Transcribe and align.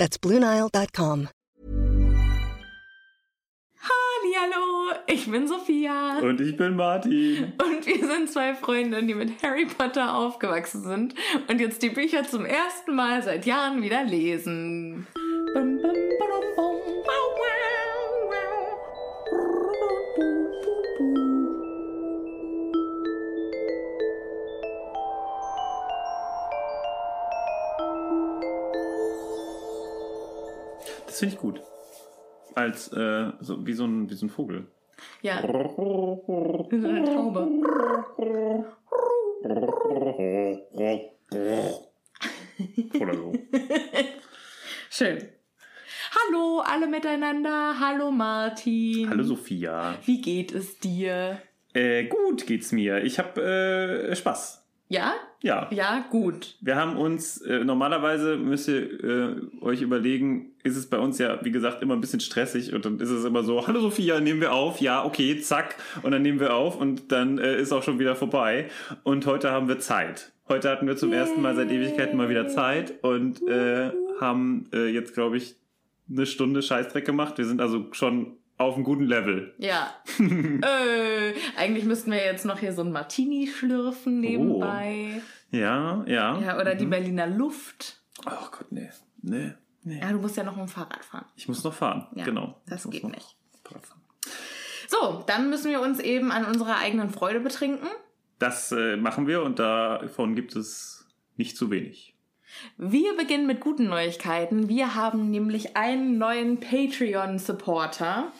That's 0.00 0.16
BlueNile.com. 0.16 1.28
Hallo, 3.82 4.94
ich 5.06 5.30
bin 5.30 5.46
Sophia. 5.46 6.20
Und 6.20 6.40
ich 6.40 6.56
bin 6.56 6.74
Martin. 6.74 7.52
Und 7.62 7.86
wir 7.86 8.06
sind 8.06 8.30
zwei 8.30 8.54
Freundinnen, 8.54 9.06
die 9.08 9.14
mit 9.14 9.42
Harry 9.42 9.66
Potter 9.66 10.16
aufgewachsen 10.16 10.84
sind 10.84 11.14
und 11.48 11.60
jetzt 11.60 11.82
die 11.82 11.90
Bücher 11.90 12.24
zum 12.24 12.46
ersten 12.46 12.94
Mal 12.94 13.22
seit 13.22 13.44
Jahren 13.44 13.82
wieder 13.82 14.02
lesen. 14.02 15.06
Bum, 15.52 15.76
bum, 15.82 15.92
bum. 16.56 16.89
Das 31.10 31.18
finde 31.18 31.34
ich 31.34 31.40
gut. 31.40 31.60
Als, 32.54 32.92
äh, 32.92 33.32
so, 33.40 33.66
wie, 33.66 33.72
so 33.72 33.84
ein, 33.84 34.08
wie 34.08 34.14
so 34.14 34.26
ein 34.26 34.30
Vogel. 34.30 34.68
Ja, 35.22 35.42
wie 35.42 36.80
so 36.80 36.86
eine 36.86 37.04
Taube. 37.04 37.48
Oder 43.00 43.14
so. 43.14 43.32
Schön. 44.90 45.28
Hallo 46.12 46.60
alle 46.64 46.86
miteinander. 46.86 47.74
Hallo 47.80 48.12
Martin. 48.12 49.10
Hallo 49.10 49.24
Sophia. 49.24 49.98
Wie 50.04 50.20
geht 50.20 50.52
es 50.52 50.78
dir? 50.78 51.42
Äh, 51.74 52.04
gut 52.04 52.46
geht's 52.46 52.70
mir. 52.70 53.02
Ich 53.02 53.18
habe 53.18 53.42
äh, 53.42 54.14
Spaß. 54.14 54.59
Ja? 54.90 55.14
Ja. 55.40 55.68
Ja, 55.70 56.04
gut. 56.10 56.56
Wir 56.60 56.74
haben 56.74 56.96
uns, 56.96 57.40
äh, 57.42 57.64
normalerweise 57.64 58.36
müsst 58.36 58.66
ihr 58.66 59.04
äh, 59.04 59.36
euch 59.60 59.82
überlegen, 59.82 60.50
ist 60.64 60.76
es 60.76 60.90
bei 60.90 60.98
uns 60.98 61.18
ja, 61.18 61.38
wie 61.44 61.52
gesagt, 61.52 61.80
immer 61.80 61.94
ein 61.94 62.00
bisschen 62.00 62.18
stressig 62.18 62.74
und 62.74 62.84
dann 62.84 62.98
ist 62.98 63.08
es 63.08 63.24
immer 63.24 63.44
so, 63.44 63.68
hallo 63.68 63.80
Sophia, 63.80 64.18
nehmen 64.18 64.40
wir 64.40 64.52
auf, 64.52 64.80
ja, 64.80 65.04
okay, 65.04 65.40
zack, 65.40 65.76
und 66.02 66.10
dann 66.10 66.22
nehmen 66.22 66.40
wir 66.40 66.54
auf 66.54 66.76
und 66.78 67.12
dann 67.12 67.38
äh, 67.38 67.56
ist 67.60 67.72
auch 67.72 67.84
schon 67.84 68.00
wieder 68.00 68.16
vorbei. 68.16 68.68
Und 69.04 69.26
heute 69.26 69.52
haben 69.52 69.68
wir 69.68 69.78
Zeit. 69.78 70.32
Heute 70.48 70.68
hatten 70.68 70.88
wir 70.88 70.96
zum 70.96 71.12
ersten 71.12 71.40
Mal 71.40 71.54
seit 71.54 71.70
Ewigkeiten 71.70 72.16
mal 72.16 72.28
wieder 72.28 72.48
Zeit 72.48 72.94
und 73.02 73.46
äh, 73.48 73.92
haben 74.20 74.66
äh, 74.72 74.88
jetzt, 74.88 75.14
glaube 75.14 75.36
ich, 75.36 75.54
eine 76.10 76.26
Stunde 76.26 76.62
Scheißdreck 76.62 77.04
gemacht. 77.04 77.38
Wir 77.38 77.44
sind 77.44 77.60
also 77.60 77.86
schon 77.92 78.39
auf 78.60 78.74
einem 78.74 78.84
guten 78.84 79.04
Level. 79.04 79.54
Ja. 79.58 79.94
äh, 80.18 81.32
eigentlich 81.56 81.86
müssten 81.86 82.10
wir 82.10 82.22
jetzt 82.22 82.44
noch 82.44 82.58
hier 82.58 82.74
so 82.74 82.82
ein 82.82 82.92
Martini 82.92 83.46
schlürfen 83.48 84.20
nebenbei. 84.20 85.22
Ja, 85.50 86.04
ja. 86.06 86.38
Ja, 86.38 86.60
oder 86.60 86.74
die 86.74 86.84
Berliner 86.84 87.26
Luft. 87.26 88.02
Oh 88.26 88.48
Gott, 88.50 88.70
nee. 88.70 88.90
Nee, 89.22 89.54
nee. 89.82 90.00
Ja, 90.00 90.12
du 90.12 90.18
musst 90.18 90.36
ja 90.36 90.44
noch 90.44 90.56
mit 90.56 90.66
dem 90.66 90.68
Fahrrad 90.68 91.04
fahren. 91.04 91.24
Ich 91.36 91.48
muss 91.48 91.64
noch 91.64 91.72
fahren, 91.72 92.06
Ja, 92.14 92.24
genau. 92.24 92.60
das 92.66 92.88
geht 92.88 93.04
nicht. 93.04 93.36
So, 94.88 95.24
dann 95.26 95.48
müssen 95.48 95.70
wir 95.70 95.80
uns 95.80 95.98
eben 95.98 96.30
an 96.30 96.44
unserer 96.44 96.76
eigenen 96.78 97.10
Freude 97.10 97.40
betrinken. 97.40 97.88
Das 98.38 98.72
äh, 98.72 98.96
machen 98.96 99.26
wir 99.26 99.42
und 99.42 99.58
davon 99.58 100.34
gibt 100.34 100.54
es 100.54 101.08
nicht 101.36 101.56
zu 101.56 101.70
wenig. 101.70 102.09
Wir 102.76 103.16
beginnen 103.16 103.46
mit 103.46 103.60
guten 103.60 103.88
Neuigkeiten. 103.88 104.68
Wir 104.68 104.94
haben 104.94 105.30
nämlich 105.30 105.76
einen 105.76 106.18
neuen 106.18 106.60
Patreon-Supporter. 106.60 108.32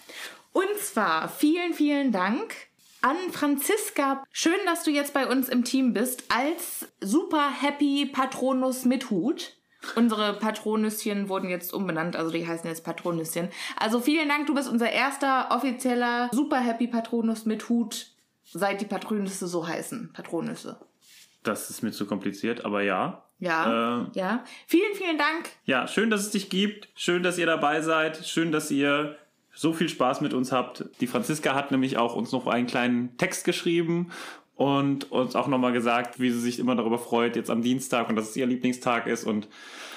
Und 0.53 0.79
zwar 0.79 1.29
vielen, 1.29 1.75
vielen 1.75 2.13
Dank 2.13 2.55
an 3.03 3.17
Franziska. 3.33 4.25
Schön, 4.31 4.59
dass 4.67 4.85
du 4.85 4.91
jetzt 4.91 5.15
bei 5.15 5.27
uns 5.27 5.49
im 5.49 5.65
Team 5.65 5.93
bist 5.93 6.25
als 6.29 6.89
super 7.01 7.51
happy 7.51 8.07
Patronus 8.07 8.85
mit 8.85 9.11
Hut. 9.11 9.57
Unsere 9.97 10.35
Patronüschen 10.35 11.29
wurden 11.31 11.49
jetzt 11.49 11.73
umbenannt, 11.73 12.15
also 12.15 12.31
die 12.31 12.47
heißen 12.47 12.69
jetzt 12.69 12.85
Patronüschen. 12.85 13.49
Also 13.79 14.01
vielen 14.01 14.29
Dank, 14.29 14.47
du 14.47 14.55
bist 14.55 14.69
unser 14.69 14.91
erster 14.91 15.49
offizieller 15.51 16.29
super 16.33 16.61
happy 16.61 16.87
Patronus 16.87 17.47
mit 17.47 17.69
Hut, 17.71 18.09
seit 18.45 18.83
die 18.83 18.87
Patronüsse 18.87 19.47
so 19.47 19.67
heißen. 19.67 20.13
Patronüsse. 20.13 20.79
Das 21.43 21.71
ist 21.71 21.83
mir 21.83 21.93
zu 21.93 22.07
kompliziert, 22.07 22.65
aber 22.67 22.83
ja. 22.83 23.30
Ja, 23.41 24.03
Äh, 24.03 24.07
ja. 24.19 24.45
Vielen, 24.67 24.95
vielen 24.95 25.19
Dank. 25.19 25.49
Ja, 25.65 25.89
schön, 25.89 26.11
dass 26.11 26.21
es 26.21 26.31
dich 26.31 26.51
gibt. 26.51 26.89
Schön, 26.95 27.23
dass 27.23 27.39
ihr 27.39 27.47
dabei 27.47 27.81
seid. 27.81 28.27
Schön, 28.27 28.53
dass 28.53 28.71
ihr 28.71 29.17
so 29.53 29.73
viel 29.73 29.89
Spaß 29.89 30.21
mit 30.21 30.33
uns 30.33 30.53
habt. 30.53 30.85
Die 31.01 31.07
Franziska 31.07 31.55
hat 31.55 31.71
nämlich 31.71 31.97
auch 31.97 32.15
uns 32.15 32.33
noch 32.33 32.47
einen 32.47 32.67
kleinen 32.67 33.17
Text 33.17 33.45
geschrieben 33.45 34.11
und 34.55 35.11
uns 35.11 35.35
auch 35.35 35.49
nochmal 35.49 35.73
gesagt, 35.73 36.21
wie 36.21 36.31
sie 36.31 36.41
sich 36.41 36.59
immer 36.59 36.77
darüber 36.77 36.99
freut, 36.99 37.35
jetzt 37.35 37.51
am 37.51 37.63
Dienstag 37.63 38.09
und 38.09 38.17
dass 38.17 38.29
es 38.31 38.37
ihr 38.37 38.47
Lieblingstag 38.47 39.07
ist. 39.07 39.25
Und 39.25 39.49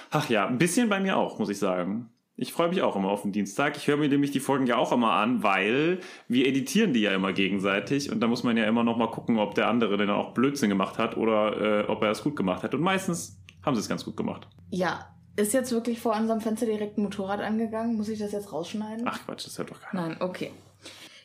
ach 0.09 0.29
ja, 0.29 0.47
ein 0.47 0.57
bisschen 0.57 0.89
bei 0.89 0.99
mir 0.99 1.17
auch, 1.17 1.37
muss 1.37 1.49
ich 1.49 1.59
sagen. 1.59 2.09
Ich 2.35 2.51
freue 2.51 2.69
mich 2.69 2.81
auch 2.81 2.95
immer 2.95 3.09
auf 3.09 3.21
den 3.21 3.31
Dienstag. 3.31 3.77
Ich 3.77 3.87
höre 3.87 3.97
mir 3.97 4.09
nämlich 4.09 4.31
die 4.31 4.39
Folgen 4.39 4.65
ja 4.65 4.77
auch 4.77 4.91
immer 4.91 5.13
an, 5.13 5.43
weil 5.43 5.99
wir 6.27 6.47
editieren 6.47 6.91
die 6.91 7.01
ja 7.01 7.11
immer 7.13 7.31
gegenseitig 7.31 8.11
und 8.11 8.21
da 8.21 8.27
muss 8.27 8.43
man 8.43 8.57
ja 8.57 8.65
immer 8.65 8.83
noch 8.83 8.97
mal 8.97 9.11
gucken, 9.11 9.37
ob 9.37 9.53
der 9.53 9.67
andere 9.67 9.97
denn 9.97 10.09
auch 10.09 10.33
Blödsinn 10.33 10.69
gemacht 10.69 10.97
hat 10.97 11.15
oder 11.15 11.83
äh, 11.83 11.87
ob 11.87 12.01
er 12.01 12.09
es 12.09 12.23
gut 12.23 12.35
gemacht 12.35 12.63
hat. 12.63 12.73
Und 12.73 12.81
meistens 12.81 13.39
haben 13.63 13.75
sie 13.75 13.81
es 13.81 13.89
ganz 13.89 14.03
gut 14.03 14.17
gemacht. 14.17 14.47
Ja, 14.71 15.13
ist 15.35 15.53
jetzt 15.53 15.71
wirklich 15.71 15.99
vor 15.99 16.15
unserem 16.15 16.41
Fenster 16.41 16.65
direkt 16.65 16.97
ein 16.97 17.03
Motorrad 17.03 17.39
angegangen? 17.39 17.97
Muss 17.97 18.09
ich 18.09 18.17
das 18.17 18.31
jetzt 18.31 18.51
rausschneiden? 18.51 19.05
Ach 19.07 19.19
Quatsch, 19.25 19.45
das 19.45 19.57
hört 19.59 19.69
doch 19.69 19.79
keiner. 19.79 20.07
Nein, 20.09 20.17
okay. 20.19 20.51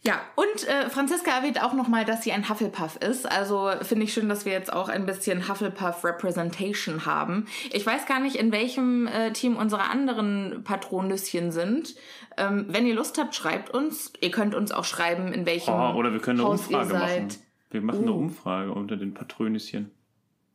Ja, 0.02 0.20
und 0.36 0.68
äh, 0.68 0.88
Franziska 0.90 1.30
erwähnt 1.32 1.62
auch 1.62 1.72
nochmal, 1.72 2.04
dass 2.04 2.22
sie 2.22 2.32
ein 2.32 2.48
Hufflepuff 2.48 2.96
ist. 2.96 3.30
Also 3.30 3.70
finde 3.82 4.04
ich 4.04 4.12
schön, 4.12 4.28
dass 4.28 4.44
wir 4.44 4.52
jetzt 4.52 4.72
auch 4.72 4.88
ein 4.88 5.06
bisschen 5.06 5.48
Hufflepuff 5.48 6.04
Representation 6.04 7.04
haben. 7.04 7.46
Ich 7.72 7.84
weiß 7.84 8.06
gar 8.06 8.20
nicht, 8.20 8.36
in 8.36 8.52
welchem 8.52 9.06
äh, 9.08 9.32
Team 9.32 9.56
unsere 9.56 9.82
anderen 9.82 10.62
Patronüschen 10.64 11.50
sind. 11.50 11.94
Ähm, 12.36 12.66
wenn 12.68 12.86
ihr 12.86 12.94
Lust 12.94 13.18
habt, 13.18 13.34
schreibt 13.34 13.70
uns. 13.70 14.12
Ihr 14.20 14.30
könnt 14.30 14.54
uns 14.54 14.70
auch 14.70 14.84
schreiben, 14.84 15.32
in 15.32 15.46
welchem 15.46 15.74
Oh, 15.74 15.94
oder 15.94 16.12
wir 16.12 16.20
können 16.20 16.38
eine 16.40 16.48
Haus 16.48 16.70
ihr 16.70 16.78
Umfrage 16.78 16.90
seid. 17.06 17.22
machen. 17.24 17.42
Wir 17.70 17.80
machen 17.82 18.02
eine 18.02 18.12
Uh. 18.12 18.18
Umfrage 18.18 18.72
unter 18.72 18.96
den 18.96 19.14
Patronüschen. 19.14 19.90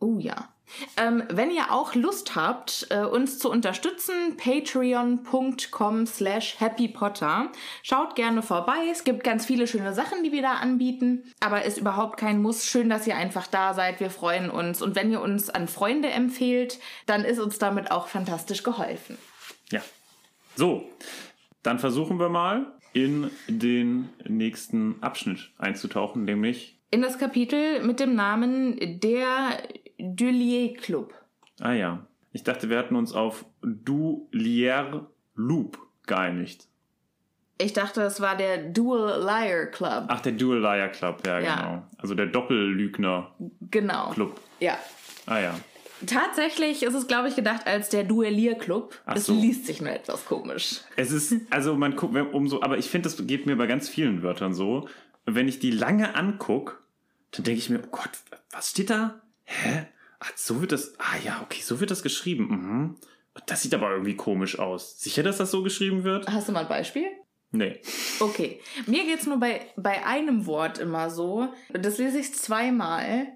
Oh 0.03 0.19
ja. 0.19 0.50
Ähm, 0.97 1.24
wenn 1.30 1.50
ihr 1.50 1.72
auch 1.72 1.96
Lust 1.96 2.36
habt, 2.36 2.88
äh, 2.90 3.06
uns 3.06 3.40
zu 3.40 3.50
unterstützen, 3.50 4.36
patreon.com 4.36 6.06
slash 6.06 6.59
happypotter. 6.59 7.52
Schaut 7.84 8.16
gerne 8.16 8.42
vorbei. 8.42 8.90
Es 8.92 9.06
gibt 9.06 9.24
ganz 9.24 9.46
viele 9.46 9.66
schöne 9.66 9.94
Sachen, 9.94 10.22
die 10.25 10.34
wir 10.34 10.42
da 10.42 10.56
anbieten. 10.56 11.24
Aber 11.40 11.63
ist 11.63 11.78
überhaupt 11.78 12.19
kein 12.19 12.42
Muss. 12.42 12.66
Schön, 12.66 12.90
dass 12.90 13.08
ihr 13.08 13.16
einfach 13.16 13.47
da 13.47 13.74
seid. 13.74 14.02
Wir 14.02 14.09
freuen 14.09 14.50
uns. 14.50 14.81
Und 14.81 14.96
wenn 14.96 15.09
ihr 15.09 15.22
uns 15.22 15.50
an 15.50 15.69
Freunde 15.69 16.09
empfehlt, 16.09 16.80
dann 17.06 17.24
ist 17.24 17.40
uns 17.40 17.59
damit 17.59 17.90
auch 17.92 18.08
fantastisch 18.08 18.63
geholfen. 18.63 19.18
Ja. 19.72 19.81
So, 20.58 20.90
dann 21.62 21.80
versuchen 21.80 22.19
wir 22.19 22.28
mal 22.28 22.74
in 22.92 23.31
den 23.47 24.09
nächsten 24.28 25.02
Abschnitt 25.02 25.52
einzutauchen, 25.58 26.25
nämlich, 26.25 26.78
In 26.92 27.02
das 27.02 27.18
Kapitel 27.18 27.81
mit 27.84 28.02
dem 28.02 28.16
Namen 28.16 29.00
Der 29.00 29.58
Dullier 30.00 30.74
Club. 30.74 31.14
ah 31.59 31.74
ja, 31.74 32.06
ich 32.31 32.44
dachte, 32.44 32.70
wir 32.70 32.78
hatten 32.78 32.96
uns 32.96 33.14
auf 33.14 33.46
Du 33.62 34.28
Lier 34.31 35.08
Loop 35.36 35.78
geeinigt. 36.08 36.68
Ich 37.60 37.74
dachte, 37.74 38.01
es 38.01 38.19
war 38.19 38.36
der 38.36 38.57
Dual 38.57 39.22
Liar 39.22 39.68
Club. 39.68 40.06
Ach, 40.07 40.19
der 40.22 40.31
Dual 40.34 40.60
Liar 40.60 40.90
Club, 40.90 41.25
ja, 41.25 41.40
Ja. 41.40 41.56
genau. 41.56 41.84
Also 41.98 42.16
der 42.16 42.25
Doppellügner 42.25 43.34
Genau. 43.72 44.10
Club. 44.10 44.40
Ja. 44.60 44.78
Ah 45.28 45.40
ja. 45.40 45.60
Tatsächlich 46.06 46.84
ist 46.84 46.96
es, 46.96 47.07
glaube 47.07 47.30
ich, 47.30 47.36
gedacht 47.36 47.66
als 47.66 47.88
der 47.89 48.04
Duellierclub. 48.04 48.94
Ach 49.06 49.16
Es 49.16 49.28
so. 49.28 49.34
liest 49.34 49.68
sich 49.68 49.81
nur 49.81 49.92
etwas 49.92 50.25
komisch. 50.25 50.81
Es 50.98 51.12
ist, 51.12 51.34
also 51.50 51.75
man 51.78 51.96
guckt, 51.96 52.16
umso, 52.34 52.62
aber 52.62 52.78
ich 52.78 52.89
finde, 52.89 53.07
das 53.10 53.25
geht 53.25 53.46
mir 53.46 53.56
bei 53.56 53.68
ganz 53.68 53.88
vielen 53.88 54.22
Wörtern 54.24 54.54
so. 54.54 54.89
Wenn 55.25 55.48
ich 55.48 55.60
die 55.60 55.72
lange 55.72 56.16
anguck, 56.16 56.84
dann 57.31 57.46
denke 57.46 57.60
ich 57.60 57.69
mir, 57.69 57.80
oh 57.86 57.88
Gott, 57.92 58.10
was 58.51 58.72
steht 58.72 58.89
da? 58.89 59.22
Hä? 59.44 59.88
Ach, 60.19 60.31
so 60.36 60.62
wird 60.62 60.72
das, 60.72 60.94
ah 61.00 61.18
ja, 61.24 61.42
okay, 61.44 61.62
so 61.62 61.80
wird 61.80 61.92
das 61.92 62.04
geschrieben. 62.04 62.48
Mhm. 62.48 62.95
Das 63.45 63.62
sieht 63.62 63.74
aber 63.74 63.92
irgendwie 63.92 64.16
komisch 64.16 64.60
aus. 64.60 65.00
Sicher, 65.00 65.24
dass 65.24 65.38
das 65.38 65.51
so 65.51 65.63
geschrieben 65.63 66.04
wird? 66.04 66.28
Hast 66.28 66.48
du 66.48 66.51
mal 66.51 66.62
ein 66.62 66.68
Beispiel? 66.68 67.07
Nee. 67.51 67.80
Okay. 68.19 68.60
Mir 68.88 69.06
geht's 69.06 69.28
nur 69.28 69.40
bei, 69.40 69.62
bei 69.75 70.06
einem 70.06 70.45
Wort 70.45 70.80
immer 70.80 71.10
so. 71.10 71.50
Das 71.69 71.98
lese 71.98 72.19
ich 72.19 72.34
zweimal. 72.34 73.28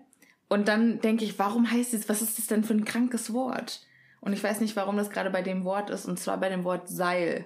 Und 0.50 0.68
dann 0.68 1.02
denke 1.02 1.26
ich, 1.26 1.38
warum 1.40 1.70
heißt 1.70 1.94
es, 1.94 2.10
was 2.10 2.22
ist 2.22 2.38
das 2.38 2.48
denn 2.48 2.64
für 2.64 2.74
ein 2.74 2.86
krankes 2.86 3.34
Wort? 3.34 3.82
Und 4.22 4.34
ich 4.34 4.44
weiß 4.44 4.60
nicht, 4.62 4.76
warum 4.76 4.98
das 4.98 5.10
gerade 5.10 5.30
bei 5.30 5.42
dem 5.42 5.64
Wort 5.66 5.90
ist, 5.90 6.06
und 6.06 6.20
zwar 6.20 6.40
bei 6.40 6.50
dem 6.50 6.64
Wort 6.64 6.88
Seil. 6.90 7.46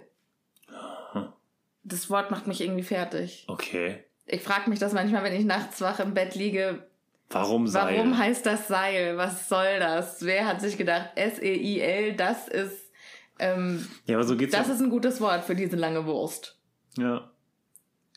Das 1.84 2.10
Wort 2.10 2.31
macht 2.31 2.48
mich 2.48 2.62
irgendwie 2.62 2.84
fertig. 2.84 3.46
Okay. 3.48 4.04
Ich 4.25 4.42
frage 4.42 4.69
mich 4.69 4.80
das 4.80 4.94
manchmal, 4.94 5.24
wenn 5.24 5.34
ich 5.34 5.46
nachts 5.46 5.81
wach 5.81 6.00
im 6.00 6.14
Bett 6.14 6.36
liege. 6.36 6.88
Warum 7.31 7.68
Seil? 7.68 7.98
Warum 7.98 8.18
heißt 8.18 8.45
das 8.45 8.68
Seil? 8.68 9.18
Was 9.18 9.50
soll 9.50 9.80
das? 9.80 10.25
Wer 10.25 10.48
hat 10.48 10.62
sich 10.62 10.78
gedacht, 10.78 11.10
S-E-I-L, 11.16 12.16
das 12.16 12.48
ist, 12.48 12.92
ähm, 13.39 13.88
ja, 14.06 14.16
aber 14.18 14.24
so 14.24 14.36
geht's 14.38 14.56
das 14.56 14.68
ja. 14.68 14.74
ist 14.74 14.81
ein 14.81 14.89
gutes 14.89 15.19
Wort 15.22 15.44
für 15.44 15.56
diese 15.56 15.75
lange 15.75 16.06
Wurst. 16.06 16.57
Ja. 16.98 17.31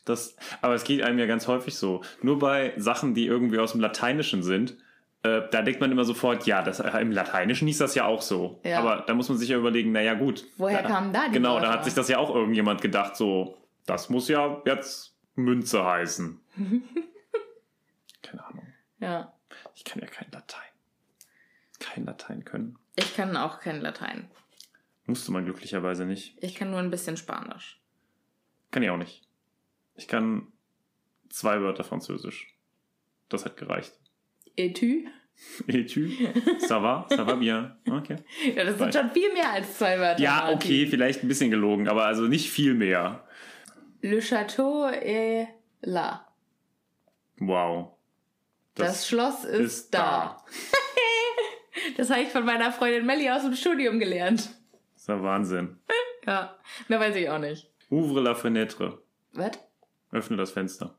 Das, 0.05 0.35
aber 0.61 0.75
es 0.75 0.83
geht 0.83 1.01
einem 1.01 1.17
ja 1.17 1.25
ganz 1.25 1.47
häufig 1.47 1.75
so. 1.75 2.01
Nur 2.21 2.37
bei 2.37 2.73
Sachen, 2.77 3.15
die 3.15 3.25
irgendwie 3.25 3.57
aus 3.57 3.71
dem 3.71 3.81
Lateinischen 3.81 4.43
sind, 4.43 4.77
äh, 5.23 5.41
da 5.49 5.63
denkt 5.63 5.81
man 5.81 5.91
immer 5.91 6.05
sofort, 6.05 6.45
ja, 6.45 6.61
das, 6.61 6.79
äh, 6.79 6.99
im 6.99 7.11
Lateinischen 7.11 7.67
hieß 7.67 7.79
das 7.79 7.95
ja 7.95 8.05
auch 8.05 8.21
so. 8.21 8.59
Ja. 8.63 8.79
Aber 8.79 9.03
da 9.07 9.15
muss 9.15 9.29
man 9.29 9.39
sich 9.39 9.49
ja 9.49 9.57
überlegen, 9.57 9.91
naja 9.91 10.13
gut. 10.13 10.45
Woher 10.57 10.83
da, 10.83 10.87
kamen 10.87 11.11
da 11.11 11.27
die 11.27 11.33
Genau, 11.33 11.55
da 11.55 11.63
Wörter? 11.63 11.73
hat 11.73 11.85
sich 11.85 11.95
das 11.95 12.07
ja 12.07 12.19
auch 12.19 12.33
irgendjemand 12.33 12.81
gedacht, 12.81 13.15
so, 13.15 13.57
das 13.87 14.09
muss 14.11 14.27
ja 14.27 14.61
jetzt 14.65 15.15
Münze 15.33 15.83
heißen. 15.83 16.39
Ja. 19.05 19.33
Ich 19.75 19.83
kann 19.83 20.01
ja 20.01 20.07
kein 20.07 20.31
Latein. 20.31 20.71
Kein 21.79 22.05
Latein 22.05 22.43
können. 22.43 22.79
Ich 22.95 23.15
kann 23.15 23.37
auch 23.37 23.59
kein 23.59 23.79
Latein. 23.81 24.31
Musste 25.05 25.31
man 25.31 25.45
glücklicherweise 25.45 26.05
nicht. 26.05 26.35
Ich 26.41 26.55
kann 26.55 26.71
nur 26.71 26.79
ein 26.79 26.89
bisschen 26.89 27.15
Spanisch. 27.15 27.79
Kann 28.71 28.81
ich 28.81 28.89
auch 28.89 28.97
nicht. 28.97 29.21
Ich 29.95 30.07
kann 30.07 30.51
zwei 31.29 31.61
Wörter 31.61 31.83
Französisch. 31.83 32.57
Das 33.29 33.45
hat 33.45 33.57
gereicht. 33.57 33.93
Et 34.57 34.75
tu? 34.75 35.07
Et 35.67 35.85
tu? 35.85 36.07
Ça 36.59 36.81
va? 36.81 37.05
Ça 37.09 37.27
va 37.27 37.35
bien? 37.35 37.77
Okay. 37.87 38.17
Ja, 38.55 38.63
das 38.63 38.79
sind 38.79 38.93
schon 38.93 39.11
viel 39.11 39.31
mehr 39.33 39.51
als 39.51 39.77
zwei 39.77 39.99
Wörter. 39.99 40.21
Ja, 40.21 40.49
okay, 40.49 40.87
vielleicht 40.87 41.23
ein 41.23 41.27
bisschen 41.27 41.51
gelogen, 41.51 41.87
aber 41.87 42.05
also 42.05 42.23
nicht 42.23 42.49
viel 42.49 42.73
mehr. 42.73 43.27
Le 44.01 44.19
château 44.21 44.87
est 44.89 45.47
là. 45.81 46.25
Wow. 47.37 47.94
Das, 48.75 49.07
Schloss 49.07 49.43
ist, 49.43 49.59
ist 49.59 49.93
da. 49.93 50.43
Das 51.97 52.09
habe 52.09 52.21
ich 52.21 52.29
von 52.29 52.45
meiner 52.45 52.71
Freundin 52.71 53.05
Melli 53.05 53.29
aus 53.29 53.43
dem 53.43 53.53
Studium 53.53 53.99
gelernt. 53.99 54.49
Das 54.93 55.01
ist 55.01 55.07
ja 55.07 55.21
Wahnsinn. 55.21 55.77
Ja, 56.25 56.55
mehr 56.87 56.99
weiß 56.99 57.15
ich 57.17 57.29
auch 57.29 57.37
nicht. 57.37 57.69
Ouvre 57.91 58.19
la 58.19 58.33
fenêtre. 58.33 58.97
Was? 59.33 59.51
Öffne 60.11 60.37
das 60.37 60.49
Fenster. 60.49 60.95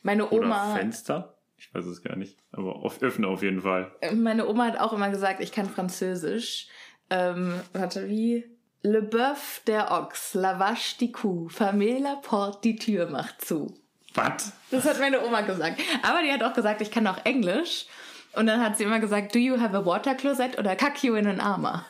Meine 0.00 0.30
Oder 0.30 0.46
Oma, 0.46 0.74
Fenster? 0.74 1.36
Ich 1.58 1.74
weiß 1.74 1.84
es 1.84 2.02
gar 2.02 2.16
nicht. 2.16 2.38
Aber 2.52 2.76
auf, 2.76 3.02
öffne 3.02 3.26
auf 3.28 3.42
jeden 3.42 3.60
Fall. 3.60 3.92
meine 4.14 4.48
Oma 4.48 4.64
hat 4.64 4.80
auch 4.80 4.94
immer 4.94 5.10
gesagt, 5.10 5.42
ich 5.42 5.52
kann 5.52 5.68
Französisch. 5.68 6.68
Ähm, 7.10 7.60
warte, 7.74 8.08
wie? 8.08 8.50
Le 8.80 9.02
bœuf 9.02 9.62
der 9.66 9.90
Ochs, 9.92 10.32
la 10.32 10.58
vache 10.58 10.96
die 10.98 11.12
Kuh, 11.12 11.50
fermez 11.50 12.00
la 12.02 12.14
porte, 12.16 12.60
die 12.64 12.76
Tür 12.76 13.10
macht 13.10 13.44
zu. 13.44 13.74
Was? 14.14 14.52
Das 14.70 14.84
hat 14.84 14.98
meine 14.98 15.24
Oma 15.24 15.42
gesagt. 15.42 15.80
Aber 16.02 16.22
die 16.22 16.32
hat 16.32 16.42
auch 16.42 16.52
gesagt, 16.52 16.80
ich 16.80 16.90
kann 16.90 17.06
auch 17.06 17.24
Englisch. 17.24 17.86
Und 18.34 18.46
dann 18.46 18.60
hat 18.60 18.78
sie 18.78 18.84
immer 18.84 19.00
gesagt, 19.00 19.34
do 19.34 19.38
you 19.38 19.60
have 19.60 19.76
a 19.76 19.84
water 19.84 20.14
closet 20.14 20.58
oder 20.58 20.74
kack 20.76 21.02
you 21.02 21.14
in 21.14 21.26
an 21.26 21.40
Eimer? 21.40 21.84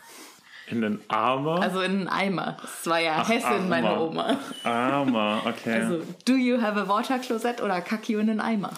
In 0.67 0.81
den 0.81 1.01
Armer? 1.09 1.61
Also 1.61 1.81
in 1.81 1.93
einen 1.93 2.09
Eimer. 2.09 2.57
Das 2.61 2.87
war 2.87 3.01
ja 3.01 3.27
Hessin, 3.27 3.45
Armer. 3.45 3.69
meine 3.69 4.01
Oma. 4.01 4.39
Armer, 4.65 5.43
okay. 5.45 5.83
Also, 5.83 6.03
do 6.25 6.35
you 6.35 6.61
have 6.61 6.79
a 6.79 6.89
water 6.89 7.19
closet 7.19 7.63
oder 7.63 7.81
kack 7.81 8.09
you 8.09 8.19
in 8.19 8.31
an 8.31 8.41
Eimer? 8.41 8.73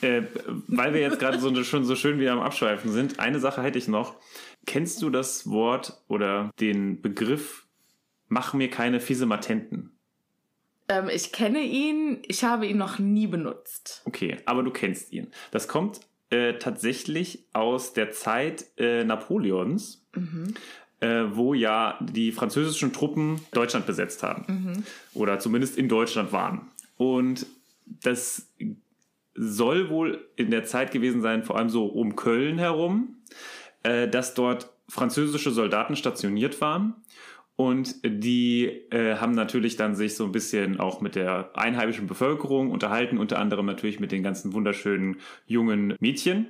Äh, 0.00 0.22
weil 0.68 0.94
wir 0.94 1.00
jetzt 1.00 1.18
gerade 1.18 1.38
so, 1.40 1.52
schon 1.64 1.84
so 1.84 1.96
schön 1.96 2.20
wieder 2.20 2.32
am 2.32 2.40
Abschweifen 2.40 2.92
sind, 2.92 3.18
eine 3.18 3.40
Sache 3.40 3.62
hätte 3.62 3.78
ich 3.78 3.88
noch. 3.88 4.14
Kennst 4.64 5.02
du 5.02 5.10
das 5.10 5.50
Wort 5.50 6.00
oder 6.08 6.50
den 6.60 7.02
Begriff 7.02 7.64
Mach 8.28 8.52
mir 8.52 8.70
keine 8.70 9.00
Fisematenten? 9.00 9.97
Ähm, 10.88 11.08
ich 11.12 11.32
kenne 11.32 11.60
ihn, 11.60 12.22
ich 12.26 12.44
habe 12.44 12.66
ihn 12.66 12.78
noch 12.78 12.98
nie 12.98 13.26
benutzt. 13.26 14.02
Okay, 14.04 14.38
aber 14.46 14.62
du 14.62 14.70
kennst 14.70 15.12
ihn. 15.12 15.28
Das 15.50 15.68
kommt 15.68 16.00
äh, 16.30 16.54
tatsächlich 16.54 17.44
aus 17.52 17.92
der 17.92 18.10
Zeit 18.10 18.66
äh, 18.76 19.04
Napoleons, 19.04 20.06
äh, 21.00 21.24
wo 21.30 21.54
ja 21.54 21.98
die 22.00 22.32
französischen 22.32 22.92
Truppen 22.92 23.40
Deutschland 23.52 23.86
besetzt 23.86 24.22
haben. 24.22 24.84
Oder 25.14 25.38
zumindest 25.38 25.78
in 25.78 25.88
Deutschland 25.88 26.32
waren. 26.32 26.68
Und 26.96 27.46
das 28.02 28.48
soll 29.34 29.88
wohl 29.88 30.28
in 30.36 30.50
der 30.50 30.64
Zeit 30.64 30.90
gewesen 30.90 31.22
sein, 31.22 31.44
vor 31.44 31.56
allem 31.56 31.70
so 31.70 31.86
um 31.86 32.16
Köln 32.16 32.58
herum, 32.58 33.16
äh, 33.84 34.08
dass 34.08 34.34
dort 34.34 34.70
französische 34.88 35.50
Soldaten 35.50 35.96
stationiert 35.96 36.60
waren. 36.60 36.94
Und 37.60 37.96
die 38.04 38.66
äh, 38.92 39.16
haben 39.16 39.32
natürlich 39.32 39.74
dann 39.74 39.96
sich 39.96 40.14
so 40.14 40.24
ein 40.24 40.30
bisschen 40.30 40.78
auch 40.78 41.00
mit 41.00 41.16
der 41.16 41.50
einheimischen 41.54 42.06
Bevölkerung 42.06 42.70
unterhalten, 42.70 43.18
unter 43.18 43.40
anderem 43.40 43.66
natürlich 43.66 43.98
mit 43.98 44.12
den 44.12 44.22
ganzen 44.22 44.52
wunderschönen 44.52 45.16
jungen 45.44 45.96
Mädchen. 45.98 46.46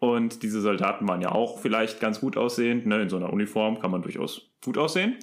Und 0.00 0.42
diese 0.42 0.60
Soldaten 0.60 1.06
waren 1.06 1.20
ja 1.20 1.30
auch 1.30 1.60
vielleicht 1.60 2.00
ganz 2.00 2.18
gut 2.18 2.36
aussehend. 2.36 2.86
Ne? 2.86 3.02
In 3.02 3.08
so 3.08 3.18
einer 3.18 3.32
Uniform 3.32 3.78
kann 3.78 3.92
man 3.92 4.02
durchaus 4.02 4.50
gut 4.64 4.78
aussehen. 4.78 5.14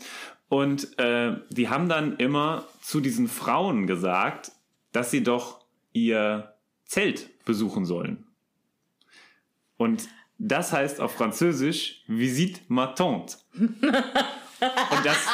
Und 0.47 0.97
äh, 0.97 1.35
die 1.49 1.67
haben 1.67 1.89
dann 1.89 2.15
immer 2.15 2.63
zu 2.81 3.01
diesen 3.01 3.27
Frauen 3.27 3.87
gesagt, 3.87 4.53
dass 4.93 5.11
sie 5.11 5.21
doch 5.21 5.65
ihr 5.91 6.53
Zelt 6.85 7.43
besuchen 7.43 7.83
sollen. 7.83 8.25
Und 9.75 10.07
das 10.37 10.71
heißt 10.71 11.01
auf 11.01 11.11
Französisch 11.11 12.05
Visite 12.07 12.61
ma 12.69 12.87
tante. 12.87 13.35
Und 14.61 15.05
das, 15.05 15.27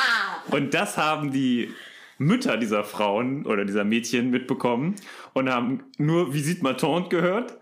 und 0.52 0.74
das 0.74 0.98
haben 0.98 1.32
die 1.32 1.74
Mütter 2.18 2.58
dieser 2.58 2.84
Frauen 2.84 3.46
oder 3.46 3.66
dieser 3.66 3.84
Mädchen 3.84 4.30
mitbekommen 4.30 4.96
und 5.34 5.50
haben 5.50 5.84
nur 5.98 6.34
Visite 6.34 6.64
ma 6.64 6.74
tante 6.74 7.10
gehört. 7.10 7.58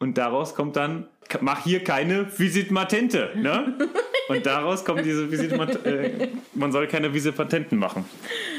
Und 0.00 0.18
daraus 0.18 0.54
kommt 0.54 0.76
dann, 0.76 1.08
mach 1.40 1.64
hier 1.64 1.82
keine 1.84 2.26
Visite 2.38 2.72
ma 2.72 2.84
tente. 2.84 3.30
Ne? 3.36 3.78
Und 4.28 4.46
daraus 4.46 4.84
kommt 4.84 5.04
diese 5.04 5.30
Visite 5.30 5.54
äh, 5.84 6.28
man 6.54 6.72
soll 6.72 6.88
keine 6.88 7.12
Visite 7.12 7.34
Patenten 7.34 7.78
machen. 7.78 8.04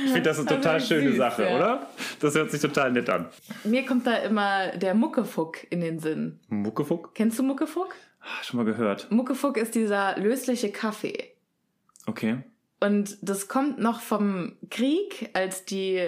Ich 0.05 0.11
finde 0.11 0.29
das 0.29 0.37
eine 0.37 0.47
total 0.47 0.79
schöne 0.79 1.09
süß, 1.09 1.17
Sache, 1.17 1.43
ja. 1.43 1.55
oder? 1.55 1.89
Das 2.19 2.35
hört 2.35 2.51
sich 2.51 2.61
total 2.61 2.91
nett 2.91 3.09
an. 3.09 3.27
Mir 3.63 3.85
kommt 3.85 4.05
da 4.05 4.17
immer 4.17 4.77
der 4.77 4.93
Muckefuck 4.93 5.65
in 5.71 5.81
den 5.81 5.99
Sinn. 5.99 6.39
Muckefuck? 6.49 7.15
Kennst 7.15 7.39
du 7.39 7.43
Muckefuck? 7.43 7.95
Ah, 8.21 8.43
Schon 8.43 8.57
mal 8.57 8.65
gehört. 8.65 9.07
Muckefuck 9.11 9.57
ist 9.57 9.75
dieser 9.75 10.17
lösliche 10.19 10.71
Kaffee. 10.71 11.34
Okay. 12.05 12.37
Und 12.79 13.17
das 13.21 13.47
kommt 13.47 13.79
noch 13.79 13.99
vom 13.99 14.57
Krieg, 14.69 15.29
als 15.33 15.65
die 15.65 16.01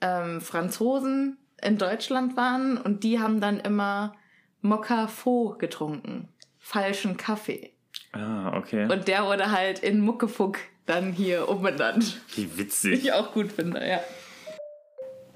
ähm, 0.00 0.40
Franzosen 0.40 1.38
in 1.62 1.78
Deutschland 1.78 2.36
waren 2.36 2.78
und 2.78 3.04
die 3.04 3.20
haben 3.20 3.40
dann 3.40 3.60
immer 3.60 4.14
Mokka-Fo 4.62 5.56
getrunken. 5.58 6.28
Falschen 6.58 7.16
Kaffee. 7.16 7.72
Ah, 8.12 8.56
okay. 8.56 8.90
Und 8.90 9.08
der 9.08 9.24
wurde 9.26 9.50
halt 9.50 9.80
in 9.80 10.00
Muckefuck 10.00 10.58
dann 10.86 11.12
hier 11.12 11.48
umbenannt. 11.48 12.20
Wie 12.34 12.56
witzig. 12.56 13.04
Ich 13.04 13.12
auch 13.12 13.32
gut 13.32 13.52
finde, 13.52 13.86
ja. 13.86 14.00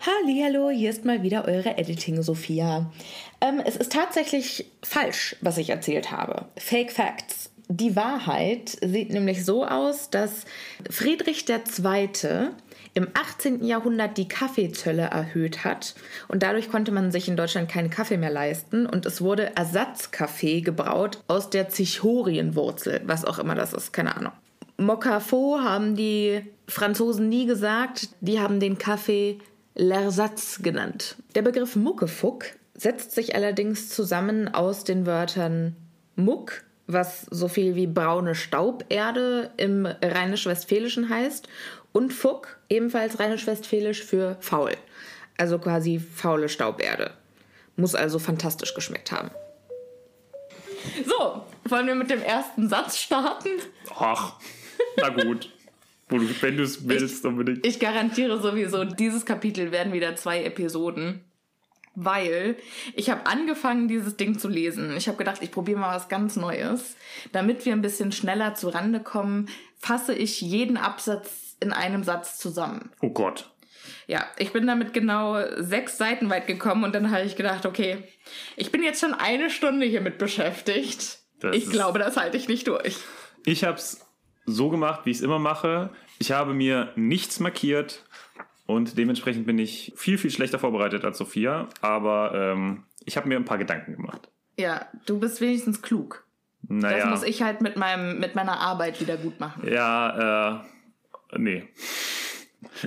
Hallo, 0.01 0.71
hier 0.71 0.91
ist 0.91 1.05
mal 1.05 1.23
wieder 1.23 1.47
eure 1.47 1.79
Editing 1.79 2.23
Sophia. 2.23 2.93
Ähm, 3.41 3.61
es 3.65 3.77
ist 3.77 3.93
tatsächlich 3.93 4.71
falsch, 4.83 5.37
was 5.41 5.59
ich 5.59 5.71
erzählt 5.71 6.13
habe. 6.13 6.47
Fake 6.57 6.93
Facts. 6.93 7.51
Die 7.69 7.97
Wahrheit 7.97 8.79
sieht 8.81 9.11
nämlich 9.11 9.45
so 9.45 9.67
aus, 9.67 10.09
dass 10.11 10.45
Friedrich 10.89 11.47
II. 11.49 12.51
im 12.95 13.09
18. 13.13 13.65
Jahrhundert 13.65 14.19
die 14.19 14.29
Kaffeezölle 14.29 15.03
erhöht 15.03 15.65
hat 15.65 15.97
und 16.29 16.45
dadurch 16.45 16.71
konnte 16.71 16.93
man 16.93 17.11
sich 17.11 17.27
in 17.27 17.37
Deutschland 17.37 17.69
keinen 17.69 17.91
Kaffee 17.91 18.19
mehr 18.19 18.31
leisten 18.31 18.87
und 18.87 19.05
es 19.05 19.21
wurde 19.21 19.57
Ersatzkaffee 19.57 20.61
gebraut 20.61 21.19
aus 21.27 21.51
der 21.51 21.69
Zichorienwurzel, 21.69 23.01
was 23.05 23.25
auch 23.25 23.41
immer 23.41 23.57
das 23.57 23.73
ist, 23.73 23.93
keine 23.93 24.17
Ahnung. 24.17 24.33
Mokafo 24.79 25.59
haben 25.61 25.97
die 25.97 26.43
Franzosen 26.69 27.29
nie 27.29 27.47
gesagt, 27.47 28.11
die 28.21 28.39
haben 28.39 28.61
den 28.61 28.79
Kaffee 28.79 29.39
L'Ersatz 29.77 30.63
genannt. 30.63 31.17
Der 31.35 31.43
Begriff 31.43 31.75
Muckefuck 31.75 32.45
setzt 32.75 33.13
sich 33.13 33.35
allerdings 33.35 33.89
zusammen 33.89 34.53
aus 34.53 34.85
den 34.85 35.07
Wörtern 35.07 35.77
Muck, 36.15 36.63
was 36.87 37.27
so 37.31 37.49
viel 37.49 37.75
wie 37.75 37.87
braune 37.87 38.35
Stauberde 38.35 39.51
im 39.57 39.87
Rheinisch-Westfälischen 39.87 41.09
heißt, 41.09 41.49
und 41.93 42.13
Fuck, 42.13 42.59
ebenfalls 42.69 43.19
Rheinisch-Westfälisch 43.19 44.03
für 44.05 44.37
faul. 44.41 44.73
Also 45.39 45.59
quasi 45.59 45.99
faule 45.99 46.49
Stauberde. 46.49 47.13
Muss 47.77 47.95
also 47.95 48.19
fantastisch 48.19 48.75
geschmeckt 48.75 49.13
haben. 49.13 49.31
So, 51.05 51.45
wollen 51.65 51.87
wir 51.87 51.95
mit 51.95 52.11
dem 52.11 52.23
ersten 52.23 52.69
Satz 52.69 52.99
starten? 52.99 53.49
Ach, 53.99 54.35
na 54.97 55.09
gut. 55.09 55.51
Wenn 56.09 56.57
du 56.57 56.63
es 56.63 56.89
willst, 56.89 57.25
unbedingt. 57.27 57.67
Ich 57.67 57.81
garantiere 57.81 58.41
sowieso, 58.41 58.85
dieses 58.85 59.27
Kapitel 59.27 59.73
werden 59.73 59.93
wieder 59.93 60.15
zwei 60.15 60.45
Episoden. 60.45 61.25
Weil 61.97 62.57
ich 62.95 63.11
habe 63.11 63.27
angefangen, 63.27 63.89
dieses 63.89 64.17
Ding 64.17 64.39
zu 64.39 64.49
lesen. 64.49 64.97
Ich 64.97 65.09
habe 65.09 65.19
gedacht, 65.19 65.43
ich 65.43 65.51
probiere 65.51 65.81
mal 65.81 65.97
was 65.97 66.09
ganz 66.09 66.37
Neues. 66.37 66.95
Damit 67.33 67.65
wir 67.65 67.73
ein 67.73 67.83
bisschen 67.83 68.13
schneller 68.13 68.55
zu 68.55 68.69
Rande 68.69 69.01
kommen, 69.01 69.49
fasse 69.79 70.15
ich 70.15 70.41
jeden 70.41 70.77
Absatz 70.77 71.57
in 71.61 71.73
einem 71.73 72.05
Satz 72.05 72.39
zusammen. 72.39 72.91
Oh 73.01 73.11
Gott. 73.11 73.51
Ja, 74.07 74.27
ich 74.39 74.53
bin 74.53 74.67
damit 74.67 74.93
genau 74.93 75.39
sechs 75.57 75.97
Seiten 75.97 76.31
weit 76.31 76.47
gekommen 76.47 76.85
und 76.85 76.95
dann 76.95 77.11
habe 77.11 77.25
ich 77.25 77.35
gedacht, 77.35 77.67
okay, 77.67 78.05
ich 78.57 78.71
bin 78.71 78.83
jetzt 78.83 79.01
schon 79.01 79.15
eine 79.15 79.51
Stunde 79.51 79.87
hiermit 79.87 80.19
beschäftigt. 80.19 81.19
Das 81.41 81.57
ich 81.57 81.71
glaube, 81.71 81.99
das 81.99 82.17
halte 82.17 82.37
ich 82.37 82.49
nicht 82.49 82.69
durch. 82.69 82.97
Ich 83.45 83.65
habe 83.65 83.79
es 83.79 84.07
so 84.45 84.69
gemacht, 84.69 85.01
wie 85.05 85.11
ich 85.11 85.19
es 85.19 85.23
immer 85.23 85.39
mache. 85.39 85.91
Ich 86.19 86.33
habe 86.33 86.55
mir 86.55 86.93
nichts 86.95 87.41
markiert 87.41 88.05
und 88.67 88.99
dementsprechend 88.99 89.47
bin 89.47 89.59
ich 89.59 89.93
viel, 89.97 90.19
viel 90.19 90.31
schlechter 90.31 90.59
vorbereitet 90.59 91.05
als 91.05 91.19
Sophia. 91.19 91.69
Aber 91.81 92.33
ähm, 92.35 92.85
ich 93.05 93.17
habe 93.17 93.29
mir 93.29 93.37
ein 93.37 93.45
paar 93.45 93.59
Gedanken 93.59 93.93
gemacht. 93.97 94.29
Ja, 94.59 94.87
du 95.07 95.19
bist 95.19 95.41
wenigstens 95.41 95.83
klug. 95.83 96.27
Das 96.63 96.83
Naja, 96.83 97.07
muss 97.07 97.23
ich 97.23 97.43
halt 97.43 97.61
mit, 97.61 97.77
meinem, 97.77 98.19
mit 98.19 98.35
meiner 98.35 98.59
Arbeit 98.59 99.01
wieder 99.01 99.17
gut 99.17 99.39
machen. 99.39 99.69
ja, 99.69 100.61
äh, 101.33 101.39
nee. 101.39 101.69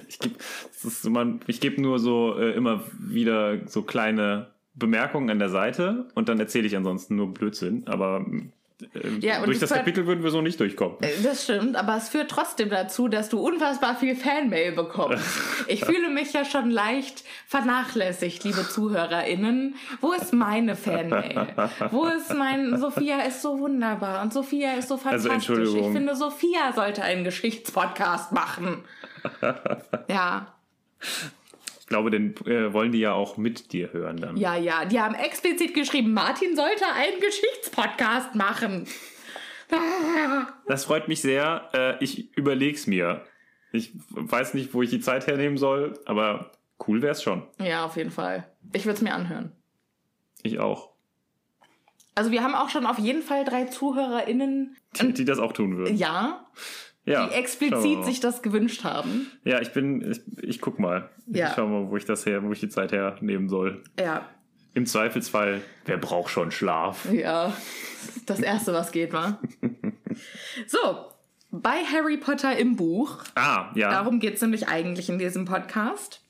Ich 0.08 0.20
gebe 0.20 0.36
geb 1.48 1.78
nur 1.80 2.00
so 2.00 2.38
äh, 2.38 2.52
immer 2.52 2.84
wieder 3.00 3.68
so 3.68 3.84
kleine 3.84 4.54
Bemerkungen 4.74 5.30
an 5.30 5.40
der 5.40 5.50
Seite 5.50 6.08
und 6.16 6.30
dann 6.30 6.40
erzähle 6.40 6.68
ich 6.68 6.76
ansonsten 6.76 7.16
nur 7.16 7.34
Blödsinn. 7.34 7.88
Aber 7.88 8.26
äh, 8.82 9.10
Ja, 9.20 9.44
durch 9.46 9.60
das 9.60 9.70
Kapitel 9.72 10.06
würden 10.08 10.24
wir 10.24 10.32
so 10.32 10.42
nicht 10.42 10.60
durchkommen. 10.60 10.98
Äh, 11.02 11.10
Das 11.24 11.44
stimmt, 11.44 11.76
aber 11.76 11.98
es 11.98 12.10
führt 12.10 12.30
trotzdem 12.32 12.70
dazu, 12.70 13.08
dass 13.08 13.30
du 13.30 13.40
unfassbar 13.40 13.96
viel 13.96 14.16
Fanmail 14.16 14.72
bekommst. 14.74 15.24
Ich 15.68 15.86
fühle 15.86 16.10
mich 16.10 16.34
ja 16.34 16.46
schon 16.46 16.72
leicht 16.72 17.24
vernachlässigt, 17.48 18.44
liebe 18.44 18.68
ZuhörerInnen. 18.68 19.76
Wo 20.02 20.14
ist 20.14 20.34
meine 20.34 20.76
Fanmail? 20.76 21.48
Wo 21.92 22.06
ist 22.06 22.34
mein 22.34 22.78
Sophia 22.80 23.22
ist 23.22 23.42
so 23.42 23.60
wunderbar 23.60 24.22
und 24.24 24.34
Sophia 24.34 24.74
ist 24.74 24.88
so 24.90 24.98
fantastisch. 24.98 25.32
Entschuldigung. 25.34 25.88
Ich 25.88 25.92
finde, 25.98 26.16
Sophia 26.16 26.74
sollte 26.74 27.04
einen 27.04 27.24
Geschichtspodcast 27.24 28.32
machen. 28.32 28.84
Ja, 30.08 30.54
glaube, 31.90 32.12
den 32.12 32.36
äh, 32.46 32.72
wollen 32.74 32.92
die 32.92 33.00
ja 33.00 33.14
auch 33.14 33.38
mit 33.38 33.74
dir 33.74 33.92
hören 33.94 34.18
dann. 34.18 34.38
ja, 34.38 34.56
ja. 34.56 34.86
Die 34.86 35.00
haben 35.00 35.16
explizit 35.16 35.74
geschrieben, 35.74 36.14
Martin 36.14 36.56
sollte 36.56 36.86
einen 36.94 37.20
Geschichtspodcast 37.20 38.36
machen. 38.36 38.88
Das 40.68 40.86
freut 40.86 41.08
mich 41.08 41.22
sehr. 41.22 41.70
Äh, 41.74 42.04
ich 42.04 42.36
überleg's 42.36 42.88
mir. 42.88 43.24
Ich 43.72 43.92
weiß 44.10 44.56
nicht, 44.56 44.74
wo 44.74 44.82
ich 44.82 44.90
die 44.90 45.00
Zeit 45.00 45.28
hernehmen 45.28 45.58
soll, 45.60 45.94
aber 46.06 46.52
cool 46.88 47.04
wär's 47.04 47.22
schon. 47.22 47.44
Ja, 47.60 47.86
auf 47.86 47.96
jeden 47.96 48.10
Fall. 48.10 48.50
Ich 48.74 48.86
würde 48.86 48.96
es 48.96 49.02
mir 49.02 49.14
anhören. 49.14 49.52
Ich 50.42 50.58
auch. 50.58 50.90
Also 52.16 52.32
wir 52.32 52.44
haben 52.44 52.56
auch 52.56 52.70
schon 52.70 52.86
auf 52.88 52.98
jeden 52.98 53.22
Fall 53.22 53.46
drei 53.46 53.66
ZuhörerInnen, 53.66 54.76
Die, 55.00 55.14
die 55.14 55.26
das 55.26 55.38
auch 55.38 55.54
tun 55.54 55.78
würden. 55.78 55.96
ja, 55.96 56.48
Ja, 57.06 57.28
die 57.28 57.34
explizit 57.34 58.06
sich 58.06 58.20
das 58.20 58.42
gewünscht 58.42 58.84
haben. 58.84 59.32
Ja, 59.44 59.60
ich 59.62 59.72
bin, 59.74 60.12
ich, 60.12 60.22
ich 60.44 60.62
guck 60.62 60.80
mal. 60.80 61.10
Ja. 61.28 61.48
Ich 61.50 61.54
schau 61.56 61.68
mal, 61.68 61.90
wo 61.90 61.98
ich 61.98 62.06
das 62.06 62.26
her, 62.26 62.44
wo 62.44 62.52
ich 62.52 62.60
die 62.60 62.70
Zeit 62.70 62.92
hernehmen 62.92 63.50
soll. 63.50 63.84
Ja, 64.00 64.28
Im 64.76 64.86
Zweifelsfall, 64.86 65.62
wer 65.86 65.98
braucht 65.98 66.30
schon 66.30 66.52
Schlaf? 66.52 67.12
ja. 67.12 67.54
Das 68.26 68.40
erste, 68.40 68.74
was 68.74 68.92
geht, 68.92 69.14
war. 69.14 69.40
So, 70.68 71.06
bei 71.52 71.84
Harry 71.84 72.18
Potter 72.18 72.58
im 72.58 72.76
Buch, 72.76 73.20
Ah, 73.36 73.72
ja. 73.76 73.90
darum 73.90 74.20
geht 74.20 74.36
es 74.36 74.42
nämlich 74.42 74.68
eigentlich 74.68 75.10
in 75.10 75.18
diesem 75.18 75.46
Podcast, 75.46 76.22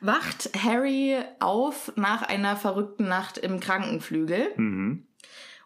wacht 0.00 0.50
Harry 0.62 1.16
auf 1.40 1.92
nach 1.96 2.22
einer 2.22 2.56
verrückten 2.56 3.08
Nacht 3.08 3.38
im 3.38 3.58
Krankenflügel. 3.60 4.52
Mhm. 4.56 5.06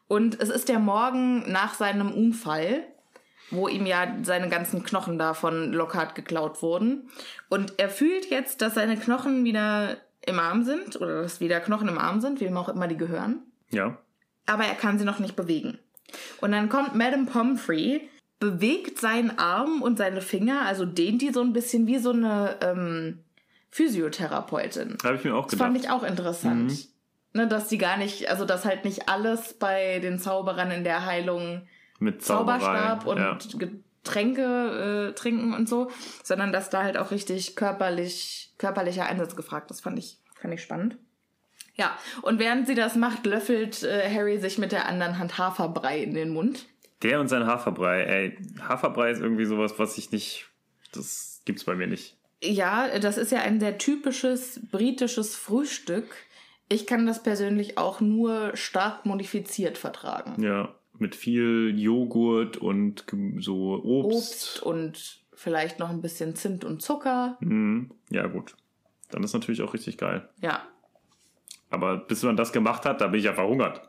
Und 0.09 0.41
es 0.41 0.49
ist 0.49 0.69
der 0.69 0.79
Morgen 0.79 1.51
nach 1.51 1.75
seinem 1.75 2.11
Unfall, 2.13 2.85
wo 3.53 3.69
ihm 3.69 3.87
ja 3.87 4.17
seine 4.23 4.49
ganzen 4.49 4.83
Knochen 4.83 5.19
da 5.19 5.35
von 5.35 5.73
Lockhart 5.73 6.15
geklaut 6.15 6.63
wurden. 6.63 7.09
Und 7.49 7.75
er 7.79 7.89
fühlt 7.89 8.29
jetzt, 8.31 8.61
dass 8.63 8.75
seine 8.75 8.97
Knochen 8.97 9.45
wieder 9.45 9.99
im 10.27 10.39
Arm 10.39 10.65
sind 10.65 11.01
oder 11.01 11.23
dass 11.23 11.41
wieder 11.41 11.61
Knochen 11.61 11.89
im 11.89 11.99
Arm 11.99 12.21
sind, 12.21 12.41
wem 12.41 12.57
auch 12.57 12.69
immer 12.69 12.89
die 12.89 12.97
gehören. 12.97 13.43
Ja. 13.71 13.99
Aber 14.47 14.65
er 14.65 14.75
kann 14.75 14.99
sie 14.99 15.05
noch 15.05 15.19
nicht 15.19 15.37
bewegen. 15.37 15.79
Und 16.41 16.53
dann 16.53 16.69
kommt 16.69 16.95
Madame 16.95 17.27
Pomfrey, 17.27 18.09
bewegt 18.39 18.99
seinen 18.99 19.39
Arm 19.39 19.83
und 19.83 19.99
seine 19.99 20.21
Finger, 20.21 20.63
also 20.67 20.85
dehnt 20.85 21.23
die 21.23 21.31
so 21.31 21.41
ein 21.43 21.53
bisschen 21.53 21.87
wie 21.87 21.99
so 21.99 22.11
eine 22.11 22.57
ähm, 22.61 23.21
Physiotherapeutin. 23.71 24.97
Habe 25.05 25.17
ich 25.17 25.25
mir 25.25 25.35
auch 25.35 25.45
Das 25.45 25.53
gedacht. 25.53 25.67
fand 25.67 25.79
ich 25.79 25.91
auch 25.91 26.03
interessant. 26.03 26.71
Mhm. 26.71 26.79
Ne, 27.35 27.49
dass 27.49 27.69
die 27.69 27.79
gar 27.79 27.97
nicht, 27.97 28.29
also 28.29 28.45
dass 28.45 28.65
halt 28.67 28.85
nicht 28.85 29.09
alles 29.09 29.55
bei 29.55 30.01
den 30.01 30.19
Zauberern 30.19 30.71
in 30.71 30.85
der 30.85 31.07
Heilung 31.07 31.67
Mit 32.03 32.23
Zauberei. 32.23 32.59
Zauberstab 32.59 33.07
und 33.07 33.19
ja. 33.19 33.39
Getränke 34.03 35.11
äh, 35.11 35.15
trinken 35.15 35.55
und 35.55 35.69
so, 35.69 35.91
sondern 36.23 36.53
dass 36.53 36.71
da 36.71 36.83
halt 36.83 36.97
auch 36.97 37.11
richtig 37.13 37.55
körperlich, 37.55 38.53
körperlicher 38.59 39.07
Einsatz 39.07 39.37
gefragt 39.37 39.71
ist, 39.71 39.81
fand 39.81 39.99
ich, 39.99 40.19
fand 40.35 40.53
ich 40.53 40.63
spannend. 40.63 40.99
Ja, 41.75 41.97
und 42.23 42.39
während 42.39 42.67
sie 42.67 42.75
das 42.75 42.97
macht, 42.97 43.25
löffelt 43.25 43.83
äh, 43.83 44.11
Harry 44.13 44.39
sich 44.39 44.59
mit 44.59 44.73
der 44.73 44.87
anderen 44.87 45.19
Hand 45.19 45.39
Haferbrei 45.39 46.03
in 46.03 46.15
den 46.15 46.31
Mund. 46.31 46.67
Der 47.03 47.21
und 47.21 47.29
sein 47.29 47.47
Haferbrei. 47.47 48.03
Ey, 48.03 48.39
Haferbrei 48.61 49.11
ist 49.11 49.21
irgendwie 49.21 49.47
sowas, 49.47 49.79
was 49.79 49.97
ich 49.97 50.13
nicht. 50.13 50.49
Das 50.93 51.41
gibt's 51.45 51.65
bei 51.65 51.75
mir 51.75 51.87
nicht. 51.87 52.17
Ja, 52.43 52.99
das 52.99 53.19
ist 53.19 53.33
ja 53.33 53.41
ein 53.41 53.61
sehr 53.61 53.79
typisches 53.79 54.61
britisches 54.71 55.37
Frühstück. 55.37 56.15
Ich 56.69 56.87
kann 56.87 57.07
das 57.07 57.23
persönlich 57.23 57.79
auch 57.79 58.01
nur 58.01 58.57
stark 58.57 59.07
modifiziert 59.07 59.79
vertragen. 59.79 60.43
Ja. 60.43 60.75
Mit 60.99 61.15
viel 61.15 61.75
Joghurt 61.77 62.57
und 62.57 63.05
so 63.39 63.83
Obst. 63.83 64.15
Obst 64.15 64.63
und 64.63 65.23
vielleicht 65.33 65.79
noch 65.79 65.91
ein 65.91 66.01
bisschen 66.01 66.37
Zimt 66.37 66.65
und 66.65 66.83
Zucker. 66.83 67.37
Mhm. 67.41 67.91
Ja, 68.11 68.27
gut. 68.27 68.55
Dann 69.11 69.25
ist 69.25 69.33
natürlich 69.33 69.63
auch 69.63 69.75
richtig 69.75 69.99
geil. 69.99 70.29
Ja. 70.41 70.63
Aber 71.71 71.97
bis 71.97 72.23
man 72.23 72.37
das 72.37 72.53
gemacht 72.53 72.85
hat, 72.85 73.01
da 73.01 73.09
bin 73.09 73.19
ich 73.19 73.27
ja 73.27 73.33
verhungert. 73.33 73.89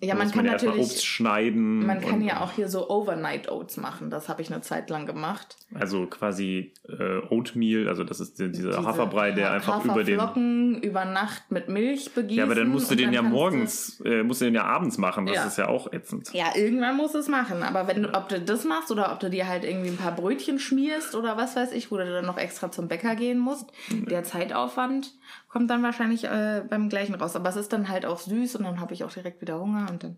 Ja, 0.00 0.14
man 0.14 0.30
kann 0.30 0.44
natürlich. 0.46 0.76
Obst 0.86 1.06
schneiden. 1.06 1.86
Man 1.86 2.00
kann 2.00 2.20
ja 2.22 2.40
auch 2.40 2.52
hier 2.52 2.68
so 2.68 2.88
Overnight 2.90 3.50
Oats 3.50 3.76
machen. 3.76 4.10
Das 4.10 4.28
habe 4.28 4.42
ich 4.42 4.52
eine 4.52 4.60
Zeit 4.62 4.90
lang 4.90 5.06
gemacht. 5.06 5.56
Also 5.74 6.06
quasi 6.06 6.72
äh, 6.88 7.18
Oatmeal, 7.30 7.88
also 7.88 8.04
das 8.04 8.20
ist 8.20 8.38
die- 8.38 8.50
dieser 8.52 8.70
Diese 8.70 8.84
Haferbrei, 8.84 9.32
der 9.32 9.52
einfach 9.52 9.84
über 9.84 10.04
den. 10.04 10.80
Über 10.82 11.04
Nacht 11.04 11.50
mit 11.50 11.68
Milch 11.68 12.12
begießen. 12.14 12.36
Ja, 12.38 12.44
aber 12.44 12.54
dann 12.54 12.68
musst 12.68 12.90
du 12.90 12.94
den 12.94 13.12
ja 13.12 13.22
morgens, 13.22 14.00
äh, 14.04 14.22
musst 14.22 14.40
du 14.40 14.46
den 14.46 14.54
ja 14.54 14.64
abends 14.64 14.98
machen. 14.98 15.26
Das 15.26 15.36
Ja. 15.36 15.46
ist 15.46 15.58
ja 15.58 15.68
auch 15.68 15.92
ätzend. 15.92 16.32
Ja, 16.32 16.46
irgendwann 16.54 16.96
musst 16.96 17.14
du 17.14 17.18
es 17.18 17.28
machen. 17.28 17.62
Aber 17.62 17.86
wenn 17.88 18.02
du, 18.02 18.14
ob 18.14 18.28
du 18.28 18.40
das 18.40 18.64
machst 18.64 18.90
oder 18.90 19.12
ob 19.12 19.20
du 19.20 19.30
dir 19.30 19.48
halt 19.48 19.64
irgendwie 19.64 19.88
ein 19.90 19.96
paar 19.96 20.12
Brötchen 20.14 20.58
schmierst 20.58 21.14
oder 21.14 21.36
was 21.36 21.56
weiß 21.56 21.72
ich, 21.72 21.90
wo 21.90 21.96
du 21.96 22.04
dann 22.12 22.26
noch 22.26 22.38
extra 22.38 22.70
zum 22.70 22.88
Bäcker 22.88 23.14
gehen 23.16 23.38
musst, 23.38 23.66
Mhm. 23.90 24.06
der 24.06 24.24
Zeitaufwand 24.24 25.12
kommt 25.54 25.70
dann 25.70 25.84
wahrscheinlich 25.84 26.24
äh, 26.24 26.64
beim 26.68 26.88
gleichen 26.88 27.14
raus. 27.14 27.36
Aber 27.36 27.48
es 27.48 27.54
ist 27.54 27.72
dann 27.72 27.88
halt 27.88 28.04
auch 28.04 28.18
süß 28.18 28.56
und 28.56 28.64
dann 28.64 28.80
habe 28.80 28.92
ich 28.92 29.04
auch 29.04 29.12
direkt 29.12 29.40
wieder 29.40 29.60
Hunger 29.60 29.86
und 29.88 30.02
dann. 30.02 30.16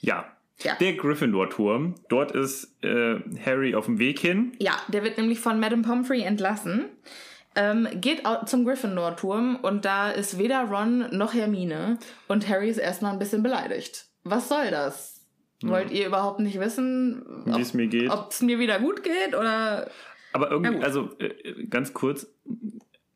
Ja. 0.00 0.26
Ja. 0.58 0.74
Der 0.74 0.92
Gryffindor-Turm. 0.92 1.94
Dort 2.10 2.32
ist 2.32 2.76
äh, 2.84 3.16
Harry 3.44 3.74
auf 3.74 3.86
dem 3.86 3.98
Weg 3.98 4.18
hin. 4.18 4.52
Ja, 4.58 4.74
der 4.88 5.02
wird 5.04 5.16
nämlich 5.16 5.40
von 5.40 5.58
Madame 5.58 5.82
Pomfrey 5.82 6.20
entlassen. 6.20 6.84
Ähm, 7.54 7.88
geht 7.94 8.22
zum 8.44 8.66
Gryffindor-Turm 8.66 9.56
und 9.62 9.86
da 9.86 10.10
ist 10.10 10.38
weder 10.38 10.64
Ron 10.64 11.08
noch 11.16 11.32
Hermine 11.32 11.98
und 12.28 12.46
Harry 12.46 12.68
ist 12.68 12.76
erstmal 12.76 13.14
ein 13.14 13.18
bisschen 13.18 13.42
beleidigt. 13.42 14.04
Was 14.22 14.50
soll 14.50 14.70
das? 14.70 15.24
Wollt 15.62 15.90
ihr 15.90 16.06
überhaupt 16.06 16.40
nicht 16.40 16.60
wissen, 16.60 17.24
Wie 17.46 17.60
es 17.60 17.72
mir 17.72 17.86
geht. 17.86 18.10
ob 18.10 18.30
es 18.32 18.42
mir 18.42 18.58
wieder 18.58 18.78
gut 18.80 19.02
geht 19.02 19.34
oder 19.34 19.90
Aber 20.34 20.50
irgendwie, 20.50 20.84
also 20.84 21.08
äh, 21.18 21.64
ganz 21.70 21.94
kurz, 21.94 22.26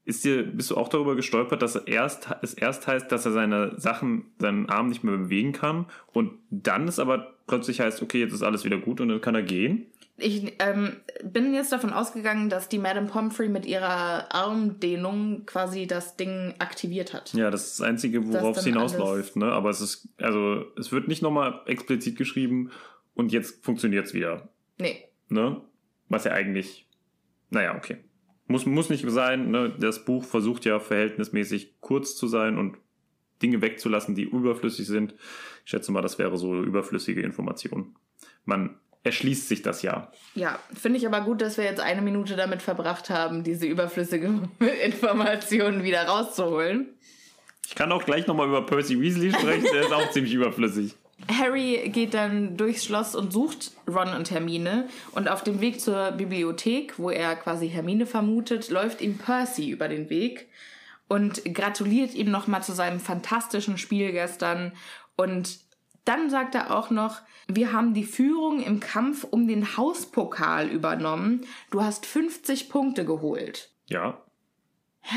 ist 0.05 0.25
dir, 0.25 0.43
bist 0.43 0.71
du 0.71 0.77
auch 0.77 0.89
darüber 0.89 1.15
gestolpert, 1.15 1.63
dass 1.63 1.77
er 1.77 1.87
erst, 1.87 2.29
es 2.43 2.55
erst 2.55 2.87
heißt, 2.87 3.13
dass 3.13 3.27
er 3.27 3.33
seine 3.33 3.79
Sachen, 3.79 4.25
seinen 4.39 4.69
Arm 4.69 4.89
nicht 4.89 5.05
mehr 5.05 5.17
bewegen 5.17 5.53
kann 5.53 5.87
und 6.13 6.33
dann 6.51 6.89
es 6.89 6.99
aber 6.99 7.35
plötzlich 7.47 7.81
heißt, 7.81 8.03
okay, 8.03 8.21
jetzt 8.21 8.33
ist 8.33 8.43
alles 8.43 8.65
wieder 8.65 8.79
gut 8.79 9.01
und 9.01 9.09
dann 9.09 9.21
kann 9.21 9.35
er 9.35 9.43
gehen? 9.43 9.87
Ich 10.17 10.53
ähm, 10.59 10.97
bin 11.25 11.55
jetzt 11.55 11.73
davon 11.73 11.93
ausgegangen, 11.93 12.51
dass 12.51 12.69
die 12.69 12.79
Madame 12.79 13.07
Pomfrey 13.07 13.49
mit 13.49 13.65
ihrer 13.65 14.35
Armdehnung 14.35 15.47
quasi 15.47 15.87
das 15.87 16.17
Ding 16.17 16.55
aktiviert 16.59 17.15
hat. 17.15 17.33
Ja, 17.33 17.51
das 17.51 17.67
ist 17.67 17.81
das 17.81 17.87
Einzige, 17.87 18.27
worauf 18.31 18.59
es 18.59 18.65
hinausläuft, 18.65 19.37
ne? 19.37 19.47
Aber 19.47 19.71
es 19.71 19.81
ist, 19.81 20.09
also 20.19 20.67
es 20.79 20.93
wird 20.93 21.09
nicht 21.09 21.23
nochmal 21.23 21.61
explizit 21.67 22.17
geschrieben 22.17 22.71
und 23.15 23.33
jetzt 23.33 23.65
funktioniert 23.65 24.07
es 24.07 24.15
wieder, 24.15 24.49
Nee. 24.79 25.05
ne? 25.29 25.61
Was 26.11 26.25
ja 26.25 26.33
eigentlich, 26.33 26.87
naja, 27.49 27.75
okay. 27.77 27.99
Muss, 28.51 28.67
muss 28.67 28.91
nicht 28.91 29.09
sein, 29.09 29.53
ne? 29.53 29.73
Das 29.79 30.05
Buch 30.05 30.25
versucht 30.25 30.65
ja 30.65 30.81
verhältnismäßig 30.81 31.77
kurz 31.81 32.17
zu 32.17 32.27
sein 32.27 32.59
und 32.59 32.77
Dinge 33.41 33.63
wegzulassen, 33.63 34.17
die 34.17 34.25
überflüssig 34.25 34.89
sind. 34.89 35.15
Ich 35.65 35.71
schätze 35.71 35.93
mal, 35.93 36.03
das 36.03 36.19
wäre 36.19 36.37
so 36.37 36.61
überflüssige 36.61 37.23
Information. 37.23 37.95
Man 38.45 38.75
erschließt 39.05 39.49
sich 39.49 39.63
das 39.63 39.83
ja. 39.83 40.11
Ja, 40.35 40.59
finde 40.75 40.99
ich 40.99 41.07
aber 41.07 41.21
gut, 41.21 41.43
dass 41.43 41.59
wir 41.59 41.65
jetzt 41.65 41.79
eine 41.79 42.03
Minute 42.03 42.35
damit 42.35 42.61
verbracht 42.61 43.09
haben, 43.09 43.45
diese 43.45 43.67
überflüssige 43.67 44.27
Information 44.85 45.85
wieder 45.85 46.03
rauszuholen. 46.09 46.89
Ich 47.69 47.77
kann 47.77 47.93
auch 47.93 48.05
gleich 48.05 48.27
nochmal 48.27 48.49
über 48.49 48.67
Percy 48.67 49.01
Weasley 49.01 49.31
sprechen, 49.31 49.69
der 49.73 49.83
ist 49.83 49.93
auch 49.93 50.11
ziemlich 50.11 50.35
überflüssig. 50.35 50.97
Harry 51.29 51.91
geht 51.93 52.15
dann 52.15 52.57
durchs 52.57 52.85
Schloss 52.85 53.15
und 53.15 53.33
sucht 53.33 53.73
Ron 53.89 54.15
und 54.15 54.31
Hermine. 54.31 54.89
Und 55.13 55.29
auf 55.29 55.43
dem 55.43 55.61
Weg 55.61 55.81
zur 55.81 56.13
Bibliothek, 56.13 56.99
wo 56.99 57.11
er 57.11 57.37
quasi 57.37 57.69
Hermine 57.69 58.07
vermutet, 58.07 58.71
läuft 58.71 59.01
ihm 59.01 59.19
Percy 59.19 59.71
über 59.71 59.89
den 59.89 60.11
Weg 60.11 60.49
und 61.09 61.45
gratuliert 61.55 62.15
ihm 62.15 62.31
nochmal 62.31 62.63
zu 62.63 62.73
seinem 62.73 63.01
fantastischen 63.01 63.79
Spiel 63.79 64.13
gestern. 64.13 64.73
Und 65.17 65.61
dann 66.05 66.31
sagt 66.31 66.55
er 66.55 66.77
auch 66.77 66.91
noch, 66.91 67.21
wir 67.47 67.73
haben 67.73 67.95
die 67.95 68.05
Führung 68.05 68.63
im 68.63 68.81
Kampf 68.81 69.25
um 69.25 69.49
den 69.49 69.77
Hauspokal 69.77 70.69
übernommen. 70.69 71.47
Du 71.71 71.83
hast 71.83 72.07
50 72.07 72.69
Punkte 72.69 73.05
geholt. 73.05 73.71
Ja. 73.89 74.23
Hä? 75.01 75.17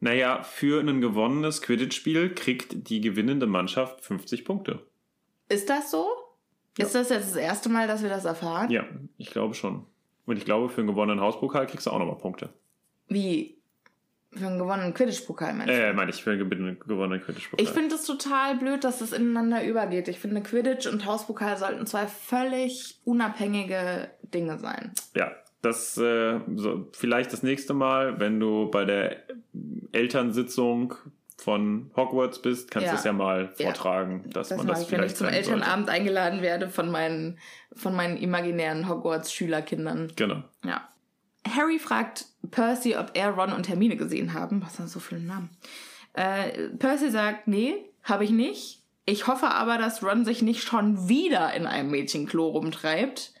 Naja, 0.00 0.42
für 0.42 0.80
ein 0.80 1.00
gewonnenes 1.00 1.60
Quidditch-Spiel 1.60 2.34
kriegt 2.34 2.88
die 2.88 3.00
gewinnende 3.00 3.46
Mannschaft 3.46 4.00
50 4.00 4.44
Punkte. 4.44 4.86
Ist 5.48 5.70
das 5.70 5.90
so? 5.90 6.06
Ist 6.76 6.94
das 6.94 7.08
jetzt 7.10 7.30
das 7.30 7.36
erste 7.36 7.68
Mal, 7.68 7.88
dass 7.88 8.02
wir 8.02 8.08
das 8.08 8.24
erfahren? 8.24 8.70
Ja, 8.70 8.84
ich 9.16 9.30
glaube 9.30 9.54
schon. 9.54 9.84
Und 10.26 10.36
ich 10.36 10.44
glaube, 10.44 10.68
für 10.68 10.80
einen 10.80 10.88
gewonnenen 10.88 11.20
Hauspokal 11.20 11.66
kriegst 11.66 11.86
du 11.86 11.90
auch 11.90 11.98
nochmal 11.98 12.18
Punkte. 12.18 12.50
Wie? 13.08 13.58
Für 14.32 14.46
einen 14.46 14.58
gewonnenen 14.58 14.92
Quidditch-Pokal, 14.92 15.54
meinst 15.54 15.74
du? 15.74 15.82
Äh, 15.82 15.94
meine 15.94 16.10
ich, 16.10 16.22
für 16.22 16.30
einen 16.32 16.48
gewonnenen 16.50 17.22
Quidditch-Pokal. 17.22 17.64
Ich 17.64 17.70
finde 17.70 17.94
es 17.94 18.04
total 18.04 18.56
blöd, 18.56 18.84
dass 18.84 18.98
das 18.98 19.12
ineinander 19.12 19.64
übergeht. 19.64 20.06
Ich 20.06 20.18
finde, 20.18 20.42
Quidditch 20.42 20.86
und 20.86 21.06
Hauspokal 21.06 21.56
sollten 21.56 21.86
zwei 21.86 22.06
völlig 22.06 23.00
unabhängige 23.04 24.10
Dinge 24.22 24.58
sein. 24.58 24.92
Ja, 25.16 25.32
das 25.62 25.96
äh, 25.96 26.40
so, 26.54 26.88
vielleicht 26.92 27.32
das 27.32 27.42
nächste 27.42 27.72
Mal, 27.74 28.20
wenn 28.20 28.38
du 28.38 28.70
bei 28.70 28.84
der 28.84 29.22
Elternsitzung 29.92 30.94
von 31.40 31.90
Hogwarts 31.96 32.42
bist, 32.42 32.70
kannst 32.70 32.86
Ja. 32.86 32.92
du 32.92 32.98
es 32.98 33.04
ja 33.04 33.12
mal 33.12 33.52
Ja. 33.58 33.66
vortragen, 33.66 34.24
dass 34.30 34.48
Das 34.48 34.58
man 34.58 34.66
das 34.66 34.82
ich, 34.82 34.90
wenn 34.90 34.96
ich 34.96 35.12
vielleicht 35.12 35.16
zum 35.16 35.26
sein 35.26 35.34
sollte. 35.34 35.50
Elternabend 35.52 35.88
eingeladen 35.88 36.42
werde 36.42 36.68
von 36.68 36.90
meinen, 36.90 37.38
von 37.74 37.94
meinen 37.94 38.16
imaginären 38.16 38.88
Hogwarts-Schülerkindern. 38.88 40.12
Genau. 40.16 40.42
Ja. 40.64 40.88
Harry 41.48 41.78
fragt 41.78 42.26
Percy, 42.50 42.96
ob 42.96 43.12
er 43.14 43.30
Ron 43.30 43.52
und 43.52 43.68
Hermine 43.68 43.96
gesehen 43.96 44.34
haben. 44.34 44.60
Was 44.62 44.76
sind 44.76 44.88
so 44.90 44.98
viele 45.00 45.20
Namen? 45.20 45.50
Äh, 46.14 46.68
Percy 46.78 47.10
sagt, 47.10 47.46
nee, 47.48 47.74
habe 48.02 48.24
ich 48.24 48.30
nicht. 48.30 48.82
Ich 49.06 49.26
hoffe 49.26 49.46
aber, 49.48 49.78
dass 49.78 50.02
Ron 50.02 50.24
sich 50.24 50.42
nicht 50.42 50.62
schon 50.62 51.08
wieder 51.08 51.54
in 51.54 51.66
einem 51.66 51.90
Mädchenklo 51.90 52.48
rumtreibt. 52.48 53.32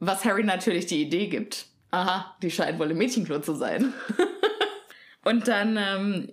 Was 0.00 0.24
Harry 0.24 0.42
natürlich 0.42 0.86
die 0.86 1.02
Idee 1.02 1.26
gibt. 1.28 1.66
Aha, 1.92 2.34
die 2.42 2.50
scheint 2.50 2.78
wohl 2.78 2.90
im 2.90 2.98
Mädchenklo 2.98 3.40
zu 3.40 3.54
sein. 3.54 3.92
und 5.24 5.46
dann 5.46 5.76
ähm, 5.76 6.32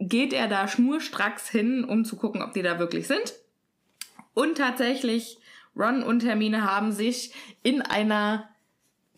geht 0.00 0.32
er 0.32 0.48
da 0.48 0.66
schnurstracks 0.66 1.48
hin, 1.48 1.84
um 1.84 2.04
zu 2.04 2.16
gucken, 2.16 2.42
ob 2.42 2.52
die 2.54 2.62
da 2.62 2.78
wirklich 2.78 3.06
sind. 3.06 3.34
Und 4.34 4.58
tatsächlich, 4.58 5.38
Ron 5.76 6.02
und 6.02 6.24
Hermine 6.24 6.64
haben 6.64 6.92
sich 6.92 7.32
in 7.62 7.82
einer 7.82 8.48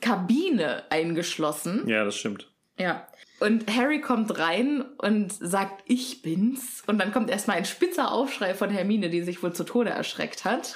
Kabine 0.00 0.82
eingeschlossen. 0.90 1.88
Ja, 1.88 2.04
das 2.04 2.16
stimmt. 2.16 2.50
Ja. 2.78 3.06
Und 3.38 3.74
Harry 3.74 4.00
kommt 4.00 4.38
rein 4.38 4.82
und 4.98 5.32
sagt, 5.32 5.82
ich 5.86 6.22
bin's. 6.22 6.82
Und 6.86 6.98
dann 6.98 7.12
kommt 7.12 7.30
erstmal 7.30 7.56
ein 7.56 7.64
spitzer 7.64 8.12
Aufschrei 8.12 8.54
von 8.54 8.70
Hermine, 8.70 9.10
die 9.10 9.22
sich 9.22 9.42
wohl 9.42 9.52
zu 9.52 9.64
Tode 9.64 9.90
erschreckt 9.90 10.44
hat. 10.44 10.74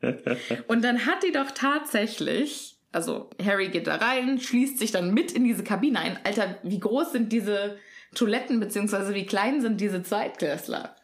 und 0.68 0.84
dann 0.84 1.06
hat 1.06 1.22
die 1.22 1.32
doch 1.32 1.50
tatsächlich, 1.50 2.76
also 2.92 3.30
Harry 3.42 3.68
geht 3.68 3.86
da 3.86 3.96
rein, 3.96 4.38
schließt 4.40 4.78
sich 4.78 4.92
dann 4.92 5.12
mit 5.12 5.32
in 5.32 5.44
diese 5.44 5.64
Kabine 5.64 5.98
ein. 5.98 6.18
Alter, 6.24 6.58
wie 6.62 6.78
groß 6.78 7.12
sind 7.12 7.32
diese 7.32 7.76
Toiletten, 8.14 8.60
beziehungsweise 8.60 9.14
wie 9.14 9.26
klein 9.26 9.60
sind 9.60 9.80
diese 9.80 10.02
Zweitklässler? 10.02 10.96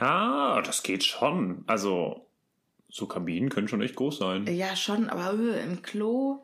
Ja, 0.00 0.62
das 0.62 0.82
geht 0.82 1.04
schon. 1.04 1.64
Also, 1.66 2.26
so 2.88 3.06
Kabinen 3.06 3.50
können 3.50 3.68
schon 3.68 3.82
echt 3.82 3.96
groß 3.96 4.18
sein. 4.18 4.46
Ja, 4.46 4.74
schon, 4.74 5.08
aber 5.08 5.38
äh, 5.38 5.62
im 5.62 5.82
Klo. 5.82 6.42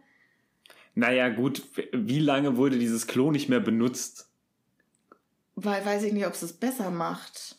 Naja, 0.94 1.28
gut, 1.28 1.62
wie 1.92 2.20
lange 2.20 2.56
wurde 2.56 2.78
dieses 2.78 3.06
Klo 3.06 3.30
nicht 3.30 3.48
mehr 3.48 3.60
benutzt? 3.60 4.30
Weil 5.54 5.84
weiß 5.84 6.04
ich 6.04 6.12
nicht, 6.12 6.26
ob 6.26 6.34
es 6.34 6.42
es 6.42 6.52
besser 6.52 6.90
macht. 6.90 7.56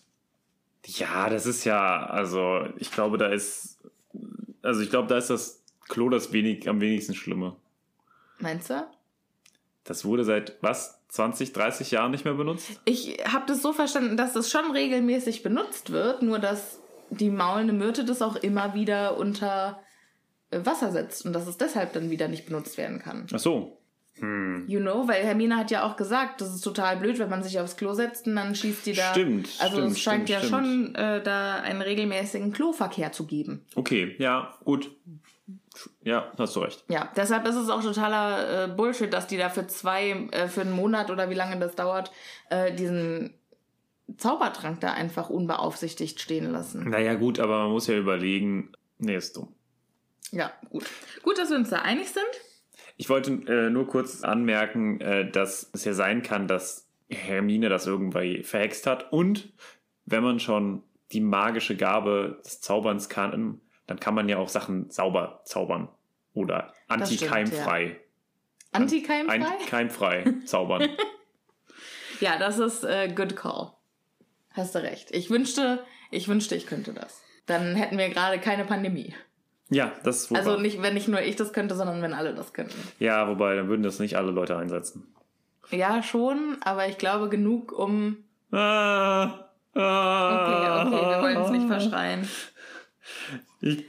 Ja, 0.86 1.30
das 1.30 1.46
ist 1.46 1.66
ja, 1.66 2.06
also, 2.06 2.66
ich 2.78 2.92
glaube, 2.92 3.18
da 3.18 3.28
ist, 3.28 3.80
also 4.62 4.82
ich 4.82 4.90
glaube, 4.90 5.08
da 5.08 5.18
ist 5.18 5.30
das 5.30 5.64
Klo 5.88 6.10
das 6.10 6.32
wenig, 6.32 6.70
am 6.70 6.80
wenigsten 6.80 7.14
Schlimme. 7.14 7.56
Meinst 8.40 8.70
du? 8.70 8.88
Das 9.84 10.06
wurde 10.06 10.24
seit, 10.24 10.58
was, 10.62 10.97
20, 11.18 11.52
30 11.52 11.92
Jahren 11.92 12.12
nicht 12.12 12.26
mehr 12.26 12.36
benutzt? 12.36 12.80
Ich 12.86 13.18
habe 13.26 13.46
das 13.48 13.62
so 13.62 13.74
verstanden, 13.74 14.18
dass 14.18 14.36
es 14.36 14.52
schon 14.52 14.72
regelmäßig 14.72 15.42
benutzt 15.42 15.92
wird, 15.92 16.22
nur 16.22 16.38
dass 16.40 16.80
die 17.10 17.32
maulende 17.32 17.74
Myrte 17.74 18.06
das 18.06 18.22
auch 18.22 18.36
immer 18.36 18.74
wieder 18.76 19.18
unter 19.18 19.80
äh, 20.52 20.60
Wasser 20.64 20.92
setzt 20.92 21.26
und 21.26 21.34
dass 21.34 21.48
es 21.48 21.58
deshalb 21.58 21.94
dann 21.94 22.12
wieder 22.12 22.28
nicht 22.28 22.46
benutzt 22.46 22.78
werden 22.78 23.00
kann. 23.00 23.26
Ach 23.34 23.40
so. 23.40 23.78
Hm. 24.20 24.66
You 24.68 24.80
know, 24.80 25.08
weil 25.08 25.24
Hermine 25.24 25.58
hat 25.58 25.72
ja 25.72 25.84
auch 25.84 25.96
gesagt, 25.96 26.42
das 26.42 26.54
ist 26.54 26.62
total 26.62 26.98
blöd, 26.98 27.18
wenn 27.20 27.30
man 27.30 27.44
sich 27.44 27.60
aufs 27.60 27.78
Klo 27.78 27.94
setzt 27.94 28.28
und 28.28 28.36
dann 28.36 28.54
schießt 28.56 28.86
die 28.86 28.94
da. 28.94 29.12
Stimmt, 29.12 29.50
Also 29.60 29.78
stimmt, 29.78 29.92
es 29.92 30.00
scheint 30.00 30.30
stimmt, 30.30 30.30
ja 30.30 30.40
stimmt. 30.40 30.52
schon 30.52 30.96
äh, 30.96 31.24
da 31.24 31.56
einen 31.62 31.82
regelmäßigen 31.82 32.52
Kloverkehr 32.54 33.12
zu 33.12 33.26
geben. 33.26 33.66
Okay, 33.76 34.16
ja, 34.20 34.54
gut. 34.64 34.92
Ja, 36.02 36.32
hast 36.38 36.56
du 36.56 36.60
recht. 36.62 36.84
Ja, 36.90 37.10
deshalb 37.16 37.48
ist 37.48 37.56
es 37.56 37.70
auch 37.70 37.82
totaler 37.82 38.66
äh, 38.66 38.68
Bullshit, 38.68 39.12
dass 39.12 39.28
die 39.28 39.38
da 39.38 39.50
für 39.50 39.68
zwei, 39.68 40.12
äh, 40.32 40.48
für 40.48 40.62
einen 40.62 40.72
Monat 40.72 41.10
oder 41.10 41.30
wie 41.30 41.36
lange 41.36 41.60
das 41.60 41.76
dauert, 41.76 42.12
äh, 42.50 42.74
diesen 42.74 43.34
Zaubertrank 44.18 44.80
da 44.80 44.94
einfach 44.94 45.30
unbeaufsichtigt 45.30 46.20
stehen 46.20 46.52
lassen. 46.52 46.90
Naja, 46.90 47.14
gut, 47.16 47.40
aber 47.40 47.60
man 47.60 47.72
muss 47.72 47.88
ja 47.88 47.98
überlegen. 47.98 48.72
Nee, 48.98 49.16
ist 49.16 49.36
dumm. 49.36 49.54
Ja, 50.32 50.52
gut. 50.70 50.86
Gut, 51.24 51.38
dass 51.38 51.50
wir 51.50 51.58
uns 51.58 51.70
da 51.70 51.78
einig 51.78 52.10
sind. 52.10 52.26
Ich 52.98 53.10
wollte 53.10 53.32
äh, 53.48 53.70
nur 53.70 53.88
kurz 53.88 54.24
anmerken, 54.24 55.00
äh, 55.02 55.30
dass 55.30 55.70
es 55.74 55.86
ja 55.86 55.94
sein 55.94 56.24
kann, 56.24 56.48
dass 56.48 56.88
Hermine 57.10 57.70
das 57.70 57.86
irgendwie 57.86 58.44
verhext 58.44 58.88
hat. 58.88 59.12
Und 59.12 59.54
wenn 60.06 60.24
man 60.24 60.40
schon 60.40 60.84
die 61.12 61.22
magische 61.22 61.78
Gabe 61.78 62.42
des 62.44 62.60
Zauberns 62.60 63.08
kann, 63.08 63.62
dann 63.88 64.00
kann 64.00 64.14
man 64.14 64.30
ja 64.30 64.38
auch 64.38 64.50
Sachen 64.50 64.90
sauber 64.92 65.42
zaubern. 65.46 65.90
Oder 66.34 66.74
Das 66.88 67.12
stimmt, 67.12 67.32
antikeimfrei. 67.34 68.00
Antikeimfrei? 68.72 70.34
Zaubern. 70.46 70.90
ja, 72.20 72.38
das 72.38 72.60
ist 72.60 72.84
äh, 72.84 73.08
good 73.14 73.36
call. 73.36 73.72
Hast 74.52 74.76
du 74.76 74.80
recht. 74.84 75.10
Ich 75.12 75.30
wünschte, 75.30 75.84
ich 76.12 76.28
wünschte, 76.28 76.56
ich 76.56 76.68
könnte 76.68 76.94
das. 76.94 77.22
Dann 77.46 77.76
hätten 77.76 77.98
wir 77.98 78.10
gerade 78.10 78.40
keine 78.40 78.66
Pandemie. 78.66 79.16
ja, 79.70 79.92
das 80.04 80.24
ist 80.24 80.32
wohl 80.32 80.38
Also 80.38 80.58
nicht, 80.60 80.82
wenn 80.82 80.94
nicht 80.94 81.08
nur 81.08 81.22
ich 81.22 81.36
das 81.36 81.54
könnte, 81.54 81.76
sondern 81.76 82.02
wenn 82.02 82.14
alle 82.14 82.36
das 82.36 82.54
könnten. 82.54 82.76
Ja, 83.00 83.28
wobei, 83.28 83.56
dann 83.56 83.68
würden 83.70 83.84
das 83.84 84.00
nicht 84.00 84.16
alle 84.18 84.32
Leute 84.32 84.58
einsetzen. 84.58 85.08
Ja, 85.72 86.04
schon, 86.04 86.58
aber 86.62 86.88
ich 86.88 86.98
glaube 86.98 87.30
genug, 87.30 87.72
um. 87.72 88.24
Ah, 88.52 89.48
Okay, 89.74 89.86
ah, 89.86 90.88
okay, 90.88 91.10
wir 91.10 91.22
wollen 91.22 91.38
es 91.38 91.52
nicht 91.52 91.68
verschreien. 91.68 92.28
Ich 93.62 93.86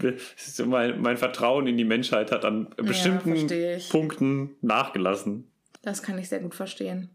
mein, 0.64 1.00
mein 1.00 1.16
Vertrauen 1.16 1.66
in 1.66 1.76
die 1.76 1.84
Menschheit 1.84 2.32
hat 2.32 2.44
an 2.44 2.68
bestimmten 2.76 3.52
ich. 3.52 3.90
Punkten 3.90 4.56
nachgelassen. 4.60 5.50
Das 5.82 6.02
kann 6.02 6.18
ich 6.18 6.28
sehr 6.28 6.40
gut 6.40 6.54
verstehen. 6.54 7.10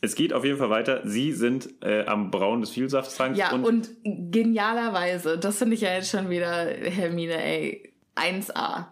Es 0.00 0.14
geht 0.14 0.32
auf 0.32 0.44
jeden 0.44 0.58
Fall 0.58 0.70
weiter. 0.70 1.02
Sie 1.04 1.32
sind 1.32 1.82
äh, 1.82 2.04
am 2.04 2.30
Brauen 2.30 2.60
des 2.60 2.70
Vielsafttranks. 2.70 3.38
Ja, 3.38 3.52
und, 3.52 3.90
genialerweise, 4.04 5.38
das 5.38 5.58
finde 5.58 5.74
ich 5.74 5.80
ja 5.80 5.94
jetzt 5.94 6.10
schon 6.10 6.28
wieder, 6.28 6.66
Hermine, 6.66 7.42
ey, 7.42 7.92
1A. 8.14 8.86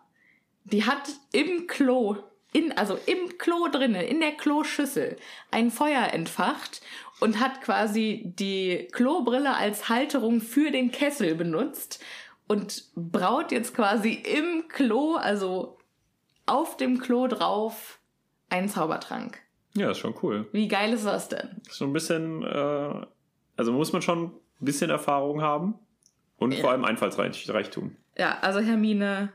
Die 0.64 0.84
hat 0.84 1.10
im 1.32 1.66
Klo, 1.66 2.16
in, 2.52 2.72
also 2.72 2.98
im 3.06 3.36
Klo 3.38 3.68
drinne, 3.70 4.04
in 4.06 4.20
der 4.20 4.32
Kloschüssel, 4.32 5.16
ein 5.50 5.70
Feuer 5.70 6.12
entfacht 6.12 6.80
und 7.24 7.40
hat 7.40 7.62
quasi 7.62 8.32
die 8.38 8.86
Klobrille 8.92 9.56
als 9.56 9.88
Halterung 9.88 10.40
für 10.42 10.70
den 10.70 10.90
Kessel 10.92 11.34
benutzt 11.34 12.02
und 12.48 12.84
braut 12.94 13.50
jetzt 13.50 13.74
quasi 13.74 14.12
im 14.12 14.68
Klo, 14.68 15.14
also 15.14 15.78
auf 16.44 16.76
dem 16.76 16.98
Klo 17.00 17.26
drauf, 17.26 17.98
einen 18.50 18.68
Zaubertrank. 18.68 19.38
ja, 19.74 19.90
ist 19.90 19.98
schon 19.98 20.14
cool. 20.22 20.46
Wie 20.52 20.68
geil 20.68 20.92
ist 20.92 21.06
das 21.06 21.28
denn? 21.30 21.62
So 21.70 21.86
ein 21.86 21.92
bisschen, 21.94 22.42
äh, 22.42 23.06
also 23.56 23.72
muss 23.72 23.92
man 23.94 24.02
schon 24.02 24.24
ein 24.26 24.32
bisschen 24.60 24.90
Erfahrung 24.90 25.40
haben 25.40 25.74
und 26.36 26.52
Ja. 26.52 26.60
vor 26.60 26.70
allem 26.72 26.84
Einfallsreichtum. 26.84 27.96
Ja, 28.18 28.38
also 28.42 28.60
Hermine, 28.60 29.32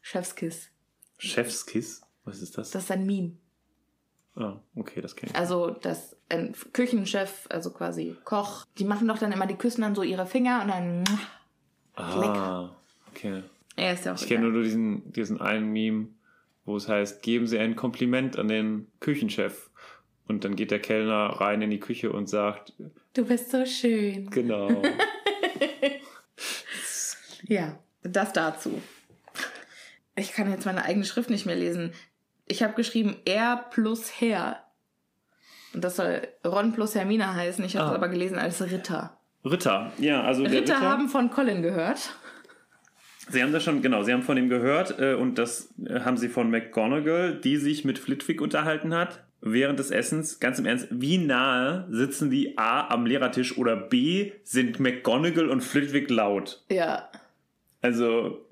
Chefskiss. 0.00 0.70
Chefskiss? 1.18 2.02
Was 2.24 2.40
ist 2.40 2.56
das? 2.56 2.70
Das 2.70 2.84
ist 2.84 2.90
ein 2.92 3.04
Meme. 3.06 3.32
Ah, 4.38 4.60
okay, 4.76 5.00
das 5.00 5.16
kenne 5.16 5.32
ich. 5.32 5.38
Also 5.38 5.70
das 5.70 6.16
ein 6.28 6.54
Küchenchef, 6.72 7.46
also 7.50 7.70
quasi 7.72 8.16
Koch, 8.24 8.64
die 8.78 8.84
machen 8.84 9.08
doch 9.08 9.18
dann 9.18 9.32
immer, 9.32 9.46
die 9.46 9.56
küssen 9.56 9.80
dann 9.82 9.94
so 9.96 10.02
ihre 10.02 10.26
Finger 10.26 10.62
und 10.62 10.68
dann. 10.68 11.04
Ah, 11.96 12.70
okay. 13.10 13.42
Er 13.74 13.92
ist 13.94 14.04
ja 14.04 14.14
auch 14.14 14.20
Ich 14.20 14.28
kenne 14.28 14.48
nur 14.48 14.62
diesen, 14.62 15.12
diesen 15.12 15.40
einen 15.40 15.72
Meme, 15.72 16.08
wo 16.64 16.76
es 16.76 16.88
heißt, 16.88 17.22
geben 17.22 17.46
Sie 17.48 17.58
ein 17.58 17.74
Kompliment 17.74 18.38
an 18.38 18.46
den 18.48 18.86
Küchenchef. 19.00 19.70
Und 20.28 20.44
dann 20.44 20.56
geht 20.56 20.70
der 20.70 20.80
Kellner 20.80 21.40
rein 21.40 21.62
in 21.62 21.70
die 21.70 21.80
Küche 21.80 22.12
und 22.12 22.28
sagt, 22.28 22.74
Du 23.14 23.24
bist 23.24 23.50
so 23.50 23.64
schön. 23.66 24.30
genau. 24.30 24.82
Ja, 27.44 27.78
das 28.02 28.32
dazu. 28.34 28.82
Ich 30.16 30.32
kann 30.32 30.50
jetzt 30.50 30.66
meine 30.66 30.84
eigene 30.84 31.04
Schrift 31.06 31.30
nicht 31.30 31.46
mehr 31.46 31.56
lesen. 31.56 31.92
Ich 32.48 32.62
habe 32.62 32.74
geschrieben 32.74 33.16
R 33.24 33.66
plus 33.70 34.20
Herr. 34.20 34.64
Und 35.74 35.84
das 35.84 35.96
soll 35.96 36.26
Ron 36.44 36.72
plus 36.72 36.94
Hermine 36.94 37.34
heißen. 37.34 37.64
Ich 37.64 37.76
habe 37.76 37.86
es 37.86 37.92
Ah. 37.92 37.96
aber 37.96 38.08
gelesen 38.08 38.38
als 38.38 38.60
Ritter. 38.62 39.18
Ritter, 39.44 39.92
ja, 39.98 40.22
also 40.22 40.42
Ritter, 40.42 40.56
Ritter, 40.56 40.80
haben 40.80 41.08
von 41.08 41.30
Colin 41.30 41.62
gehört. 41.62 42.14
Sie 43.30 43.42
haben 43.42 43.52
das 43.52 43.62
schon, 43.62 43.82
genau, 43.82 44.02
Sie 44.02 44.12
haben 44.12 44.22
von 44.22 44.36
ihm 44.38 44.48
gehört 44.48 44.98
äh, 44.98 45.14
und 45.14 45.36
das 45.38 45.74
äh, 45.86 46.00
haben 46.00 46.16
Sie 46.16 46.28
von 46.28 46.50
McGonagall, 46.50 47.34
die 47.36 47.58
sich 47.58 47.84
mit 47.84 47.98
Flitwick 47.98 48.40
unterhalten 48.40 48.94
hat. 48.94 49.22
Während 49.40 49.78
des 49.78 49.92
Essens, 49.92 50.40
ganz 50.40 50.58
im 50.58 50.66
Ernst, 50.66 50.88
wie 50.90 51.18
nahe 51.18 51.86
sitzen 51.90 52.30
die 52.30 52.58
A 52.58 52.88
am 52.88 53.06
Lehrertisch 53.06 53.56
oder 53.56 53.76
B 53.76 54.32
sind 54.42 54.80
McGonagall 54.80 55.48
und 55.48 55.60
Flitwick 55.60 56.10
laut? 56.10 56.64
Ja. 56.70 57.08
Also 57.80 58.44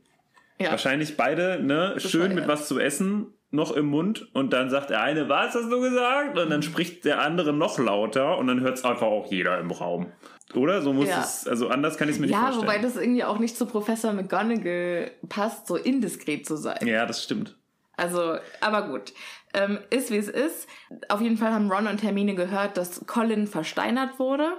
ja. 0.61 0.71
wahrscheinlich 0.71 1.17
beide, 1.17 1.61
ne, 1.61 1.95
schön 1.99 2.35
mit 2.35 2.47
was 2.47 2.69
zu 2.69 2.79
essen, 2.79 3.27
noch 3.57 3.73
im 3.73 3.87
Mund 3.87 4.29
und 4.35 4.53
dann 4.53 4.71
sagt 4.71 4.91
der 4.91 5.03
eine, 5.03 5.29
was 5.29 5.55
hast 5.55 5.71
du 5.71 5.81
gesagt? 5.81 6.39
Und 6.39 6.51
dann 6.51 6.63
spricht 6.63 7.05
der 7.05 7.21
andere 7.23 7.53
noch 7.53 7.79
lauter 7.81 8.39
und 8.39 8.47
dann 8.47 8.61
hört 8.61 8.79
es 8.79 8.85
einfach 8.85 9.07
auch 9.07 9.27
jeder 9.31 9.59
im 9.59 9.71
Raum. 9.73 10.13
Oder? 10.55 10.81
So 10.83 10.93
muss 10.93 11.09
Ja. 11.09 11.21
es, 11.21 11.49
also 11.49 11.69
anders 11.69 11.97
kann 11.99 12.09
ich 12.09 12.15
es 12.15 12.21
mir 12.21 12.27
nicht 12.27 12.35
Ja, 12.37 12.43
vorstellen. 12.53 12.69
wobei 12.69 12.79
das 12.79 12.97
irgendwie 12.97 13.25
auch 13.25 13.41
nicht 13.41 13.57
zu 13.57 13.67
Professor 13.67 14.13
McGonagall 14.13 15.11
passt, 15.29 15.67
so 15.67 15.75
indiskret 15.77 16.47
zu 16.47 16.57
sein. 16.57 16.87
ja, 16.87 17.05
das 17.05 17.25
stimmt. 17.25 17.57
Also, 17.97 18.37
aber 18.61 18.89
gut. 18.89 19.13
Ähm, 19.55 19.79
ist 19.91 20.11
wie 20.11 20.19
es 20.19 20.29
ist. 20.29 20.69
Auf 21.09 21.23
jeden 21.23 21.39
Fall 21.39 21.53
haben 21.53 21.73
Ron 21.73 21.87
und 21.87 22.03
Hermine 22.03 22.35
gehört, 22.35 22.77
dass 22.77 23.07
Colin 23.07 23.47
versteinert 23.47 24.19
wurde. 24.19 24.51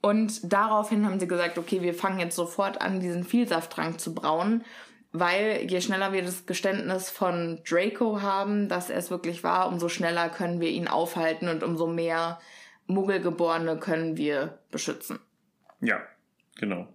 Und 0.00 0.52
daraufhin 0.52 1.06
haben 1.06 1.18
sie 1.20 1.28
gesagt, 1.28 1.56
okay, 1.56 1.80
wir 1.80 1.94
fangen 1.94 2.18
jetzt 2.18 2.34
sofort 2.36 2.82
an, 2.82 3.00
diesen 3.00 3.24
Vielsafttrank 3.24 4.00
zu 4.00 4.12
brauen. 4.14 4.64
Weil 5.16 5.66
je 5.70 5.80
schneller 5.80 6.12
wir 6.12 6.22
das 6.22 6.44
Geständnis 6.44 7.08
von 7.08 7.60
Draco 7.64 8.20
haben, 8.20 8.68
dass 8.68 8.90
er 8.90 8.98
es 8.98 9.12
wirklich 9.12 9.44
war, 9.44 9.68
umso 9.68 9.88
schneller 9.88 10.28
können 10.28 10.60
wir 10.60 10.70
ihn 10.70 10.88
aufhalten 10.88 11.48
und 11.48 11.62
umso 11.62 11.86
mehr 11.86 12.40
Muggelgeborene 12.88 13.78
können 13.78 14.16
wir 14.16 14.58
beschützen. 14.72 15.20
Ja, 15.80 16.00
genau. 16.58 16.88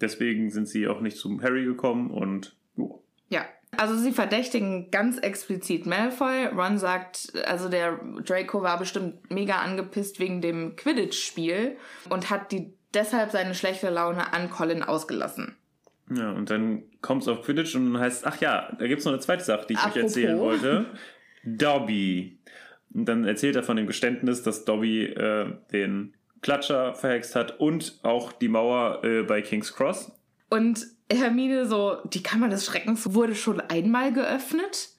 Deswegen 0.00 0.48
sind 0.50 0.68
sie 0.68 0.86
auch 0.86 1.00
nicht 1.00 1.16
zum 1.16 1.42
Harry 1.42 1.64
gekommen 1.64 2.12
und 2.12 2.56
jo. 2.76 3.02
Ja. 3.30 3.44
Also 3.76 3.96
sie 3.96 4.12
verdächtigen 4.12 4.92
ganz 4.92 5.18
explizit 5.18 5.86
Malfoy. 5.86 6.46
Ron 6.46 6.78
sagt, 6.78 7.32
also 7.46 7.68
der 7.68 7.98
Draco 8.24 8.62
war 8.62 8.78
bestimmt 8.78 9.28
mega 9.28 9.56
angepisst 9.56 10.20
wegen 10.20 10.40
dem 10.40 10.76
Quidditch-Spiel 10.76 11.76
und 12.10 12.30
hat 12.30 12.52
die 12.52 12.72
deshalb 12.94 13.32
seine 13.32 13.56
schlechte 13.56 13.90
Laune 13.90 14.32
an 14.32 14.50
Colin 14.50 14.84
ausgelassen. 14.84 15.56
Ja, 16.14 16.32
und 16.32 16.50
dann 16.50 16.84
kommt 17.00 17.22
es 17.22 17.28
auf 17.28 17.42
Quidditch 17.42 17.74
und 17.74 17.92
dann 17.92 18.02
heißt, 18.02 18.26
ach 18.26 18.40
ja, 18.40 18.72
da 18.78 18.86
gibt's 18.86 19.04
noch 19.04 19.12
eine 19.12 19.20
zweite 19.20 19.44
Sache, 19.44 19.66
die 19.68 19.74
ich 19.74 19.78
Apropos. 19.78 19.96
euch 19.96 20.02
erzählen 20.04 20.38
wollte. 20.38 20.86
Dobby. 21.44 22.38
Und 22.94 23.06
dann 23.06 23.24
erzählt 23.24 23.56
er 23.56 23.62
von 23.62 23.76
dem 23.76 23.86
Geständnis, 23.86 24.42
dass 24.42 24.64
Dobby 24.64 25.04
äh, 25.04 25.52
den 25.72 26.14
Klatscher 26.42 26.94
verhext 26.94 27.34
hat 27.34 27.58
und 27.58 27.98
auch 28.02 28.32
die 28.32 28.48
Mauer 28.48 29.04
äh, 29.04 29.22
bei 29.22 29.42
King's 29.42 29.74
Cross. 29.74 30.12
Und 30.48 30.86
Hermine 31.12 31.66
so, 31.66 31.96
die 32.04 32.22
Kammer 32.22 32.48
des 32.48 32.66
Schreckens 32.66 33.14
wurde 33.14 33.34
schon 33.34 33.60
einmal 33.60 34.12
geöffnet. 34.12 34.90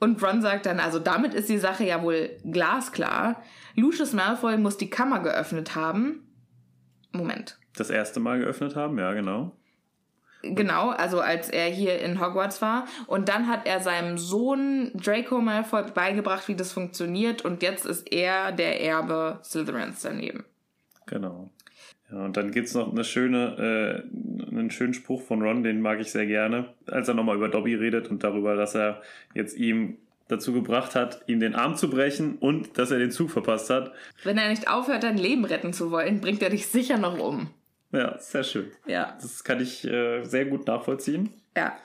Und 0.00 0.22
Ron 0.22 0.40
sagt 0.42 0.66
dann, 0.66 0.80
also 0.80 0.98
damit 0.98 1.34
ist 1.34 1.48
die 1.48 1.58
Sache 1.58 1.84
ja 1.84 2.02
wohl 2.02 2.36
glasklar. 2.44 3.42
Lucius 3.74 4.12
Malfoy 4.12 4.56
muss 4.56 4.76
die 4.76 4.90
Kammer 4.90 5.20
geöffnet 5.20 5.74
haben. 5.74 6.22
Moment. 7.12 7.58
Das 7.76 7.90
erste 7.90 8.20
Mal 8.20 8.38
geöffnet 8.38 8.76
haben, 8.76 8.98
ja, 8.98 9.12
genau. 9.12 9.56
Genau, 10.42 10.90
also 10.90 11.20
als 11.20 11.48
er 11.48 11.66
hier 11.66 11.98
in 12.00 12.20
Hogwarts 12.20 12.62
war. 12.62 12.86
Und 13.06 13.28
dann 13.28 13.48
hat 13.48 13.66
er 13.66 13.80
seinem 13.80 14.18
Sohn 14.18 14.92
Draco 14.94 15.40
Malfoy 15.40 15.82
beigebracht, 15.92 16.46
wie 16.48 16.54
das 16.54 16.72
funktioniert. 16.72 17.44
Und 17.44 17.62
jetzt 17.62 17.84
ist 17.86 18.12
er 18.12 18.52
der 18.52 18.80
Erbe 18.80 19.40
Slytherins 19.42 20.02
daneben. 20.02 20.44
Genau. 21.06 21.50
Ja, 22.10 22.24
und 22.24 22.36
dann 22.36 22.52
gibt's 22.52 22.74
noch 22.74 22.90
eine 22.90 23.04
schöne, 23.04 24.04
äh, 24.08 24.54
einen 24.56 24.70
schönen 24.70 24.94
Spruch 24.94 25.22
von 25.22 25.42
Ron, 25.42 25.62
den 25.62 25.80
mag 25.80 26.00
ich 26.00 26.10
sehr 26.10 26.26
gerne, 26.26 26.72
als 26.86 27.08
er 27.08 27.14
nochmal 27.14 27.36
über 27.36 27.48
Dobby 27.48 27.74
redet 27.74 28.08
und 28.08 28.24
darüber, 28.24 28.56
dass 28.56 28.74
er 28.74 29.02
jetzt 29.34 29.56
ihm 29.56 29.98
dazu 30.28 30.52
gebracht 30.52 30.94
hat, 30.94 31.22
ihm 31.26 31.40
den 31.40 31.54
Arm 31.54 31.74
zu 31.74 31.90
brechen 31.90 32.36
und 32.36 32.78
dass 32.78 32.90
er 32.90 32.98
den 32.98 33.10
Zug 33.10 33.30
verpasst 33.30 33.70
hat. 33.70 33.92
Wenn 34.24 34.38
er 34.38 34.50
nicht 34.50 34.70
aufhört, 34.70 35.02
dein 35.02 35.18
Leben 35.18 35.44
retten 35.44 35.72
zu 35.72 35.90
wollen, 35.90 36.20
bringt 36.20 36.42
er 36.42 36.50
dich 36.50 36.66
sicher 36.66 36.98
noch 36.98 37.18
um. 37.18 37.48
Ja, 37.92 38.18
sehr 38.18 38.44
schön. 38.44 38.70
Ja. 38.86 39.16
Das 39.20 39.44
kann 39.44 39.60
ich 39.60 39.84
äh, 39.84 40.24
sehr 40.24 40.46
gut 40.46 40.66
nachvollziehen. 40.66 41.32
Ja. 41.56 41.76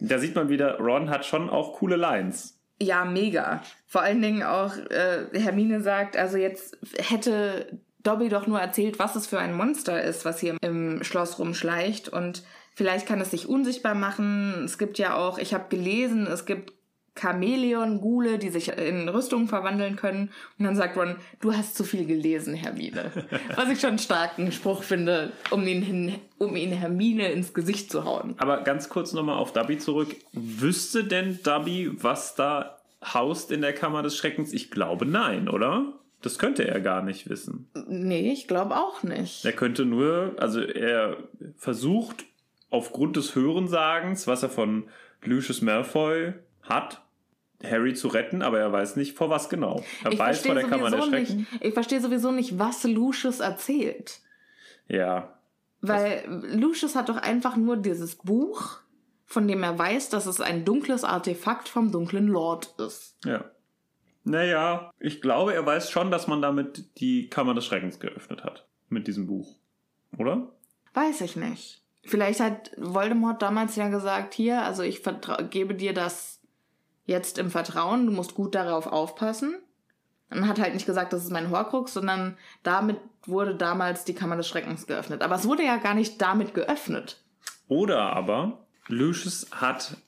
Da 0.00 0.18
sieht 0.18 0.34
man 0.34 0.48
wieder, 0.48 0.78
Ron 0.78 1.10
hat 1.10 1.24
schon 1.24 1.48
auch 1.48 1.74
coole 1.74 1.96
Lines. 1.96 2.58
Ja, 2.80 3.04
mega. 3.04 3.62
Vor 3.86 4.02
allen 4.02 4.20
Dingen 4.20 4.42
auch, 4.42 4.76
äh, 4.76 5.26
Hermine 5.32 5.80
sagt, 5.82 6.16
also 6.16 6.36
jetzt 6.36 6.76
hätte 6.98 7.78
Dobby 8.02 8.28
doch 8.28 8.48
nur 8.48 8.60
erzählt, 8.60 8.98
was 8.98 9.14
es 9.14 9.28
für 9.28 9.38
ein 9.38 9.54
Monster 9.54 10.02
ist, 10.02 10.24
was 10.24 10.40
hier 10.40 10.56
im 10.60 11.04
Schloss 11.04 11.38
rumschleicht. 11.38 12.08
Und 12.08 12.42
vielleicht 12.74 13.06
kann 13.06 13.20
es 13.20 13.30
sich 13.30 13.48
unsichtbar 13.48 13.94
machen. 13.94 14.64
Es 14.64 14.78
gibt 14.78 14.98
ja 14.98 15.14
auch, 15.14 15.38
ich 15.38 15.54
habe 15.54 15.68
gelesen, 15.68 16.26
es 16.26 16.44
gibt 16.44 16.72
Chamäleon-Gule, 17.14 18.38
die 18.38 18.48
sich 18.48 18.68
in 18.68 19.08
Rüstungen 19.08 19.48
verwandeln 19.48 19.96
können. 19.96 20.30
Und 20.58 20.64
dann 20.64 20.76
sagt 20.76 20.96
Ron, 20.96 21.16
du 21.40 21.54
hast 21.54 21.76
zu 21.76 21.84
viel 21.84 22.06
gelesen, 22.06 22.54
Hermine. 22.54 23.10
Was 23.56 23.68
ich 23.70 23.80
schon 23.80 23.90
einen 23.90 23.98
starken 23.98 24.50
Spruch 24.52 24.82
finde, 24.82 25.32
um 25.50 25.66
ihn, 25.66 25.82
hin, 25.82 26.14
um 26.38 26.56
ihn 26.56 26.72
Hermine 26.72 27.30
ins 27.30 27.52
Gesicht 27.54 27.90
zu 27.90 28.04
hauen. 28.04 28.34
Aber 28.38 28.62
ganz 28.62 28.88
kurz 28.88 29.12
nochmal 29.12 29.38
auf 29.38 29.52
Dobby 29.52 29.78
zurück. 29.78 30.14
Wüsste 30.32 31.04
denn 31.04 31.38
Dobby, 31.42 31.90
was 32.02 32.34
da 32.34 32.78
haust 33.02 33.50
in 33.50 33.60
der 33.60 33.74
Kammer 33.74 34.02
des 34.02 34.16
Schreckens? 34.16 34.52
Ich 34.52 34.70
glaube 34.70 35.04
nein, 35.06 35.48
oder? 35.48 35.92
Das 36.22 36.38
könnte 36.38 36.66
er 36.66 36.80
gar 36.80 37.02
nicht 37.02 37.28
wissen. 37.28 37.68
Nee, 37.88 38.32
ich 38.32 38.46
glaube 38.46 38.76
auch 38.76 39.02
nicht. 39.02 39.44
Er 39.44 39.52
könnte 39.52 39.84
nur, 39.84 40.36
also 40.38 40.60
er 40.60 41.16
versucht 41.56 42.24
aufgrund 42.70 43.16
des 43.16 43.34
Hörensagens, 43.34 44.26
was 44.26 44.42
er 44.42 44.48
von 44.48 44.84
Lucius 45.24 45.62
Malfoy 45.62 46.32
hat, 46.62 47.01
Harry 47.62 47.94
zu 47.94 48.08
retten, 48.08 48.42
aber 48.42 48.58
er 48.60 48.72
weiß 48.72 48.96
nicht 48.96 49.16
vor 49.16 49.30
was 49.30 49.48
genau. 49.48 49.82
Er 50.04 50.12
Ich 50.12 50.18
weiß 50.18 50.44
vor 50.46 50.54
der 50.54 50.64
Kammer 50.64 50.90
der 50.90 51.00
sowieso 51.02 51.16
nicht, 51.16 51.28
Schrecken. 51.30 51.46
ich 51.60 51.74
verstehe 51.74 52.00
sowieso 52.00 52.30
nicht, 52.32 52.58
was 52.58 52.84
Lucius 52.84 53.40
erzählt. 53.40 54.20
Ja, 54.88 55.38
Weil 55.80 56.24
Lucius 56.54 56.94
hat 56.94 57.08
doch 57.08 57.16
einfach 57.16 57.56
nur 57.56 57.76
dieses 57.76 58.16
Buch, 58.16 58.78
von 59.26 59.48
dem 59.48 59.62
er 59.62 59.78
weiß, 59.78 60.10
dass 60.10 60.26
es 60.26 60.40
ein 60.40 60.64
dunkles 60.64 61.04
Artefakt 61.04 61.68
vom 61.68 61.90
dunklen 61.92 62.28
Lord 62.28 62.74
ist. 62.78 63.16
ja. 63.24 63.44
Naja, 64.24 64.92
ich 65.00 65.20
glaube, 65.20 65.52
er 65.52 65.66
weiß 65.66 65.90
schon, 65.90 66.12
dass 66.12 66.28
man 66.28 66.40
damit 66.40 67.00
die 67.00 67.28
Kammer 67.28 67.54
des 67.54 67.66
Schreckens 67.66 67.98
geöffnet 67.98 68.44
hat. 68.44 68.68
Mit 68.88 69.08
diesem 69.08 69.26
Buch. 69.26 69.56
Oder? 70.16 70.48
Weiß 70.94 71.22
ich 71.22 71.34
nicht. 71.34 71.82
Vielleicht 72.04 72.38
hat 72.38 72.70
Voldemort 72.76 73.42
damals 73.42 73.74
ja 73.74 73.88
gesagt, 73.88 74.34
hier, 74.34 74.62
also 74.62 74.84
ich 74.84 75.02
gebe 75.50 75.74
dir 75.74 75.92
das 75.92 76.40
jetzt 77.04 77.38
im 77.38 77.50
Vertrauen, 77.50 78.06
du 78.06 78.12
musst 78.12 78.34
gut 78.34 78.54
darauf 78.54 78.86
aufpassen. 78.86 79.56
Und 80.30 80.48
hat 80.48 80.58
halt 80.58 80.72
nicht 80.72 80.86
gesagt, 80.86 81.12
das 81.12 81.24
ist 81.24 81.30
mein 81.30 81.50
Horcrux, 81.50 81.92
sondern 81.92 82.38
damit 82.62 82.96
wurde 83.26 83.54
damals 83.54 84.04
die 84.04 84.14
Kammer 84.14 84.36
des 84.36 84.48
Schreckens 84.48 84.86
geöffnet. 84.86 85.22
Aber 85.22 85.34
es 85.34 85.46
wurde 85.46 85.62
ja 85.62 85.76
gar 85.76 85.94
nicht 85.94 86.22
damit 86.22 86.54
geöffnet. 86.54 87.22
Oder 87.68 88.16
aber 88.16 88.66
Lucius 88.88 89.48
hat 89.52 89.98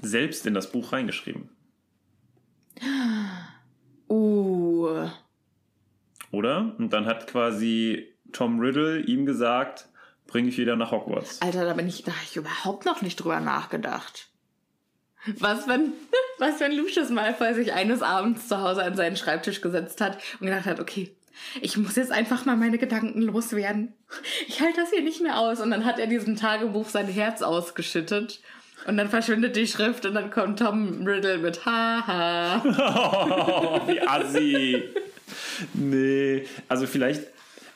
selbst 0.00 0.46
in 0.46 0.54
das 0.54 0.70
Buch 0.70 0.92
reingeschrieben. 0.92 1.50
Uh. 4.08 5.08
Oder? 6.30 6.74
Und 6.78 6.92
dann 6.92 7.06
hat 7.06 7.26
quasi 7.26 8.06
Tom 8.32 8.60
Riddle 8.60 9.00
ihm 9.00 9.26
gesagt, 9.26 9.88
bring 10.26 10.46
ich 10.46 10.58
wieder 10.58 10.76
nach 10.76 10.92
Hogwarts. 10.92 11.40
Alter, 11.42 11.64
da 11.64 11.72
bin 11.74 11.88
ich, 11.88 12.02
da 12.04 12.12
habe 12.12 12.24
ich 12.24 12.36
überhaupt 12.36 12.84
noch 12.84 13.02
nicht 13.02 13.16
drüber 13.16 13.40
nachgedacht. 13.40 14.28
Was 15.38 15.66
wenn, 15.68 15.92
was 16.38 16.60
wenn 16.60 16.72
Lucius 16.72 17.10
Malfoy 17.10 17.54
sich 17.54 17.72
eines 17.72 18.02
Abends 18.02 18.48
zu 18.48 18.60
Hause 18.60 18.82
an 18.82 18.96
seinen 18.96 19.16
Schreibtisch 19.16 19.60
gesetzt 19.60 20.00
hat 20.00 20.18
und 20.40 20.46
gedacht 20.46 20.66
hat, 20.66 20.80
okay, 20.80 21.14
ich 21.60 21.76
muss 21.76 21.96
jetzt 21.96 22.12
einfach 22.12 22.44
mal 22.44 22.56
meine 22.56 22.78
Gedanken 22.78 23.22
loswerden. 23.22 23.92
Ich 24.46 24.60
halte 24.60 24.80
das 24.80 24.90
hier 24.90 25.02
nicht 25.02 25.22
mehr 25.22 25.38
aus. 25.38 25.60
Und 25.60 25.70
dann 25.70 25.84
hat 25.84 25.98
er 25.98 26.06
diesem 26.06 26.36
Tagebuch 26.36 26.88
sein 26.88 27.06
Herz 27.06 27.42
ausgeschüttet. 27.42 28.40
Und 28.86 28.96
dann 28.96 29.10
verschwindet 29.10 29.56
die 29.56 29.66
Schrift 29.66 30.06
und 30.06 30.14
dann 30.14 30.30
kommt 30.30 30.60
Tom 30.60 31.04
Riddle 31.06 31.38
mit 31.38 31.66
Haha. 31.66 32.62
Oh, 32.64 33.86
wie 33.88 34.00
assi. 34.00 34.82
nee. 35.74 36.46
Also 36.68 36.86
vielleicht, 36.86 37.22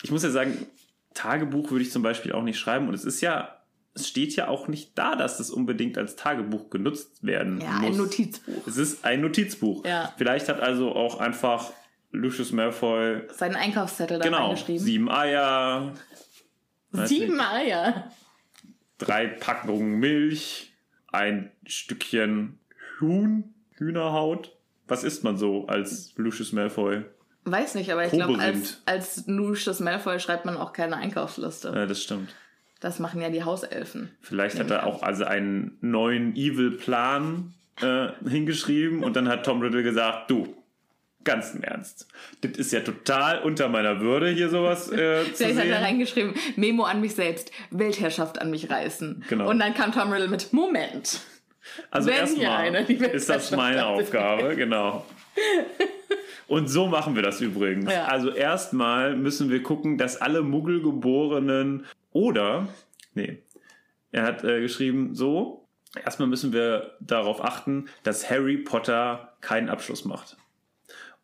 ich 0.03 0.11
muss 0.11 0.23
ja 0.23 0.31
sagen, 0.31 0.67
Tagebuch 1.15 1.71
würde 1.73 1.85
ich 1.85 1.91
zum 1.91 2.03
Beispiel 2.03 2.33
auch 2.33 2.43
nicht 2.43 2.59
schreiben. 2.59 2.87
Und 2.87 2.95
es 2.95 3.05
ist 3.05 3.21
ja, 3.21 3.60
es 4.01 4.09
steht 4.09 4.35
ja 4.37 4.49
auch 4.49 4.69
nicht 4.69 4.97
da, 4.99 5.15
dass 5.17 5.39
das 5.39 5.51
unbedingt 5.51 5.97
als 5.99 6.17
Tagebuch 6.17 6.71
genutzt 6.71 7.25
werden 7.25 7.61
Ja, 7.61 7.73
muss. 7.73 7.91
ein 7.93 7.97
Notizbuch. 7.97 8.67
Es 8.67 8.77
ist 8.77 9.05
ein 9.05 9.21
Notizbuch. 9.21 9.85
Ja. 9.85 10.13
Vielleicht 10.17 10.49
hat 10.49 10.61
also 10.61 10.93
auch 10.93 11.21
einfach 11.21 11.73
Lucius 12.13 12.53
Malfoy, 12.53 13.23
Seinen 13.33 13.57
Einkaufszettel 13.57 14.19
da 14.19 14.25
genau, 14.25 14.47
reingeschrieben. 14.49 14.85
sieben 14.85 15.11
Eier. 15.11 15.95
Sieben 16.93 17.41
Eier. 17.41 18.11
drei 18.99 19.27
Packungen 19.29 19.99
Milch, 20.01 20.73
ein 21.13 21.53
Stückchen 21.67 22.59
Huhn, 23.01 23.55
Hühnerhaut. 23.77 24.57
Was 24.89 25.05
isst 25.05 25.23
man 25.23 25.37
so 25.39 25.67
als 25.69 26.13
Lucius 26.17 26.53
Malfoy? 26.53 27.05
Weiß 27.45 27.75
nicht, 27.77 27.91
aber 27.93 28.05
ich 28.05 28.11
glaube, 28.13 28.39
als, 28.39 28.83
als 28.87 29.25
Lucius 29.27 29.79
Malfoy 29.81 30.19
schreibt 30.19 30.45
man 30.45 30.57
auch 30.57 30.73
keine 30.73 30.97
Einkaufsliste. 30.97 31.69
Ja, 31.75 31.87
das 31.87 32.03
stimmt. 32.03 32.35
Das 32.81 32.99
machen 32.99 33.21
ja 33.21 33.29
die 33.29 33.45
Hauselfen. 33.45 34.11
Vielleicht 34.21 34.59
hat 34.59 34.71
er 34.71 34.87
auch 34.87 35.03
also 35.03 35.25
einen 35.25 35.77
neuen 35.83 36.35
Evil-Plan 36.35 37.53
äh, 37.83 38.09
hingeschrieben 38.27 39.05
und 39.05 39.17
dann 39.17 39.29
hat 39.29 39.45
Tom 39.45 39.61
Riddle 39.61 39.83
gesagt, 39.83 40.31
du, 40.31 40.57
ganz 41.25 41.55
im 41.55 41.63
Ernst, 41.63 42.09
das 42.41 42.53
ist 42.53 42.73
ja 42.73 42.81
total 42.81 43.43
unter 43.43 43.69
meiner 43.69 44.01
Würde, 44.01 44.31
hier 44.31 44.49
sowas 44.49 44.91
äh, 44.91 45.25
zu 45.33 45.35
Vielleicht 45.35 45.59
hat 45.59 45.67
er 45.67 45.75
sehen. 45.75 45.85
reingeschrieben, 45.85 46.35
Memo 46.57 46.85
an 46.85 47.03
mich 47.03 47.15
selbst, 47.15 47.53
Weltherrschaft 47.71 48.41
an 48.41 48.51
mich 48.51 48.71
reißen. 48.71 49.25
Genau. 49.29 49.51
Und 49.51 49.59
dann 49.59 49.75
kam 49.75 49.93
Tom 49.93 50.11
Riddle 50.11 50.29
mit, 50.29 50.53
Moment. 50.53 51.21
Also 51.91 52.11
erstmal 52.11 52.75
ist 52.75 53.29
das 53.29 53.51
meine 53.51 53.87
Aufgabe, 53.87 54.57
genau. 54.57 55.05
Und 56.47 56.69
so 56.69 56.89
machen 56.89 57.15
wir 57.15 57.23
das 57.23 57.41
übrigens. 57.41 57.93
Ja. 57.93 58.07
Also 58.07 58.31
erstmal 58.31 59.15
müssen 59.15 59.51
wir 59.51 59.63
gucken, 59.63 59.99
dass 59.99 60.21
alle 60.21 60.43
Muggelgeborenen 60.43 61.87
oder, 62.13 62.69
nee, 63.15 63.43
er 64.13 64.25
hat 64.25 64.45
äh, 64.45 64.61
geschrieben, 64.61 65.15
so, 65.15 65.69
erstmal 66.05 66.29
müssen 66.29 66.53
wir 66.53 66.97
darauf 67.01 67.45
achten, 67.45 67.87
dass 68.03 68.31
Harry 68.31 68.59
Potter 68.59 69.35
keinen 69.41 69.69
Abschluss 69.69 70.05
macht. 70.05 70.37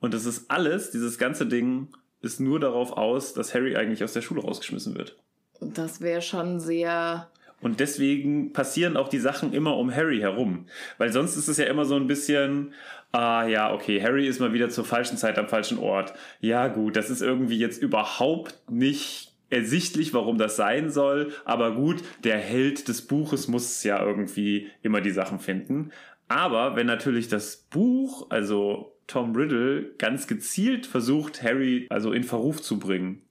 Und 0.01 0.15
das 0.15 0.25
ist 0.25 0.51
alles, 0.51 0.91
dieses 0.91 1.19
ganze 1.19 1.47
Ding 1.47 1.89
ist 2.21 2.41
nur 2.41 2.61
darauf 2.61 2.93
aus, 2.93 3.35
dass 3.35 3.55
Harry 3.55 3.77
eigentlich 3.77 4.05
aus 4.05 4.13
der 4.13 4.23
Schule 4.23 4.43
rausgeschmissen 4.43 4.95
wird. 4.95 5.17
Das 5.61 6.01
wäre 6.01 6.23
schon 6.23 6.61
sehr. 6.61 7.31
Und 7.61 7.81
deswegen 7.81 8.53
passieren 8.53 8.97
auch 8.97 9.09
die 9.09 9.19
Sachen 9.19 9.53
immer 9.55 9.77
um 9.77 9.95
Harry 9.95 10.21
herum. 10.21 10.67
Weil 10.99 11.13
sonst 11.13 11.37
ist 11.37 11.49
es 11.49 11.57
ja 11.57 11.65
immer 11.65 11.87
so 11.87 11.97
ein 11.97 12.07
bisschen, 12.07 12.75
ah 13.13 13.47
ja, 13.47 13.73
okay, 13.73 14.03
Harry 14.03 14.27
ist 14.27 14.41
mal 14.41 14.53
wieder 14.53 14.69
zur 14.69 14.85
falschen 14.85 15.17
Zeit 15.17 15.39
am 15.39 15.49
falschen 15.49 15.79
Ort. 15.79 16.13
Ja 16.41 16.69
gut, 16.69 16.97
das 16.97 17.09
ist 17.09 17.23
irgendwie 17.23 17.59
jetzt 17.59 17.83
überhaupt 17.83 18.71
nicht 18.71 19.26
ersichtlich, 19.51 20.15
warum 20.15 20.39
das 20.39 20.57
sein 20.57 20.91
soll. 20.91 21.33
Aber 21.45 21.75
gut, 21.75 22.03
der 22.25 22.39
Held 22.39 22.89
des 22.89 23.07
Buches 23.07 23.49
muss 23.49 23.83
ja 23.85 24.03
irgendwie 24.05 24.69
immer 24.83 25.01
die 25.01 25.11
Sachen 25.11 25.39
finden. 25.39 25.93
Aber 26.29 26.77
wenn 26.77 26.87
natürlich 26.87 27.29
das 27.29 27.57
Buch, 27.57 28.27
also 28.31 28.97
Tom 29.07 29.37
Riddle, 29.37 29.95
ganz 29.99 30.27
gezielt 30.27 30.87
versucht, 30.87 31.43
Harry 31.43 31.87
also 31.91 32.13
in 32.13 32.25
Verruf 32.25 32.61
zu 32.61 32.79
bringen, 32.79 33.23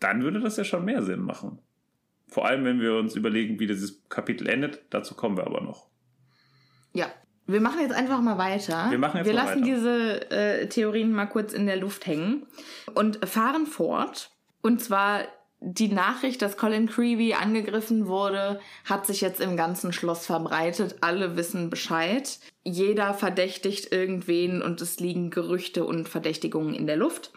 dann 0.00 0.22
würde 0.22 0.40
das 0.40 0.56
ja 0.56 0.64
schon 0.64 0.84
mehr 0.84 1.02
Sinn 1.02 1.20
machen. 1.20 1.58
Vor 2.26 2.46
allem, 2.46 2.64
wenn 2.64 2.80
wir 2.80 2.94
uns 2.94 3.16
überlegen, 3.16 3.58
wie 3.58 3.66
dieses 3.66 4.08
Kapitel 4.08 4.48
endet. 4.48 4.82
Dazu 4.90 5.14
kommen 5.14 5.36
wir 5.36 5.46
aber 5.46 5.60
noch. 5.60 5.88
Ja. 6.92 7.06
Wir 7.46 7.60
machen 7.60 7.80
jetzt 7.80 7.94
einfach 7.94 8.20
mal 8.20 8.38
weiter. 8.38 8.86
Wir 8.90 8.98
machen 8.98 9.18
jetzt 9.18 9.26
Wir 9.26 9.32
lassen 9.32 9.62
weiter. 9.62 9.74
diese 9.74 10.30
äh, 10.30 10.68
Theorien 10.68 11.12
mal 11.12 11.26
kurz 11.26 11.52
in 11.52 11.66
der 11.66 11.76
Luft 11.76 12.06
hängen 12.06 12.46
und 12.94 13.28
fahren 13.28 13.66
fort. 13.66 14.30
Und 14.62 14.80
zwar 14.82 15.22
die 15.62 15.88
Nachricht, 15.88 16.40
dass 16.40 16.56
Colin 16.56 16.88
Creevy 16.88 17.34
angegriffen 17.34 18.06
wurde, 18.06 18.60
hat 18.86 19.06
sich 19.06 19.20
jetzt 19.20 19.40
im 19.40 19.58
ganzen 19.58 19.92
Schloss 19.92 20.24
verbreitet. 20.24 20.96
Alle 21.02 21.36
wissen 21.36 21.68
Bescheid. 21.68 22.38
Jeder 22.64 23.12
verdächtigt 23.12 23.92
irgendwen 23.92 24.62
und 24.62 24.80
es 24.80 25.00
liegen 25.00 25.30
Gerüchte 25.30 25.84
und 25.84 26.08
Verdächtigungen 26.08 26.74
in 26.74 26.86
der 26.86 26.96
Luft. 26.96 27.32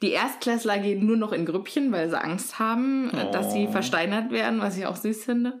Die 0.00 0.12
Erstklässler 0.12 0.78
gehen 0.78 1.04
nur 1.04 1.16
noch 1.16 1.32
in 1.32 1.44
Grüppchen, 1.44 1.90
weil 1.92 2.08
sie 2.08 2.18
Angst 2.22 2.58
haben, 2.58 3.10
äh, 3.10 3.30
dass 3.32 3.52
sie 3.52 3.66
Oh. 3.68 3.72
versteinert 3.72 4.30
werden, 4.30 4.60
was 4.60 4.78
ich 4.78 4.86
auch 4.86 4.96
süß 4.96 5.24
finde. 5.24 5.60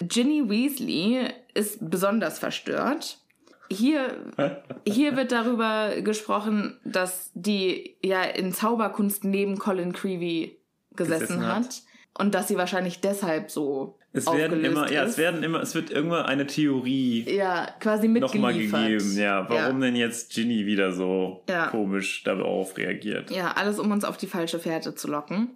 Ginny 0.00 0.48
Weasley 0.48 1.26
ist 1.54 1.78
besonders 1.90 2.38
verstört. 2.38 3.18
Hier, 3.70 4.16
hier 4.86 5.16
wird 5.16 5.30
darüber 5.32 6.00
gesprochen, 6.00 6.78
dass 6.84 7.30
die 7.34 7.96
ja 8.02 8.22
in 8.22 8.52
Zauberkunst 8.52 9.24
neben 9.24 9.58
Colin 9.58 9.92
Creevy 9.92 10.58
gesessen, 10.96 11.20
Gesessen 11.26 11.46
hat. 11.46 11.64
hat. 11.64 11.82
und 12.18 12.34
dass 12.34 12.48
sie 12.48 12.56
wahrscheinlich 12.56 13.00
deshalb 13.00 13.50
so 13.50 13.98
Es 14.12 14.26
werden 14.26 14.64
immer, 14.64 14.90
ja, 14.90 15.02
ist. 15.04 15.10
es 15.12 15.18
werden 15.18 15.42
immer, 15.42 15.60
es 15.60 15.74
wird 15.74 15.90
irgendwann 15.90 16.24
eine 16.26 16.46
Theorie 16.46 17.24
ja 17.30 17.68
quasi 17.78 18.08
nochmal 18.08 18.54
gegeben. 18.54 19.16
Ja, 19.16 19.48
warum 19.50 19.80
denn 19.80 19.94
jetzt 19.96 20.32
Ginny 20.34 20.64
wieder 20.66 20.92
so 20.92 21.44
Ja. 21.48 21.66
komisch 21.66 22.24
darauf 22.24 22.76
reagiert? 22.78 23.30
Ja, 23.30 23.52
alles 23.52 23.78
um 23.78 23.90
uns 23.92 24.04
auf 24.04 24.16
die 24.16 24.26
falsche 24.26 24.58
Fährte 24.58 24.94
zu 24.94 25.08
locken. 25.08 25.50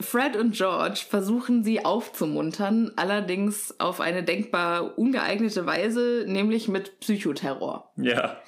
Fred 0.00 0.36
und 0.36 0.54
George 0.54 1.04
versuchen 1.08 1.64
sie 1.64 1.84
aufzumuntern, 1.84 2.92
allerdings 2.96 3.78
auf 3.78 4.00
eine 4.00 4.22
denkbar 4.22 4.98
ungeeignete 4.98 5.66
Weise, 5.66 6.24
nämlich 6.26 6.68
mit 6.68 7.00
Psychoterror. 7.00 7.90
Ja. 7.96 8.38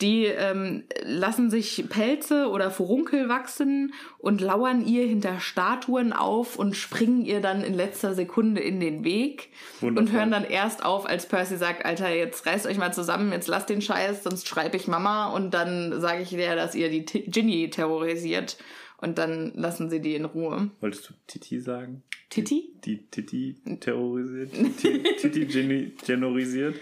Die 0.00 0.26
ähm, 0.26 0.84
lassen 1.02 1.50
sich 1.50 1.84
Pelze 1.88 2.48
oder 2.50 2.70
Furunkel 2.70 3.28
wachsen 3.28 3.92
und 4.18 4.40
lauern 4.40 4.86
ihr 4.86 5.04
hinter 5.04 5.40
Statuen 5.40 6.12
auf 6.12 6.56
und 6.56 6.76
springen 6.76 7.24
ihr 7.24 7.40
dann 7.40 7.64
in 7.64 7.74
letzter 7.74 8.14
Sekunde 8.14 8.60
in 8.60 8.78
den 8.78 9.02
Weg 9.02 9.48
Wundervoll. 9.80 9.98
und 9.98 10.12
hören 10.16 10.30
dann 10.30 10.44
erst 10.44 10.84
auf, 10.84 11.04
als 11.04 11.26
Percy 11.26 11.56
sagt, 11.56 11.84
Alter, 11.84 12.10
jetzt 12.10 12.46
reißt 12.46 12.66
euch 12.66 12.78
mal 12.78 12.94
zusammen, 12.94 13.32
jetzt 13.32 13.48
lasst 13.48 13.70
den 13.70 13.82
Scheiß, 13.82 14.22
sonst 14.22 14.46
schreibe 14.46 14.76
ich 14.76 14.86
Mama 14.86 15.32
und 15.32 15.52
dann 15.52 16.00
sage 16.00 16.22
ich 16.22 16.28
dir, 16.28 16.54
dass 16.54 16.76
ihr 16.76 16.90
die 16.90 17.04
T 17.04 17.24
Ginny 17.26 17.68
terrorisiert 17.68 18.56
und 19.00 19.18
dann 19.18 19.52
lassen 19.54 19.90
sie 19.90 20.00
die 20.00 20.14
in 20.14 20.24
Ruhe. 20.24 20.70
Wolltest 20.80 21.08
du 21.08 21.14
Titi 21.26 21.60
sagen? 21.60 22.02
Titi? 22.30 22.72
Die 22.84 23.06
Titi 23.06 23.56
terrorisiert? 23.80 24.52
Titi, 24.78 25.92
terrorisiert? 26.04 26.76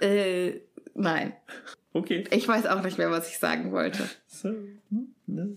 Äh, 0.00 0.60
nein. 0.94 1.34
Okay. 1.92 2.24
Ich 2.30 2.46
weiß 2.46 2.66
auch 2.66 2.82
nicht 2.82 2.98
mehr, 2.98 3.10
was 3.10 3.30
ich 3.30 3.38
sagen 3.38 3.72
wollte. 3.72 4.08
So. 4.26 4.48
hm, 4.48 5.14
ne, 5.26 5.56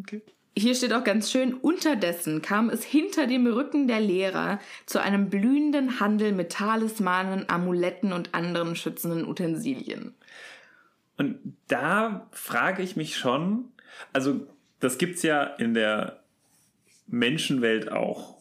Okay. 0.00 0.22
Hier 0.56 0.74
steht 0.74 0.92
auch 0.92 1.04
ganz 1.04 1.30
schön, 1.30 1.54
unterdessen 1.54 2.42
kam 2.42 2.68
es 2.68 2.82
hinter 2.82 3.28
dem 3.28 3.46
Rücken 3.46 3.86
der 3.86 4.00
Lehrer 4.00 4.58
zu 4.86 5.00
einem 5.00 5.30
blühenden 5.30 6.00
Handel 6.00 6.32
mit 6.32 6.50
Talismanen, 6.50 7.48
Amuletten 7.48 8.12
und 8.12 8.34
anderen 8.34 8.74
schützenden 8.74 9.24
Utensilien. 9.24 10.14
Und 11.16 11.38
da 11.68 12.26
frage 12.32 12.82
ich 12.82 12.96
mich 12.96 13.16
schon, 13.16 13.66
also 14.12 14.48
das 14.80 14.98
gibt's 14.98 15.22
ja 15.22 15.42
in 15.42 15.74
der 15.74 16.20
Menschenwelt 17.06 17.90
auch. 17.90 18.36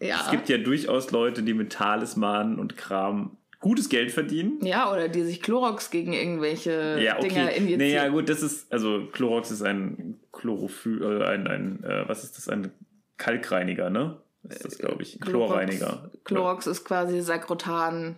Ja. 0.00 0.20
Es 0.24 0.30
gibt 0.30 0.48
ja 0.48 0.58
durchaus 0.58 1.10
Leute, 1.10 1.42
die 1.42 1.54
mit 1.54 1.72
Talismanen 1.72 2.58
und 2.58 2.76
Kram 2.76 3.36
gutes 3.60 3.88
Geld 3.88 4.12
verdienen. 4.12 4.64
ja, 4.64 4.92
oder 4.92 5.08
die 5.08 5.22
sich 5.22 5.42
Chlorox 5.42 5.90
gegen 5.90 6.12
irgendwelche 6.12 6.98
Ja, 7.00 7.18
Dinger 7.18 7.46
okay. 7.46 7.56
injizieren. 7.56 7.78
Naja, 7.78 8.08
gut, 8.08 8.28
das 8.28 8.42
ist, 8.42 8.70
also 8.72 9.06
Chlorox 9.06 9.50
ist 9.50 9.62
ein 9.62 10.20
Chlorophyll, 10.32 11.02
äh, 11.02 11.24
ein, 11.24 11.46
ein 11.46 11.84
äh, 11.84 12.08
was 12.08 12.22
ist 12.22 12.36
das, 12.36 12.48
ein 12.48 12.70
Kalkreiniger, 13.16 13.90
ne? 13.90 14.18
Ist 14.48 14.64
das, 14.64 14.78
glaube 14.78 15.02
ich. 15.02 15.18
Chlorreiniger. 15.20 16.10
Chlorox 16.24 16.66
ist 16.66 16.84
quasi 16.84 17.20
Sakrotan. 17.22 18.16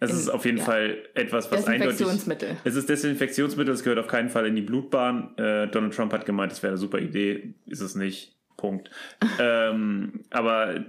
Es 0.00 0.12
ist 0.12 0.28
auf 0.28 0.44
jeden 0.44 0.58
ja. 0.58 0.64
Fall 0.64 0.98
etwas, 1.14 1.50
was 1.50 1.66
eindeutig... 1.66 1.98
Desinfektionsmittel. 1.98 2.56
Es 2.64 2.76
ist 2.76 2.88
Desinfektionsmittel, 2.88 3.74
es 3.74 3.82
gehört 3.82 3.98
auf 3.98 4.06
keinen 4.06 4.28
Fall 4.28 4.46
in 4.46 4.54
die 4.54 4.62
Blutbahn. 4.62 5.36
Äh, 5.36 5.68
Donald 5.68 5.94
Trump 5.94 6.12
hat 6.12 6.24
gemeint, 6.24 6.52
es 6.52 6.62
wäre 6.62 6.72
eine 6.72 6.78
super 6.78 7.00
Idee. 7.00 7.54
Ist 7.66 7.80
es 7.80 7.94
nicht. 7.94 8.36
Punkt. 8.56 8.90
ähm, 9.40 10.24
aber 10.30 10.84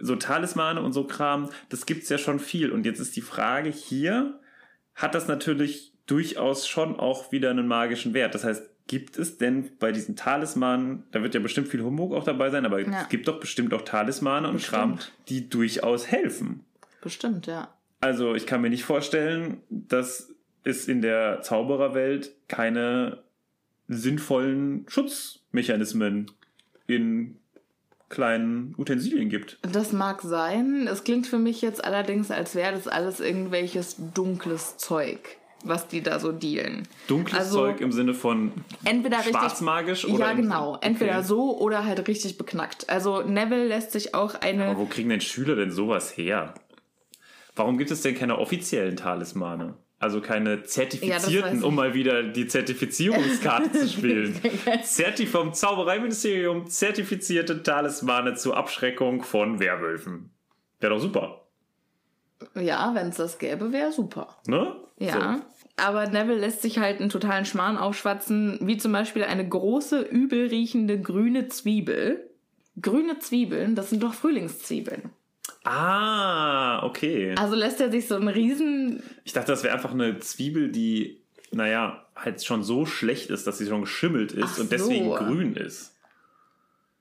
so 0.00 0.16
Talismane 0.16 0.80
und 0.80 0.92
so 0.92 1.04
Kram, 1.04 1.50
das 1.68 1.86
gibt's 1.86 2.08
ja 2.08 2.18
schon 2.18 2.38
viel. 2.38 2.70
Und 2.70 2.86
jetzt 2.86 3.00
ist 3.00 3.16
die 3.16 3.22
Frage 3.22 3.70
hier, 3.70 4.40
hat 4.94 5.14
das 5.14 5.28
natürlich 5.28 5.92
durchaus 6.06 6.66
schon 6.66 6.98
auch 6.98 7.32
wieder 7.32 7.50
einen 7.50 7.66
magischen 7.66 8.14
Wert. 8.14 8.34
Das 8.34 8.44
heißt, 8.44 8.62
gibt 8.86 9.18
es 9.18 9.38
denn 9.38 9.70
bei 9.78 9.92
diesen 9.92 10.16
Talismanen, 10.16 11.04
da 11.10 11.22
wird 11.22 11.34
ja 11.34 11.40
bestimmt 11.40 11.68
viel 11.68 11.82
Humbug 11.82 12.12
auch 12.12 12.24
dabei 12.24 12.50
sein, 12.50 12.66
aber 12.66 12.80
Ja. 12.80 13.02
es 13.02 13.08
gibt 13.08 13.28
doch 13.28 13.40
bestimmt 13.40 13.72
auch 13.72 13.82
Talismane 13.82 14.48
und 14.48 14.62
Kram, 14.62 14.96
Bestimmt. 14.96 15.18
die 15.28 15.48
durchaus 15.48 16.06
helfen. 16.06 16.64
Bestimmt, 17.00 17.46
ja. 17.46 17.72
Also 18.04 18.34
ich 18.34 18.46
kann 18.46 18.60
mir 18.60 18.68
nicht 18.68 18.84
vorstellen, 18.84 19.62
dass 19.70 20.30
es 20.62 20.88
in 20.88 21.00
der 21.00 21.40
Zaubererwelt 21.40 22.32
keine 22.48 23.22
sinnvollen 23.88 24.84
Schutzmechanismen 24.88 26.30
in 26.86 27.36
kleinen 28.10 28.74
Utensilien 28.76 29.30
gibt. 29.30 29.58
Das 29.62 29.92
mag 29.92 30.20
sein. 30.20 30.86
Es 30.86 31.02
klingt 31.04 31.26
für 31.26 31.38
mich 31.38 31.62
jetzt 31.62 31.82
allerdings, 31.82 32.30
als 32.30 32.54
wäre 32.54 32.72
das 32.72 32.88
alles 32.88 33.20
irgendwelches 33.20 33.96
dunkles 34.12 34.76
Zeug, 34.76 35.18
was 35.64 35.88
die 35.88 36.02
da 36.02 36.20
so 36.20 36.30
dealen. 36.30 36.86
Dunkles 37.08 37.38
Also, 37.38 37.60
Zeug 37.60 37.80
im 37.80 37.90
Sinne 37.90 38.12
von 38.12 38.52
Entweder 38.84 39.16
richtig. 39.18 39.32
schwarzmagisch 39.34 40.04
oder 40.04 40.26
Ja, 40.28 40.32
genau. 40.34 40.76
Entweder 40.82 41.20
Okay. 41.20 41.26
so 41.26 41.58
oder 41.58 41.86
halt 41.86 42.06
richtig 42.06 42.36
beknackt. 42.36 42.90
Also 42.90 43.22
Neville 43.22 43.66
lässt 43.68 43.92
sich 43.92 44.14
auch 44.14 44.34
eine. 44.34 44.66
Aber 44.66 44.78
wo 44.80 44.84
kriegen 44.84 45.08
denn 45.08 45.22
Schüler 45.22 45.56
denn 45.56 45.70
sowas 45.70 46.14
her? 46.18 46.52
Warum 47.56 47.78
gibt 47.78 47.90
es 47.90 48.02
denn 48.02 48.14
keine 48.14 48.38
offiziellen 48.38 48.96
Talismane? 48.96 49.74
Also 50.00 50.20
keine 50.20 50.56
Ja, 50.56 50.64
Zertifizierten, 50.64 51.58
ich. 51.58 51.64
um 51.64 51.74
mal 51.76 51.94
wieder 51.94 52.22
die 52.24 52.46
Zertifizierungskarte 52.46 53.72
zu 53.72 53.88
spielen. 53.98 54.38
Zerti 54.82 55.26
vom 55.26 55.54
Zaubereiministerium 55.54 56.66
zertifizierte 56.66 57.62
Talismane 57.62 58.34
zur 58.34 58.56
Abschreckung 58.56 59.22
von 59.22 59.60
Werwölfen. 59.60 60.30
Wäre 60.80 60.94
doch 60.94 61.00
super, 61.00 61.46
Ja, 62.54 62.94
wenn 62.94 63.08
es 63.08 63.16
das 63.16 63.38
gäbe, 63.38 63.72
wäre 63.72 63.92
super. 63.92 64.36
ne? 64.46 64.76
Ja. 64.98 65.40
Aber 65.76 66.06
Neville 66.08 66.38
lässt 66.38 66.62
sich 66.62 66.78
halt 66.78 67.00
einen 67.00 67.08
totalen 67.10 67.44
Schmarrn 67.44 67.76
aufschwatzen, 67.78 68.58
wie 68.62 68.76
zum 68.76 68.92
Beispiel 68.92 69.24
eine 69.24 69.48
große, 69.48 70.02
übel 70.02 70.46
riechende 70.48 71.00
grüne 71.00 71.48
Zwiebel. 71.48 72.30
Grüne 72.80 73.18
Zwiebeln, 73.20 73.74
das 73.74 73.90
sind 73.90 74.02
doch 74.02 74.14
Frühlingszwiebeln. 74.14 75.10
Ah, 75.64 76.84
okay. 76.84 77.34
Also 77.36 77.54
lässt 77.56 77.80
er 77.80 77.90
sich 77.90 78.06
so 78.06 78.16
einen 78.16 78.28
riesen 78.28 79.02
Ich 79.24 79.32
dachte, 79.32 79.52
das 79.52 79.64
wäre 79.64 79.74
einfach 79.74 79.92
eine 79.92 80.18
Zwiebel, 80.18 80.70
die, 80.70 81.22
naja, 81.52 82.04
halt 82.14 82.44
schon 82.44 82.62
so 82.62 82.84
schlecht 82.86 83.30
ist, 83.30 83.46
dass 83.46 83.58
sie 83.58 83.66
schon 83.66 83.82
geschimmelt 83.82 84.32
ist 84.32 84.54
Ach 84.54 84.58
und 84.58 84.72
deswegen 84.72 85.06
so. 85.06 85.14
grün 85.16 85.56
ist. 85.56 85.94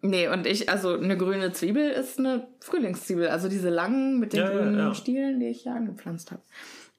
Nee, 0.01 0.27
und 0.27 0.45
ich, 0.47 0.69
also 0.69 0.97
eine 0.97 1.17
grüne 1.17 1.53
Zwiebel 1.53 1.89
ist 1.89 2.19
eine 2.19 2.47
Frühlingszwiebel. 2.59 3.27
Also 3.29 3.47
diese 3.47 3.69
langen 3.69 4.19
mit 4.19 4.33
den 4.33 4.39
Ja, 4.39 4.51
ja, 4.51 4.57
grünen 4.57 4.77
ja. 4.77 4.95
Stielen, 4.95 5.39
die 5.39 5.47
ich 5.47 5.63
hier 5.63 5.73
angepflanzt 5.73 6.31
habe. 6.31 6.41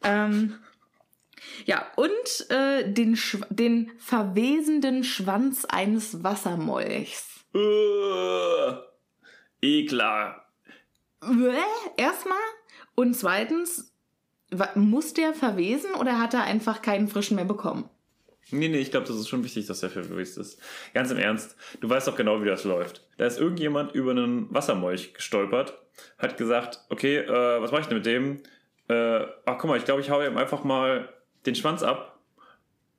Ähm, 0.02 0.54
ja, 1.66 1.86
und 1.96 2.50
äh, 2.50 2.90
den, 2.90 3.18
den 3.50 3.90
verwesenden 3.98 5.04
Schwanz 5.04 5.64
eines 5.66 6.22
Wassermolchs. 6.24 7.44
Uh, 7.54 8.74
eklar. 9.60 10.43
Erstmal. 11.96 12.38
Und 12.94 13.14
zweitens, 13.14 13.92
muss 14.74 15.14
der 15.14 15.34
verwesen 15.34 15.94
oder 15.94 16.18
hat 16.18 16.34
er 16.34 16.44
einfach 16.44 16.82
keinen 16.82 17.08
frischen 17.08 17.36
mehr 17.36 17.44
bekommen? 17.44 17.88
Nee, 18.50 18.68
nee, 18.68 18.78
ich 18.78 18.90
glaube, 18.90 19.06
das 19.06 19.16
ist 19.16 19.28
schon 19.28 19.42
wichtig, 19.42 19.66
dass 19.66 19.80
der 19.80 19.90
verwöst 19.90 20.36
ist. 20.38 20.60
Ganz 20.92 21.10
im 21.10 21.18
Ernst, 21.18 21.56
du 21.80 21.88
weißt 21.88 22.06
doch 22.06 22.16
genau, 22.16 22.42
wie 22.42 22.46
das 22.46 22.64
läuft. 22.64 23.06
Da 23.16 23.26
ist 23.26 23.40
irgendjemand 23.40 23.92
über 23.92 24.10
einen 24.10 24.52
Wassermolch 24.52 25.14
gestolpert, 25.14 25.78
hat 26.18 26.36
gesagt, 26.36 26.80
okay, 26.90 27.18
äh, 27.18 27.60
was 27.60 27.72
mache 27.72 27.82
ich 27.82 27.86
denn 27.86 27.96
mit 27.96 28.06
dem? 28.06 28.42
Äh, 28.88 29.26
ach, 29.46 29.58
guck 29.58 29.70
mal, 29.70 29.78
ich 29.78 29.86
glaube, 29.86 30.02
ich 30.02 30.10
hau 30.10 30.20
ihm 30.22 30.36
einfach 30.36 30.62
mal 30.62 31.08
den 31.46 31.54
Schwanz 31.54 31.82
ab. 31.82 32.13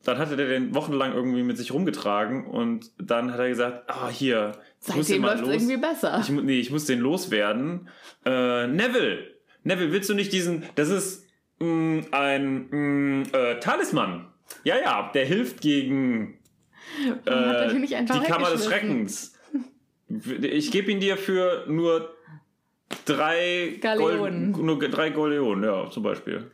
Dann 0.05 0.19
hatte 0.19 0.37
der 0.37 0.47
den 0.47 0.75
wochenlang 0.75 1.13
irgendwie 1.13 1.41
mit 1.41 1.57
sich 1.57 1.73
rumgetragen 1.73 2.45
und 2.45 2.91
dann 2.99 3.33
hat 3.33 3.39
er 3.39 3.49
gesagt, 3.49 3.89
ah, 3.89 4.07
hier, 4.07 4.51
ich 4.87 4.95
muss 4.95 5.07
den 5.07 5.21
mal 5.21 5.39
los. 5.39 5.49
irgendwie 5.49 5.77
besser. 5.77 6.19
Ich, 6.21 6.29
nee, 6.29 6.59
ich 6.59 6.69
muss 6.69 6.85
den 6.85 6.99
loswerden. 6.99 7.89
Äh, 8.23 8.67
Neville! 8.67 9.35
Neville, 9.63 9.91
willst 9.91 10.07
du 10.09 10.13
nicht 10.13 10.31
diesen. 10.31 10.63
Das 10.75 10.89
ist 10.89 11.25
mh, 11.59 12.03
ein 12.11 12.67
mh, 12.69 13.29
äh, 13.35 13.59
Talisman. 13.59 14.27
Ja, 14.63 14.75
ja, 14.79 15.11
der 15.11 15.25
hilft 15.25 15.61
gegen 15.61 16.37
äh, 17.25 17.69
die 17.73 18.19
Kammer 18.27 18.51
des? 18.51 18.65
Schreckens. 18.65 19.33
Ich 20.07 20.71
gebe 20.71 20.91
ihn 20.91 20.99
dir 20.99 21.17
für 21.17 21.65
nur 21.67 22.15
drei 23.05 23.79
Galeonen. 23.81 24.53
Gold, 24.53 24.65
nur 24.65 24.79
drei 24.79 25.09
Goleonen, 25.09 25.63
ja, 25.63 25.89
zum 25.89 26.03
Beispiel. 26.03 26.51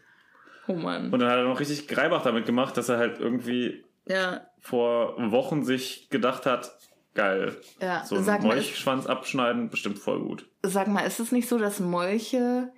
Oh 0.71 0.75
Mann. 0.75 1.11
Und 1.11 1.19
dann 1.19 1.29
hat 1.29 1.37
er 1.37 1.43
noch 1.43 1.59
richtig 1.59 1.87
Greibach 1.87 2.23
damit 2.23 2.45
gemacht, 2.45 2.77
dass 2.77 2.89
er 2.89 2.97
halt 2.97 3.19
irgendwie 3.19 3.83
Ja, 4.07 4.41
vor 4.59 5.15
Wochen 5.31 5.63
sich 5.63 6.09
gedacht 6.09 6.45
hat, 6.45 6.71
geil. 7.13 7.55
ja. 7.81 8.03
So 8.05 8.15
einen 8.15 8.43
Molchschwanz 8.43 9.05
abschneiden, 9.07 9.69
bestimmt 9.69 9.99
voll 9.99 10.19
gut. 10.21 10.47
sag 10.63 10.87
mal, 10.87 11.01
ist 11.01 11.19
es 11.19 11.31
nicht 11.31 11.47
so, 11.49 11.57
dass 11.57 11.79
Molche 11.79 12.71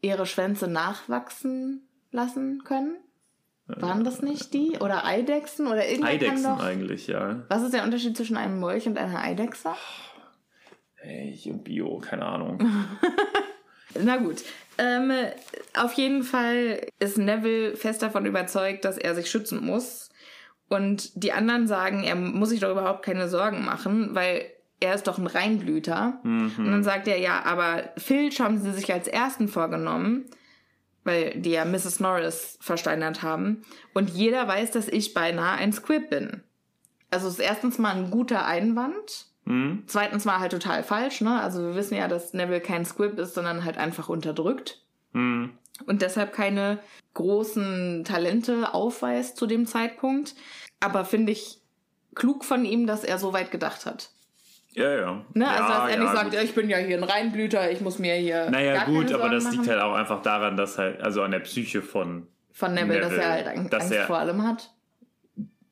ihre 0.00 0.26
Schwänze 0.26 0.68
nachwachsen 0.68 1.86
lassen 2.10 2.62
können? 2.64 2.96
Waren 3.68 4.04
das 4.04 4.22
nicht 4.22 4.54
die? 4.54 4.78
Oder 4.80 5.04
Eidechsen? 5.04 5.66
Oder 5.66 5.80
Eidechsen 5.82 6.44
doch... 6.44 6.62
eigentlich, 6.62 7.08
ja. 7.08 7.44
Was 7.48 7.62
ist 7.62 7.74
der 7.74 7.82
Unterschied 7.82 8.16
zwischen 8.16 8.36
einem 8.36 8.60
Molch 8.60 8.86
und 8.86 8.96
einer 8.96 9.20
Eidechse? 9.20 9.70
Hey, 10.94 11.30
ich 11.32 11.50
und 11.50 11.64
Bio, 11.64 11.98
keine 11.98 12.24
Ahnung. 12.26 12.58
Na 14.00 14.16
gut. 14.18 14.44
Ähm, 14.78 15.12
auf 15.74 15.92
jeden 15.94 16.22
Fall 16.22 16.86
ist 16.98 17.18
Neville 17.18 17.76
fest 17.76 18.02
davon 18.02 18.26
überzeugt, 18.26 18.84
dass 18.84 18.98
er 18.98 19.14
sich 19.14 19.30
schützen 19.30 19.64
muss. 19.64 20.10
Und 20.68 21.22
die 21.22 21.32
anderen 21.32 21.66
sagen, 21.66 22.02
er 22.02 22.16
muss 22.16 22.48
sich 22.50 22.60
doch 22.60 22.70
überhaupt 22.70 23.04
keine 23.04 23.28
Sorgen 23.28 23.64
machen, 23.64 24.14
weil 24.14 24.50
er 24.80 24.94
ist 24.94 25.06
doch 25.06 25.18
ein 25.18 25.26
Reinblüter. 25.26 26.20
Und 26.58 26.70
dann 26.70 26.82
sagt 26.84 27.08
er, 27.08 27.18
ja, 27.18 27.44
aber 27.44 27.90
Filch 27.96 28.40
haben 28.40 28.58
sie 28.58 28.72
sich 28.72 28.92
als 28.92 29.08
ersten 29.08 29.48
vorgenommen, 29.48 30.24
weil 31.04 31.40
die 31.40 31.50
ja 31.50 31.64
Mrs. 31.64 32.00
Norris 32.00 32.58
versteinert 32.60 33.22
haben. 33.22 33.62
Und 33.94 34.10
jeder 34.10 34.46
weiß, 34.46 34.72
dass 34.72 34.88
ich 34.88 35.14
beinahe 35.14 35.56
ein 35.56 35.72
Squib 35.72 36.10
bin. 36.10 36.42
Also 37.10 37.28
es 37.28 37.34
ist 37.34 37.40
erstens 37.40 37.78
mal 37.78 37.94
ein 37.94 38.10
guter 38.10 38.44
Einwand. 38.44 39.26
Hm? 39.46 39.84
Zweitens 39.86 40.24
mal 40.24 40.40
halt 40.40 40.52
total 40.52 40.82
falsch, 40.82 41.20
ne? 41.20 41.40
Also 41.40 41.62
wir 41.62 41.74
wissen 41.76 41.96
ja, 41.96 42.08
dass 42.08 42.34
Neville 42.34 42.60
kein 42.60 42.84
Squib 42.84 43.18
ist, 43.18 43.34
sondern 43.34 43.64
halt 43.64 43.78
einfach 43.78 44.08
unterdrückt 44.08 44.82
Hm. 45.12 45.50
und 45.86 46.02
deshalb 46.02 46.32
keine 46.32 46.78
großen 47.14 48.04
Talente 48.04 48.74
aufweist 48.74 49.36
zu 49.36 49.46
dem 49.46 49.66
Zeitpunkt. 49.66 50.34
Aber 50.80 51.04
finde 51.04 51.32
ich 51.32 51.60
klug 52.14 52.44
von 52.44 52.64
ihm, 52.64 52.86
dass 52.86 53.04
er 53.04 53.18
so 53.18 53.32
weit 53.32 53.50
gedacht 53.50 53.86
hat. 53.86 54.10
Ja, 54.72 54.94
ja. 54.94 55.24
Ne? 55.32 55.44
ja, 55.44 55.50
also 55.52 55.68
dass 55.72 55.82
er 55.90 55.96
ja, 55.96 56.02
nicht 56.02 56.12
sagt, 56.12 56.24
gut. 56.26 56.34
ja, 56.34 56.42
ich 56.42 56.54
bin 56.54 56.68
ja 56.68 56.76
hier 56.76 56.98
ein 56.98 57.04
Reinblüter, 57.04 57.70
ich 57.70 57.80
muss 57.80 57.98
mir 57.98 58.14
hier. 58.16 58.50
Naja, 58.50 58.84
gut, 58.84 59.10
aber 59.12 59.30
das 59.30 59.44
machen. 59.44 59.56
liegt 59.58 59.68
halt 59.70 59.80
auch 59.80 59.94
einfach 59.94 60.20
daran, 60.20 60.56
dass 60.58 60.76
halt, 60.76 61.00
also 61.00 61.22
an 61.22 61.30
der 61.30 61.38
Psyche 61.40 61.80
von, 61.80 62.26
von 62.52 62.74
Neville, 62.74 63.00
dass 63.00 63.10
Neville, 63.12 63.24
er 63.26 63.32
halt 63.32 63.46
Ang- 63.46 63.70
dass 63.70 63.84
Angst 63.84 63.94
er- 63.94 64.06
vor 64.06 64.18
allem 64.18 64.42
hat. 64.46 64.74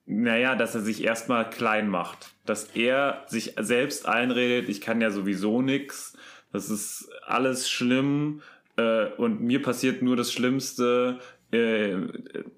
Naja, 0.06 0.54
dass 0.54 0.74
er 0.74 0.80
sich 0.82 1.02
erstmal 1.04 1.48
klein 1.50 1.88
macht. 1.88 2.34
Dass 2.46 2.64
er 2.74 3.24
sich 3.26 3.54
selbst 3.58 4.06
einredet, 4.06 4.68
ich 4.68 4.80
kann 4.80 5.00
ja 5.00 5.10
sowieso 5.10 5.62
nix, 5.62 6.16
das 6.52 6.70
ist 6.70 7.08
alles 7.26 7.70
schlimm 7.70 8.42
äh, 8.76 9.06
und 9.16 9.40
mir 9.40 9.62
passiert 9.62 10.02
nur 10.02 10.16
das 10.16 10.32
Schlimmste, 10.32 11.18
äh, 11.52 11.96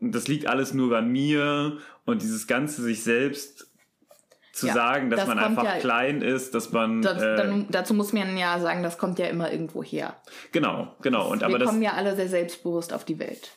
das 0.01 0.29
liegt 0.29 0.47
alles 0.49 0.75
nur 0.75 0.91
bei 0.91 1.03
mir 1.03 1.79
und 2.05 2.23
dieses 2.23 2.47
Ganze 2.47 2.83
sich 2.83 3.03
selbst 3.05 3.69
zu 4.53 4.69
Ja, 4.69 4.73
sagen, 4.75 5.11
dass 5.11 5.21
das 5.21 5.29
man 5.29 5.39
einfach 5.39 5.65
ja- 5.65 5.79
klein 5.79 6.23
ist, 6.23 6.55
dass 6.55 6.73
man 6.73 7.03
Das, 7.03 7.23
äh, 7.23 7.37
dann, 7.37 7.67
dazu 7.71 7.93
muss 7.95 8.13
man 8.15 8.37
ja 8.39 8.59
sagen, 8.59 8.83
das 8.83 8.97
kommt 8.99 9.19
ja 9.19 9.27
immer 9.27 9.53
irgendwo 9.53 9.83
her. 9.83 10.17
genau, 10.51 10.95
genau 11.03 11.31
und 11.31 11.41
Wir 11.41 11.47
aber 11.47 11.59
das 11.59 11.69
kommen 11.69 11.83
ja 11.83 11.93
alle 11.93 12.17
sehr 12.17 12.29
selbstbewusst 12.29 12.93
auf 12.93 13.05
die 13.05 13.19
Welt. 13.19 13.51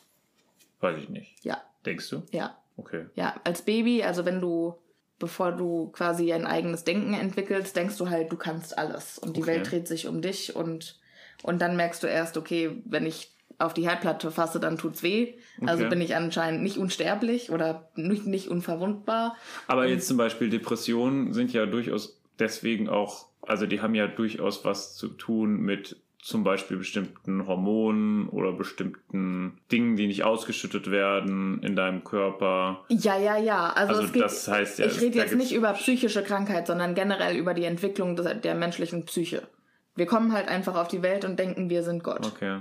weiß 0.81 0.97
ich 0.97 1.09
nicht. 1.09 1.35
Ja, 1.43 1.61
Denkst 1.85 2.09
du? 2.09 2.23
ja. 2.31 2.55
Okay. 2.79 3.05
Ja, 3.15 3.35
als 3.43 3.61
Baby, 3.63 4.03
also 4.03 4.25
wenn 4.25 4.39
du, 4.39 4.75
bevor 5.19 5.51
du 5.51 5.89
quasi 5.91 6.31
ein 6.31 6.45
eigenes 6.45 6.85
Denken 6.85 7.13
entwickelst, 7.13 7.75
denkst 7.75 7.97
du 7.97 8.09
halt, 8.09 8.31
du 8.31 8.37
kannst 8.37 8.77
alles 8.77 9.17
und 9.19 9.35
die 9.35 9.41
Okay. 9.41 9.51
Welt 9.51 9.71
dreht 9.71 9.87
sich 9.87 10.07
um 10.07 10.21
dich 10.21 10.55
und, 10.55 10.99
und 11.43 11.61
dann 11.61 11.75
merkst 11.75 12.01
du 12.03 12.07
erst, 12.07 12.37
okay, 12.37 12.81
wenn 12.85 13.05
ich 13.05 13.35
auf 13.57 13.73
die 13.73 13.87
Herdplatte 13.87 14.31
fasse, 14.31 14.61
dann 14.61 14.77
tut's 14.77 15.03
weh. 15.03 15.33
Also 15.65 15.81
Okay. 15.81 15.89
bin 15.89 16.01
ich 16.01 16.15
anscheinend 16.15 16.63
nicht 16.63 16.77
unsterblich 16.77 17.51
oder 17.51 17.89
nicht, 17.95 18.25
nicht 18.25 18.47
unverwundbar. 18.47 19.35
Aber 19.67 19.85
jetzt 19.87 20.07
zum 20.07 20.15
Beispiel 20.15 20.49
Depressionen 20.49 21.33
sind 21.33 21.51
ja 21.51 21.65
durchaus 21.65 22.21
deswegen 22.39 22.87
auch, 22.87 23.27
also 23.41 23.65
die 23.65 23.81
haben 23.81 23.95
ja 23.95 24.07
durchaus 24.07 24.63
was 24.63 24.95
zu 24.95 25.09
tun 25.09 25.59
mit 25.59 25.97
zum 26.21 26.43
Beispiel 26.43 26.77
bestimmten 26.77 27.47
Hormonen 27.47 28.27
oder 28.27 28.51
bestimmten 28.51 29.57
Dingen, 29.71 29.95
die 29.95 30.07
nicht 30.07 30.23
ausgeschüttet 30.23 30.91
werden 30.91 31.63
in 31.63 31.75
deinem 31.75 32.03
Körper. 32.03 32.83
Ja, 32.89 33.17
ja, 33.17 33.37
ja. 33.37 33.69
Also, 33.69 33.93
Also 33.93 34.05
es 34.05 34.11
geht, 34.13 34.23
das 34.23 34.47
heißt 34.47 34.79
ja, 34.79 34.85
ich 34.85 34.99
rede 34.99 35.17
jetzt 35.17 35.35
nicht 35.35 35.53
über 35.53 35.71
psychische 35.73 36.21
Krankheit, 36.23 36.67
sondern 36.67 36.93
generell 36.93 37.37
über 37.37 37.53
die 37.53 37.63
Entwicklung 37.63 38.15
des, 38.17 38.41
der 38.41 38.55
menschlichen 38.55 39.05
Psyche. 39.05 39.47
Wir 39.95 40.05
kommen 40.07 40.33
halt 40.33 40.49
einfach 40.49 40.75
auf 40.75 40.87
die 40.89 41.01
Welt 41.01 41.23
und 41.25 41.39
denken, 41.39 41.69
wir 41.69 41.83
sind 41.83 42.03
Gott. 42.03 42.25
Okay. 42.25 42.59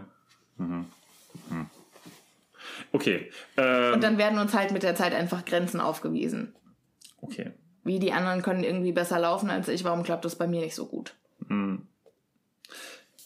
Mhm. 0.56 0.86
Mhm. 1.50 1.66
Okay. 2.92 3.30
Ähm, 3.56 3.94
Und 3.94 4.02
dann 4.02 4.18
werden 4.18 4.38
uns 4.38 4.54
halt 4.54 4.72
mit 4.72 4.82
der 4.82 4.94
Zeit 4.94 5.14
einfach 5.14 5.44
Grenzen 5.44 5.80
aufgewiesen. 5.80 6.54
okay. 7.20 7.52
Wie 7.84 7.98
die 7.98 8.12
anderen 8.12 8.42
können 8.42 8.64
irgendwie 8.64 8.92
besser 8.92 9.18
laufen 9.18 9.48
als 9.48 9.66
ich, 9.68 9.82
warum 9.82 10.02
klappt 10.02 10.24
das 10.26 10.36
bei 10.36 10.46
mir 10.46 10.60
nicht 10.60 10.74
so 10.74 10.86
gut? 10.86 11.14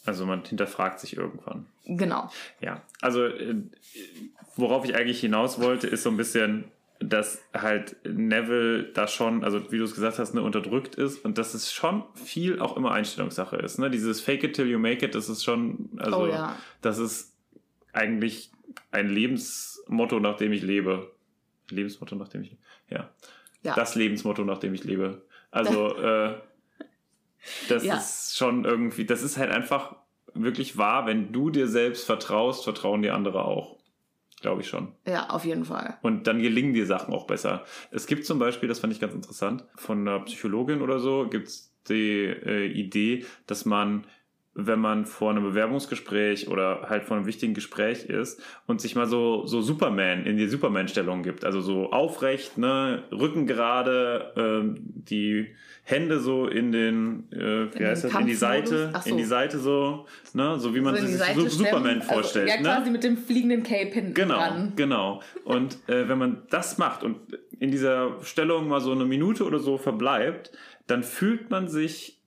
Also 0.05 0.25
man 0.25 0.43
hinterfragt 0.43 0.99
sich 0.99 1.15
irgendwann. 1.17 1.65
Genau. 1.85 2.29
Ja, 2.59 2.81
also 3.01 3.23
äh, 3.25 3.55
worauf 4.55 4.83
ich 4.85 4.95
eigentlich 4.95 5.19
hinaus 5.21 5.61
wollte, 5.61 5.87
ist 5.87 6.03
so 6.03 6.09
ein 6.09 6.17
bisschen, 6.17 6.65
dass 6.99 7.41
halt 7.53 7.95
Neville 8.05 8.83
da 8.93 9.07
schon, 9.07 9.43
also 9.43 9.71
wie 9.71 9.77
du 9.77 9.83
es 9.85 9.93
gesagt 9.93 10.19
hast, 10.19 10.33
ne, 10.33 10.41
unterdrückt 10.41 10.95
ist 10.95 11.23
und 11.23 11.37
dass 11.37 11.53
es 11.53 11.71
schon 11.73 12.03
viel 12.15 12.59
auch 12.59 12.75
immer 12.77 12.91
Einstellungssache 12.91 13.55
ist. 13.57 13.79
Ne? 13.79 13.89
Dieses 13.89 14.19
Fake 14.21 14.43
it 14.43 14.55
till 14.55 14.67
you 14.69 14.77
make 14.79 15.05
it, 15.05 15.15
das 15.15 15.29
ist 15.29 15.43
schon, 15.43 15.89
also 15.97 16.23
Oh 16.23 16.27
ja. 16.27 16.55
das 16.81 16.97
ist 16.99 17.33
eigentlich 17.93 18.51
ein 18.91 19.07
Lebensmotto, 19.09 20.19
nach 20.19 20.35
dem 20.37 20.51
ich 20.53 20.61
lebe. 20.63 21.11
Lebensmotto, 21.69 22.15
nach 22.15 22.27
dem 22.27 22.41
ich, 22.43 22.57
ja, 22.89 23.09
Ja. 23.63 23.73
das 23.75 23.95
Lebensmotto, 23.95 24.43
nach 24.43 24.57
dem 24.59 24.73
ich 24.73 24.83
lebe. 24.83 25.21
Also 25.51 25.95
äh, 25.97 26.35
das 27.69 27.83
Ja. 27.83 27.97
ist 27.97 28.37
schon 28.37 28.63
irgendwie, 28.65 29.05
das 29.05 29.21
ist 29.23 29.37
halt 29.37 29.51
einfach 29.51 29.95
wirklich 30.33 30.77
wahr, 30.77 31.05
wenn 31.05 31.31
du 31.31 31.49
dir 31.49 31.67
selbst 31.67 32.05
vertraust, 32.05 32.63
vertrauen 32.63 33.01
die 33.01 33.11
andere 33.11 33.45
auch. 33.45 33.77
Glaube 34.41 34.61
ich 34.61 34.67
schon. 34.67 34.91
Ja, 35.07 35.29
auf 35.29 35.45
jeden 35.45 35.63
Fall. 35.63 35.97
Und 36.01 36.27
dann 36.27 36.41
gelingen 36.41 36.73
die 36.73 36.83
Sachen 36.83 37.13
auch 37.13 37.27
besser. 37.27 37.63
Es 37.91 38.07
gibt 38.07 38.25
zum 38.25 38.39
Beispiel, 38.39 38.67
das 38.67 38.79
fand 38.79 38.91
ich 38.91 38.99
ganz 38.99 39.13
interessant, 39.13 39.63
von 39.75 40.05
einer 40.05 40.19
Psychologin 40.25 40.81
oder 40.81 40.99
so, 40.99 41.27
gibt's 41.29 41.73
die 41.87 42.25
äh, 42.25 42.65
Idee, 42.65 43.25
dass 43.47 43.65
man 43.65 44.05
wenn 44.55 44.79
man 44.79 45.05
vor 45.05 45.31
einem 45.31 45.43
Bewerbungsgespräch 45.43 46.47
oder 46.47 46.87
halt 46.89 47.03
vor 47.05 47.17
einem 47.17 47.25
wichtigen 47.25 47.53
Gespräch 47.55 48.05
ist 48.05 48.41
und 48.67 48.81
sich 48.81 48.95
mal 48.95 49.07
so 49.07 49.45
so 49.47 49.61
Superman 49.61 50.25
in 50.25 50.37
die 50.37 50.47
Superman-Stellung 50.47 51.23
gibt, 51.23 51.43
also 51.43 51.59
so 51.61 51.91
aufrecht, 51.91 52.57
ne, 52.57 53.03
Rücken 53.11 53.47
gerade, 53.47 54.31
ähm, 54.37 54.75
die 54.79 55.47
Hände 55.85 56.19
so 56.19 56.47
in 56.47 56.71
den, 56.71 57.31
äh, 57.33 57.73
wie 57.73 57.79
In 57.79 57.85
heißt 57.87 58.05
das, 58.05 58.13
in 58.15 58.25
die? 58.27 58.35
Seite, 58.35 58.93
so. 59.03 59.09
in 59.09 59.17
die 59.17 59.23
Seite 59.25 59.59
so, 59.59 60.05
ne, 60.33 60.57
so 60.59 60.73
wie 60.75 60.79
man 60.81 60.95
So 60.95 61.01
in 61.01 61.07
die 61.07 61.13
sich 61.17 61.33
so 61.35 61.49
Superman 61.49 62.01
stemmen. 62.01 62.01
vorstellt, 62.03 62.49
also, 62.51 62.63
Ja, 62.63 62.69
ne? 62.71 62.77
quasi 62.77 62.91
mit 62.91 63.03
dem 63.03 63.17
fliegenden 63.17 63.63
Cape 63.63 63.89
hinten 63.91 64.13
Genau, 64.13 64.37
dran. 64.37 64.73
genau. 64.75 65.21
Und 65.45 65.77
äh, 65.89 66.07
wenn 66.07 66.17
man 66.17 66.43
das 66.51 66.77
macht 66.77 67.03
und 67.03 67.17
in 67.59 67.71
dieser 67.71 68.17
Stellung 68.23 68.67
mal 68.67 68.79
so 68.81 68.91
eine 68.91 69.03
Minute 69.05 69.43
oder 69.45 69.59
so 69.59 69.77
verbleibt, 69.77 70.51
dann 70.87 71.03
fühlt 71.03 71.49
man 71.49 71.67
sich 71.67 72.19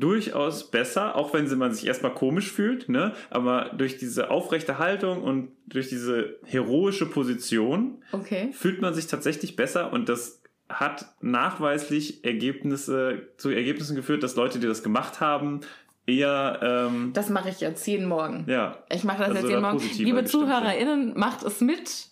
durchaus 0.00 0.70
besser, 0.70 1.16
auch 1.16 1.32
wenn 1.34 1.46
man 1.58 1.72
sich 1.74 1.86
erstmal 1.86 2.14
komisch 2.14 2.50
fühlt, 2.52 2.88
ne? 2.88 3.12
Aber 3.30 3.70
durch 3.76 3.98
diese 3.98 4.30
aufrechte 4.30 4.78
Haltung 4.78 5.22
und 5.22 5.50
durch 5.66 5.88
diese 5.88 6.36
heroische 6.44 7.06
Position 7.06 8.02
Okay. 8.12 8.50
fühlt 8.52 8.80
man 8.82 8.94
sich 8.94 9.06
tatsächlich 9.06 9.56
besser 9.56 9.92
und 9.92 10.08
das 10.08 10.40
hat 10.68 11.06
nachweislich 11.20 12.24
Ergebnisse 12.24 13.28
zu 13.36 13.50
Ergebnissen 13.50 13.94
geführt, 13.96 14.22
dass 14.22 14.36
Leute, 14.36 14.58
die 14.58 14.66
das 14.66 14.82
gemacht 14.82 15.20
haben, 15.20 15.60
eher 16.06 16.58
ähm, 16.62 17.12
Das 17.14 17.28
mache 17.30 17.50
ich 17.50 17.60
jetzt 17.60 17.86
jeden 17.86 18.06
Morgen. 18.06 18.44
ja 18.48 18.78
Ich 18.90 19.04
mache 19.04 19.18
das 19.18 19.28
Also 19.28 19.34
jetzt 19.34 19.44
da 19.44 19.48
jeden 19.50 19.62
Morgen. 19.62 19.76
positiver 19.78 20.04
Liebe. 20.16 20.24
ZuhörerInnen, 20.24 21.12
macht 21.18 21.42
es 21.42 21.60
mit. 21.60 22.08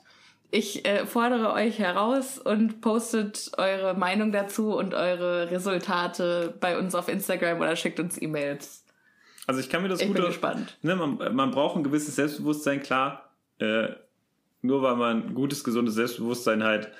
Ich 0.50 0.84
äh, 0.84 1.06
fordere 1.06 1.52
euch 1.52 1.78
heraus 1.78 2.38
und 2.38 2.80
postet 2.80 3.52
eure 3.56 3.94
Meinung 3.94 4.32
dazu 4.32 4.76
und 4.76 4.94
eure 4.94 5.50
Resultate 5.50 6.54
bei 6.60 6.76
uns 6.78 6.94
auf 6.94 7.08
Instagram 7.08 7.60
oder 7.60 7.76
schickt 7.76 8.00
uns 8.00 8.20
E-Mails. 8.20 8.84
Also 9.46 9.60
ich 9.60 9.68
kann 9.68 9.82
mir 9.82 9.88
das 9.88 10.00
Ich 10.00 10.08
gut 10.08 10.16
bin 10.16 10.26
gespannt. 10.26 10.78
Ne, 10.82 10.96
man, 10.96 11.34
man 11.34 11.50
braucht 11.50 11.76
ein 11.76 11.84
gewisses 11.84 12.16
Selbstbewusstsein, 12.16 12.82
klar. 12.82 13.30
Äh, 13.58 13.90
nur 14.62 14.82
weil 14.82 14.96
man 14.96 15.34
gutes, 15.34 15.64
gesundes 15.64 15.94
Selbstbewusstsein 15.94 16.62
hat, 16.62 16.90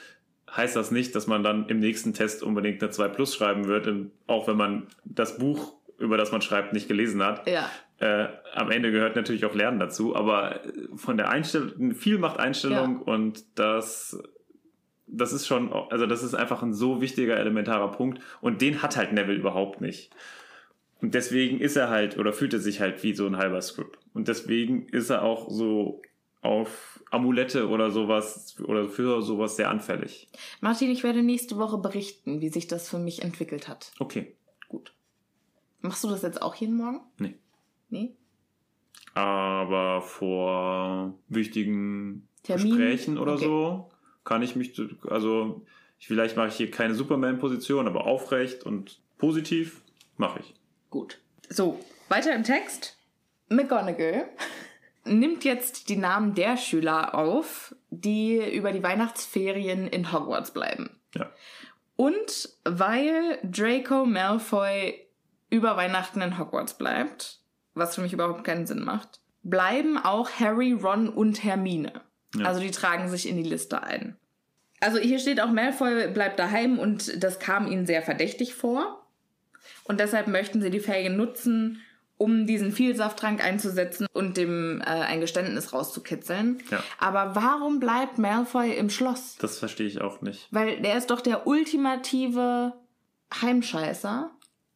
heißt 0.57 0.77
das 0.77 0.91
nicht, 0.91 1.15
dass 1.15 1.27
man 1.27 1.43
dann 1.43 1.69
im 1.69 1.81
nächsten 1.81 2.15
Test 2.15 2.43
unbedingt 2.43 2.83
eine 2.83 2.91
2 2.91 3.09
Plus 3.09 3.35
schreiben 3.35 3.67
wird, 3.67 3.87
und 3.87 4.13
auch 4.27 4.49
wenn 4.49 4.57
man 4.57 4.87
das 5.05 5.39
Buch, 5.39 5.75
über 6.01 6.17
das 6.17 6.33
man 6.33 6.43
schreibt, 6.43 6.73
nicht 6.73 6.89
gelesen 6.89 7.23
hat. 7.23 7.47
Ja. 7.47 7.71
Äh, 7.99 8.29
am 8.55 8.71
Ende 8.71 8.91
gehört 8.91 9.15
natürlich 9.15 9.45
auch 9.45 9.55
Lernen 9.55 9.79
dazu, 9.79 10.17
aber 10.17 10.61
von 10.97 11.17
der 11.17 11.29
Einstellung, 11.29 11.95
viel 11.95 12.19
macht 12.19 12.41
Einstellung 12.41 13.03
und 13.03 13.45
das, 13.59 14.21
das 15.07 15.33
ist 15.33 15.47
schon, 15.47 15.73
also 15.73 16.07
das 16.07 16.23
ist 16.23 16.35
einfach 16.35 16.63
ein 16.63 16.73
so 16.73 17.01
wichtiger, 17.01 17.37
elementarer 17.37 17.91
Punkt 17.93 18.21
und 18.41 18.63
den 18.63 18.83
hat 18.83 18.97
halt 18.97 19.13
Neville 19.13 19.39
überhaupt 19.39 19.81
nicht. 19.81 20.11
Und 21.03 21.15
deswegen 21.15 21.61
ist 21.61 21.77
er 21.77 21.89
halt 21.89 22.19
oder 22.19 22.33
fühlt 22.33 22.53
er 22.53 22.61
sich 22.61 22.81
halt 22.81 23.03
wie 23.03 23.15
so 23.15 23.27
ein 23.27 23.37
halber 23.37 23.61
Script. 23.63 23.99
Und 24.13 24.29
deswegen 24.29 24.87
ist 24.89 25.11
er 25.11 25.23
auch 25.23 25.49
so 25.51 26.03
auf 26.43 27.03
Amulette 27.11 27.69
oder 27.69 27.91
sowas 27.91 28.57
oder 28.65 28.89
für 28.89 29.23
sowas 29.23 29.57
sehr 29.57 29.71
anfällig. 29.71 30.29
Martin, 30.61 30.91
ich 30.91 31.03
werde 31.03 31.23
nächste 31.23 31.59
Woche 31.59 31.79
berichten, 31.79 32.41
wie 32.41 32.49
sich 32.49 32.67
das 32.67 32.89
für 32.89 32.99
mich 32.99 33.23
entwickelt 33.23 33.69
hat. 33.69 33.93
Okay. 33.99 34.37
Machst 35.81 36.05
du 36.05 36.09
das 36.09 36.23
jetzt 36.23 36.43
auch 36.43 36.55
jeden 36.55 36.77
Morgen? 36.77 37.01
Nee. 37.19 37.35
Nee? 37.89 38.15
Aber 39.15 40.03
vor 40.03 41.15
wichtigen 41.29 42.29
Terminen? 42.43 42.71
Gesprächen 42.77 43.19
oder 43.19 43.33
Okay. 43.35 43.45
so 43.45 43.91
kann 44.25 44.43
ich 44.43 44.57
mich, 44.57 44.81
also 45.09 45.63
ich, 45.99 46.07
vielleicht 46.07 46.37
mache 46.37 46.49
ich 46.49 46.55
hier 46.57 46.71
keine 46.71 46.95
Superman-Position, 46.95 47.87
aber 47.87 48.07
aufrecht 48.07 48.65
und 48.65 49.01
positiv 49.19 49.83
mache 50.17 50.41
ich. 50.41 50.55
Gut. 50.91 51.19
So, 51.49 51.81
weiter 52.09 52.35
im 52.35 52.45
Text. 52.45 52.97
McGonagall 53.49 54.29
nimmt 55.05 55.45
jetzt 55.45 55.89
die 55.89 55.97
Namen 55.97 56.35
der 56.35 56.57
Schüler 56.57 57.15
auf, 57.15 57.75
die 57.91 58.37
über 58.37 58.71
die 58.73 58.83
Weihnachtsferien 58.83 59.89
in 59.89 60.13
Hogwarts 60.13 60.53
bleiben. 60.53 60.91
Ja. 61.15 61.31
Und 61.97 62.51
weil 62.65 63.39
Draco 63.43 64.07
Malfoy 64.07 64.95
über 65.51 65.77
Weihnachten 65.77 66.23
in 66.23 66.39
Hogwarts 66.39 66.79
bleibt, 66.79 67.41
was 67.75 67.95
für 67.95 68.01
mich 68.01 68.13
überhaupt 68.13 68.45
keinen 68.45 68.67
Sinn 68.67 68.85
macht, 68.85 69.21
bleiben 69.43 69.99
auch 69.99 70.31
Harry, 70.39 70.73
Ron 70.73 71.09
und 71.09 71.45
Hermine. 71.45 71.93
Ja. 72.37 72.47
Also 72.47 72.61
die 72.61 72.71
tragen 72.71 73.09
sich 73.09 73.29
in 73.29 73.37
die 73.37 73.49
Liste 73.49 73.83
ein. 73.83 74.17
Also 74.81 74.99
hier 74.99 75.19
steht 75.19 75.41
auch, 75.41 75.51
Malfoy 75.51 76.09
bleibt 76.09 76.39
daheim 76.39 76.79
und 76.79 77.23
das 77.23 77.39
kam 77.39 77.67
ihnen 77.67 77.87
sehr 77.87 78.03
verdächtig 78.03 78.55
vor. 78.55 79.07
Und 79.85 80.01
deshalb 80.01 80.29
möchten 80.29 80.63
sie 80.63 80.71
die 80.71 80.81
Ferien 80.81 81.17
nutzen, 81.17 81.83
um 82.17 82.47
diesen 82.47 82.73
Vielsafttrank 82.73 83.43
einzusetzen 83.43 84.07
und 84.13 84.37
dem 84.37 84.81
äh, 84.83 84.85
ein 84.85 85.21
Geständnis 85.21 85.73
rauszukitzeln. 85.73 86.63
Ja. 86.71 86.83
Aber 86.99 87.35
warum 87.35 87.81
bleibt 87.81 88.19
Malfoy 88.19 88.75
im 88.75 88.91
Schloss? 88.91 89.37
Das 89.41 89.59
verstehe 89.59 89.87
ich 89.87 90.01
auch 90.01 90.21
nicht. 90.21 90.47
Weil 90.51 90.81
der 90.81 90.97
ist 90.97 91.11
doch 91.11 91.21
der 91.21 91.47
ultimative 91.47 92.75
Heimscheißer. 93.41 94.31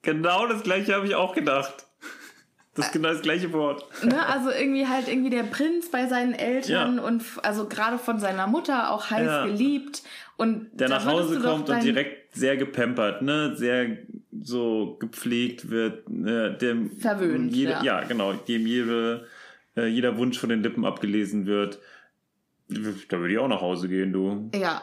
Genau 0.05 0.47
das 0.47 0.63
gleiche 0.63 0.95
habe 0.95 1.07
ich 1.07 1.15
auch 1.15 1.35
gedacht. 1.35 1.87
Das 2.75 2.87
ist 2.87 2.93
genau 2.93 3.09
das 3.11 3.23
gleiche 3.23 3.53
Wort. 3.53 3.85
Ne? 4.03 4.27
Also 4.27 4.51
irgendwie 4.51 4.87
halt 4.89 5.07
irgendwie 5.09 5.31
der 5.31 5.45
Prinz 5.45 5.91
bei 5.91 6.07
seinen 6.09 6.33
Eltern 6.35 6.97
Ja. 6.97 7.03
und 7.05 7.23
also 7.43 7.69
gerade 7.69 7.99
von 7.99 8.19
seiner 8.19 8.47
Mutter 8.49 8.91
auch 8.91 9.11
heiß 9.11 9.27
Ja. 9.27 9.47
geliebt. 9.47 10.03
Und 10.37 10.71
Der 10.73 10.89
nach 10.89 11.07
Hause 11.07 11.41
kommt 11.41 11.71
und 11.71 11.83
direkt 11.85 12.35
sehr 12.35 12.57
gepampert, 12.57 13.23
ne? 13.23 13.55
Sehr 13.57 13.99
so 14.43 14.97
gepflegt 14.99 15.71
wird, 15.71 16.09
ne? 16.11 16.53
dem 16.61 16.91
Verwöhnt, 16.99 17.55
jede, 17.55 17.71
ja. 17.71 17.83
ja. 17.85 18.01
genau, 18.03 18.33
dem 18.33 18.67
jede, 18.67 19.29
äh, 19.77 19.87
jeder 19.87 20.17
Wunsch 20.19 20.37
von 20.39 20.49
den 20.49 20.63
Lippen 20.65 20.85
abgelesen 20.85 21.47
wird. 21.47 21.79
Da 22.69 23.19
würde 23.19 23.33
ich 23.33 23.39
auch 23.39 23.47
nach 23.47 23.61
Hause 23.61 23.89
gehen, 23.89 24.13
du. 24.13 24.51
Ja. 24.53 24.83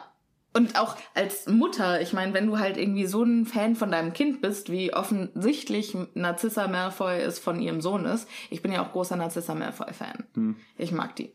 Und 0.54 0.78
auch 0.78 0.96
als 1.14 1.46
Mutter, 1.46 2.00
ich 2.02 2.12
meine, 2.12 2.34
wenn 2.34 2.46
du 2.46 2.58
halt 2.58 2.76
irgendwie 2.76 3.06
so 3.06 3.22
ein 3.22 3.46
Fan 3.46 3.74
von 3.74 3.90
deinem 3.90 4.12
Kind 4.12 4.42
bist, 4.42 4.70
wie 4.70 4.92
offensichtlich 4.92 5.96
Narcissa 6.14 6.68
Malfoy 6.68 7.20
es 7.20 7.38
von 7.38 7.60
ihrem 7.60 7.80
Sohn 7.80 8.04
ist. 8.04 8.28
Ich 8.50 8.60
bin 8.60 8.70
ja 8.70 8.84
auch 8.84 8.92
großer 8.92 9.16
Narcissa 9.16 9.54
Malfoy-Fan. 9.54 10.24
Hm. 10.34 10.56
Ich 10.76 10.92
mag 10.92 11.16
die. 11.16 11.32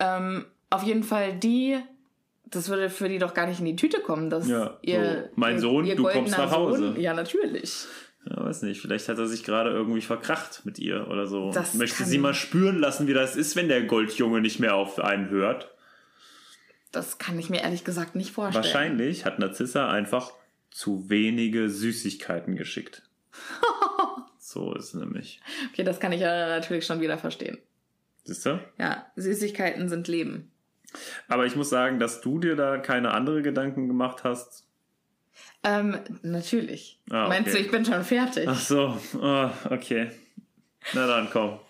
Ähm, 0.00 0.46
auf 0.70 0.82
jeden 0.82 1.04
Fall 1.04 1.34
die, 1.34 1.78
das 2.46 2.68
würde 2.68 2.90
für 2.90 3.08
die 3.08 3.18
doch 3.18 3.34
gar 3.34 3.46
nicht 3.46 3.60
in 3.60 3.66
die 3.66 3.76
Tüte 3.76 4.00
kommen, 4.00 4.30
dass 4.30 4.48
Ja, 4.48 4.78
ihr, 4.82 5.30
so, 5.30 5.30
mein 5.36 5.54
ihr, 5.54 5.60
Sohn, 5.60 5.84
ihr 5.84 5.96
du 5.96 6.02
kommst 6.02 6.36
nach 6.36 6.50
Hause. 6.50 6.88
Sohn, 6.94 7.00
ja, 7.00 7.14
natürlich. 7.14 7.84
Ja, 8.28 8.44
weiß 8.44 8.62
nicht, 8.62 8.80
vielleicht 8.80 9.08
hat 9.08 9.18
er 9.18 9.28
sich 9.28 9.44
gerade 9.44 9.70
irgendwie 9.70 10.00
verkracht 10.00 10.62
mit 10.64 10.80
ihr 10.80 11.06
oder 11.08 11.28
so. 11.28 11.52
Das 11.52 11.74
Möchte 11.74 12.04
sie 12.04 12.18
mal 12.18 12.34
spüren 12.34 12.78
lassen, 12.80 13.06
wie 13.06 13.14
das 13.14 13.36
ist, 13.36 13.54
wenn 13.54 13.68
der 13.68 13.84
Goldjunge 13.84 14.40
nicht 14.40 14.58
mehr 14.58 14.74
auf 14.74 14.98
einen 14.98 15.30
hört. 15.30 15.70
Das 16.96 17.18
kann 17.18 17.38
ich 17.38 17.50
mir 17.50 17.60
ehrlich 17.60 17.84
gesagt 17.84 18.14
nicht 18.14 18.30
vorstellen. 18.30 18.64
Wahrscheinlich 18.64 19.26
hat 19.26 19.38
Narzissa 19.38 19.90
einfach 19.90 20.32
zu 20.70 21.10
wenige 21.10 21.68
Süßigkeiten 21.68 22.56
geschickt. 22.56 23.02
so 24.38 24.74
ist 24.74 24.86
es 24.86 24.94
nämlich. 24.94 25.42
Okay, 25.70 25.84
das 25.84 26.00
kann 26.00 26.12
ich 26.12 26.22
ja 26.22 26.48
natürlich 26.48 26.86
schon 26.86 27.02
wieder 27.02 27.18
verstehen. 27.18 27.58
Siehst 28.24 28.46
du? 28.46 28.58
Ja, 28.78 29.04
Süßigkeiten 29.14 29.90
sind 29.90 30.08
Leben. 30.08 30.50
Aber 31.28 31.44
ich 31.44 31.54
muss 31.54 31.68
sagen, 31.68 31.98
dass 31.98 32.22
du 32.22 32.38
dir 32.38 32.56
da 32.56 32.78
keine 32.78 33.10
andere 33.10 33.42
Gedanken 33.42 33.88
gemacht 33.88 34.24
hast. 34.24 34.64
Ähm, 35.64 35.98
natürlich. 36.22 36.98
Ah, 37.10 37.28
Meinst 37.28 37.50
okay. 37.50 37.58
du, 37.58 37.64
ich 37.66 37.70
bin 37.70 37.84
schon 37.84 38.04
fertig? 38.04 38.48
Ach 38.48 38.58
so, 38.58 38.98
oh, 39.20 39.50
okay. 39.68 40.12
Na 40.94 41.06
dann, 41.06 41.28
komm. 41.30 41.60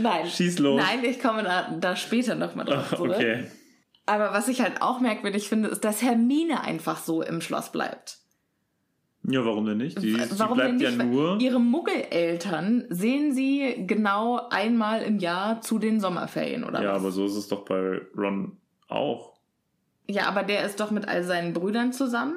Nein. 0.00 0.28
Schieß 0.28 0.60
los. 0.60 0.80
Nein, 0.80 1.04
ich 1.04 1.20
komme 1.20 1.42
da, 1.42 1.76
da 1.76 1.96
später 1.96 2.36
nochmal 2.36 2.66
drauf 2.66 2.90
Ach, 2.92 2.96
zurück. 2.96 3.16
Aber 4.06 4.32
was 4.32 4.48
ich 4.48 4.60
halt 4.60 4.80
auch 4.82 5.00
merkwürdig 5.00 5.48
finde, 5.48 5.68
ist, 5.68 5.84
dass 5.84 6.00
Hermine 6.02 6.62
einfach 6.62 6.98
so 6.98 7.22
im 7.22 7.40
Schloss 7.40 7.72
bleibt. 7.72 8.18
Ja, 9.28 9.44
warum 9.44 9.66
denn 9.66 9.78
nicht? 9.78 10.00
Die, 10.00 10.16
Warum 10.38 10.56
bleibt 10.56 10.74
denn 10.74 10.78
ja 10.80 10.90
nicht? 10.90 10.98
Weil 11.00 11.06
nur. 11.06 11.40
Ihre 11.40 11.58
Muggeleltern 11.58 12.84
sehen 12.90 13.34
sie 13.34 13.84
genau 13.86 14.48
einmal 14.50 15.02
im 15.02 15.18
Jahr 15.18 15.60
zu 15.60 15.80
den 15.80 15.98
Sommerferien, 16.00 16.62
oder 16.62 16.80
Ja, 16.80 16.92
was? 16.94 17.00
aber 17.00 17.10
so 17.10 17.26
ist 17.26 17.34
es 17.34 17.48
doch 17.48 17.64
bei 17.64 18.00
Ron 18.16 18.56
auch. 18.88 19.34
Ja, 20.08 20.28
aber 20.28 20.44
der 20.44 20.64
ist 20.64 20.78
doch 20.78 20.92
mit 20.92 21.08
all 21.08 21.24
seinen 21.24 21.52
Brüdern 21.52 21.92
zusammen. 21.92 22.36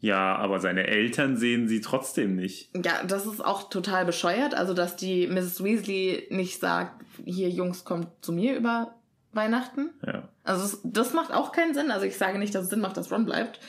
Ja, 0.00 0.36
aber 0.36 0.60
seine 0.60 0.86
Eltern 0.86 1.36
sehen 1.36 1.68
sie 1.68 1.82
trotzdem 1.82 2.34
nicht. 2.36 2.70
Ja, 2.82 3.02
das 3.06 3.26
ist 3.26 3.44
auch 3.44 3.68
total 3.68 4.06
bescheuert. 4.06 4.54
Also, 4.54 4.72
dass 4.72 4.96
die 4.96 5.26
Mrs. 5.26 5.62
Weasley 5.62 6.28
nicht 6.30 6.60
sagt, 6.60 7.04
hier 7.26 7.50
Jungs, 7.50 7.84
kommt 7.84 8.08
zu 8.22 8.32
mir 8.32 8.56
über 8.56 8.94
Weihnachten. 9.36 9.90
Ja. 10.04 10.28
Also, 10.44 10.78
das, 10.84 11.12
macht 11.12 11.32
auch 11.32 11.52
keinen 11.52 11.74
Sinn. 11.74 11.90
Also, 11.90 12.06
ich 12.06 12.16
sage 12.16 12.38
nicht, 12.38 12.54
dass 12.54 12.64
es 12.64 12.70
Sinn 12.70 12.80
macht, 12.80 12.96
dass 12.96 13.12
Ron 13.12 13.24
bleibt. 13.24 13.60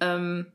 Ähm, 0.00 0.46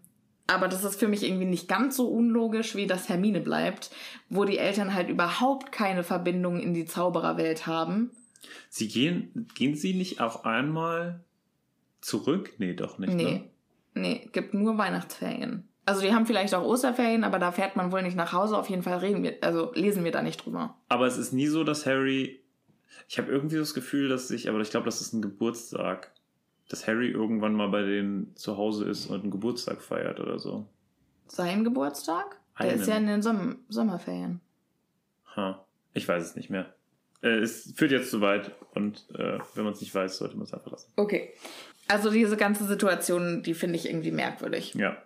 aber 0.47 0.67
das 0.69 0.83
ist 0.83 0.99
für 0.99 1.07
mich 1.07 1.23
irgendwie 1.23 1.45
nicht 1.45 1.67
ganz 1.67 1.97
so 1.97 2.07
unlogisch, 2.07 2.75
wie 2.75 2.87
dass 2.87 3.09
Hermine 3.09 3.41
bleibt, 3.41 3.91
wo 4.29 4.45
die 4.45 4.57
Eltern 4.57 4.93
halt 4.93 5.09
überhaupt 5.09 5.71
keine 5.71 6.03
Verbindung 6.03 6.59
in 6.59 6.73
die 6.73 6.85
Zaubererwelt 6.85 7.67
haben. 7.67 8.11
Sie 8.69 8.87
gehen, 8.87 9.47
gehen 9.55 9.75
sie 9.75 9.93
nicht 9.93 10.21
auch 10.21 10.45
einmal 10.45 11.23
zurück? 11.99 12.53
Nee, 12.59 12.73
doch 12.73 12.97
nicht. 12.97 13.13
Nee. 13.13 13.23
Ne? 13.23 13.49
Nee, 13.93 14.29
gibt 14.31 14.53
nur 14.53 14.77
Weihnachtsferien. 14.77 15.67
Also 15.85 16.01
die 16.01 16.13
haben 16.13 16.25
vielleicht 16.25 16.53
auch 16.53 16.63
Osterferien, 16.63 17.23
aber 17.23 17.39
da 17.39 17.51
fährt 17.51 17.75
man 17.75 17.91
wohl 17.91 18.03
nicht 18.03 18.17
nach 18.17 18.33
Hause. 18.33 18.57
Auf 18.57 18.69
jeden 18.69 18.83
Fall 18.83 18.97
reden 18.97 19.23
wir, 19.23 19.37
also 19.41 19.71
lesen 19.73 20.03
wir 20.03 20.11
da 20.11 20.21
nicht 20.21 20.45
drüber. 20.45 20.75
Aber 20.89 21.07
es 21.07 21.17
ist 21.17 21.33
nie 21.33 21.47
so, 21.47 21.63
dass 21.63 21.85
Harry. 21.85 22.41
Ich 23.07 23.17
habe 23.17 23.31
irgendwie 23.31 23.57
das 23.57 23.73
Gefühl, 23.73 24.09
dass 24.09 24.27
sich, 24.27 24.49
aber 24.49 24.59
ich 24.59 24.69
glaube, 24.69 24.85
das 24.85 25.01
ist 25.01 25.13
ein 25.13 25.21
Geburtstag. 25.21 26.11
Dass 26.69 26.85
Harry 26.85 27.09
irgendwann 27.09 27.53
mal 27.53 27.69
bei 27.69 27.81
denen 27.81 28.35
zu 28.35 28.57
Hause 28.57 28.89
ist 28.89 29.05
und 29.05 29.21
einen 29.21 29.31
Geburtstag 29.31 29.81
feiert 29.81 30.19
oder 30.19 30.37
so. 30.37 30.67
Sein 31.27 31.63
Geburtstag? 31.63 32.37
Der 32.59 32.71
Einen. 32.71 32.81
ist 32.81 32.87
ja 32.87 32.97
in 32.97 33.07
den 33.07 33.21
Somm 33.21 33.59
Sommerferien. 33.69 34.41
Ha. 35.35 35.65
Ich 35.93 36.07
weiß 36.07 36.23
es 36.23 36.35
nicht 36.35 36.49
mehr. 36.49 36.73
Äh, 37.21 37.39
es 37.39 37.73
führt 37.75 37.91
jetzt 37.91 38.11
zu 38.11 38.21
weit 38.21 38.51
und 38.73 39.05
äh, 39.15 39.39
wenn 39.55 39.63
man 39.63 39.73
es 39.73 39.81
nicht 39.81 39.95
weiß, 39.95 40.17
sollte 40.17 40.35
man 40.35 40.45
es 40.45 40.53
einfach 40.53 40.71
lassen. 40.71 40.91
Okay. 40.95 41.33
Also 41.87 42.11
diese 42.11 42.35
ganze 42.35 42.65
Situation, 42.65 43.43
die 43.43 43.53
finde 43.53 43.77
ich 43.77 43.87
irgendwie 43.87 44.11
merkwürdig. 44.11 44.73
Ja. 44.73 44.97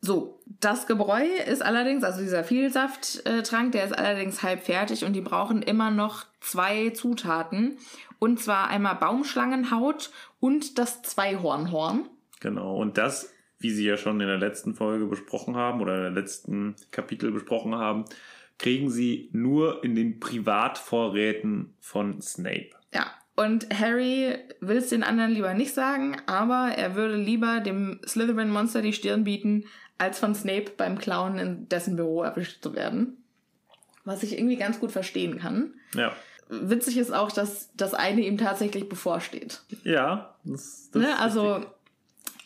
So, 0.00 0.40
das 0.60 0.86
Gebräu 0.86 1.24
ist 1.46 1.62
allerdings, 1.62 2.04
also 2.04 2.20
dieser 2.20 2.44
Vielsafttrank, 2.44 3.72
der 3.72 3.84
ist 3.84 3.98
allerdings 3.98 4.42
halb 4.42 4.62
fertig 4.62 5.04
und 5.04 5.14
die 5.14 5.20
brauchen 5.20 5.62
immer 5.62 5.90
noch 5.90 6.26
zwei 6.40 6.90
Zutaten. 6.90 7.78
Und 8.18 8.40
zwar 8.40 8.68
einmal 8.68 8.94
Baumschlangenhaut 8.96 10.10
und 10.40 10.78
das 10.78 11.02
Zweihornhorn. 11.02 12.08
Genau. 12.40 12.76
Und 12.76 12.98
das, 12.98 13.32
wie 13.58 13.70
Sie 13.70 13.84
ja 13.84 13.96
schon 13.96 14.20
in 14.20 14.26
der 14.26 14.38
letzten 14.38 14.74
Folge 14.74 15.06
besprochen 15.06 15.56
haben 15.56 15.80
oder 15.80 15.96
in 15.96 16.14
der 16.14 16.22
letzten 16.22 16.76
Kapitel 16.92 17.30
besprochen 17.30 17.74
haben, 17.74 18.04
kriegen 18.58 18.90
Sie 18.90 19.28
nur 19.32 19.84
in 19.84 19.94
den 19.94 20.18
Privatvorräten 20.20 21.74
von 21.80 22.22
Snape. 22.22 22.70
Ja, 22.94 23.06
und 23.34 23.68
Harry 23.78 24.34
will 24.60 24.78
es 24.78 24.88
den 24.88 25.02
anderen 25.02 25.32
lieber 25.32 25.52
nicht 25.52 25.74
sagen, 25.74 26.16
aber 26.26 26.72
er 26.74 26.94
würde 26.94 27.16
lieber 27.16 27.60
dem 27.60 28.00
Slytherin-Monster 28.06 28.80
die 28.80 28.94
Stirn 28.94 29.24
bieten, 29.24 29.64
als 29.98 30.18
von 30.18 30.34
Snape 30.34 30.72
beim 30.76 30.98
Clown 30.98 31.38
in 31.38 31.68
dessen 31.68 31.96
Büro 31.96 32.22
erwischt 32.22 32.62
zu 32.62 32.74
werden. 32.74 33.16
Was 34.04 34.22
ich 34.22 34.34
irgendwie 34.38 34.56
ganz 34.56 34.78
gut 34.78 34.92
verstehen 34.92 35.38
kann. 35.38 35.74
Ja. 35.94 36.12
Witzig 36.48 36.96
ist 36.96 37.12
auch, 37.12 37.32
dass 37.32 37.70
das 37.76 37.92
eine 37.94 38.20
ihm 38.20 38.38
tatsächlich 38.38 38.88
bevorsteht. 38.88 39.62
Ja. 39.82 40.34
Das, 40.44 40.90
das 40.92 41.02
Ne? 41.02 41.08
ist 41.08 41.18
Also, 41.20 41.54
richtig. 41.54 41.70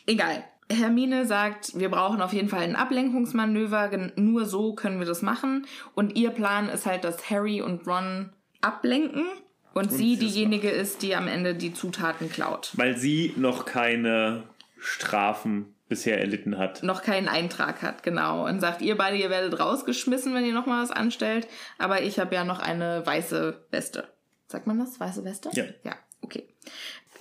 egal. 0.07 0.43
Hermine 0.71 1.25
sagt, 1.25 1.77
wir 1.77 1.89
brauchen 1.89 2.21
auf 2.21 2.31
jeden 2.33 2.47
Fall 2.47 2.61
ein 2.61 2.77
Ablenkungsmanöver, 2.77 3.91
nur 4.15 4.45
so 4.45 4.73
können 4.73 4.99
wir 4.99 5.05
das 5.05 5.21
machen. 5.21 5.67
Und 5.95 6.15
ihr 6.15 6.29
Plan 6.31 6.69
ist 6.69 6.85
halt, 6.85 7.03
dass 7.03 7.29
Harry 7.29 7.61
und 7.61 7.85
Ron 7.85 8.29
ablenken 8.61 9.25
und, 9.73 9.91
sie 9.91 10.15
sie 10.15 10.17
diejenige 10.17 10.69
ist, 10.69 11.01
die 11.01 11.13
am 11.15 11.27
Ende 11.27 11.55
die 11.55 11.73
Zutaten 11.73 12.29
klaut. 12.29 12.71
Weil 12.75 12.97
sie 12.97 13.33
noch 13.35 13.65
keine 13.65 14.43
Strafen 14.79 15.75
bisher 15.91 16.21
erlitten 16.21 16.57
hat. 16.57 16.83
Noch 16.83 17.03
keinen 17.03 17.27
Eintrag 17.27 17.81
hat, 17.81 18.01
genau. 18.01 18.47
Und 18.47 18.61
sagt, 18.61 18.81
ihr 18.81 18.97
beide, 18.97 19.17
ihr 19.17 19.29
werdet 19.29 19.59
rausgeschmissen, 19.59 20.33
wenn 20.33 20.45
ihr 20.45 20.53
nochmal 20.53 20.81
was 20.81 20.89
anstellt. 20.89 21.49
Aber 21.77 22.01
ich 22.01 22.17
habe 22.17 22.33
ja 22.33 22.45
noch 22.45 22.59
eine 22.59 23.05
weiße 23.05 23.65
Weste. 23.71 24.07
Sagt 24.47 24.67
man 24.67 24.79
das? 24.79 25.01
Weiße 25.01 25.25
Weste? 25.25 25.49
Ja. 25.51 25.65
Ja, 25.83 25.97
okay. 26.21 26.47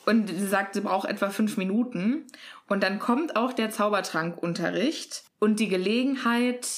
Und 0.06 0.28
sie 0.28 0.46
sagt, 0.46 0.74
sie 0.74 0.82
braucht 0.82 1.08
etwa 1.08 1.30
fünf 1.30 1.56
Minuten. 1.56 2.28
Und 2.68 2.84
dann 2.84 3.00
kommt 3.00 3.34
auch 3.34 3.52
der 3.52 3.70
Zaubertrankunterricht 3.70 5.24
und 5.40 5.58
die 5.58 5.68
Gelegenheit 5.68 6.68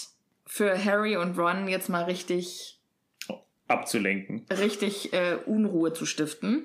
für 0.46 0.82
Harry 0.82 1.18
und 1.18 1.38
Ron 1.38 1.68
jetzt 1.68 1.90
mal 1.90 2.04
richtig, 2.04 2.80
Abzulenken. 3.68 4.46
richtig 4.50 5.12
äh, 5.12 5.36
Unruhe 5.44 5.92
zu 5.92 6.06
stiften. 6.06 6.64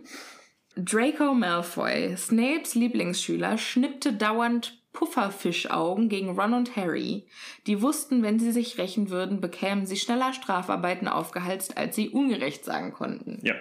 Draco 0.78 1.34
Malfoy, 1.34 2.15
Snapes 2.15 2.75
Lieblingsschüler, 2.75 3.57
schnippte 3.57 4.13
dauernd 4.13 4.82
Pufferfischaugen 4.98 6.10
gegen 6.10 6.39
Ron 6.39 6.56
und 6.56 6.76
Harry. 6.76 7.28
Die 7.68 7.84
wussten, 7.84 8.24
wenn 8.24 8.39
sie 8.39 8.52
sich 8.52 8.80
rächen 8.80 9.12
würden, 9.12 9.41
bekämen 9.41 9.86
sie 9.86 9.95
schneller 9.95 10.34
Strafarbeiten 10.34 11.08
aufgehalst, 11.08 11.78
als 11.78 11.95
sie 11.95 12.10
ungerecht 12.10 12.66
sagen 12.66 12.93
konnten. 12.93 13.38
Ja. 13.43 13.54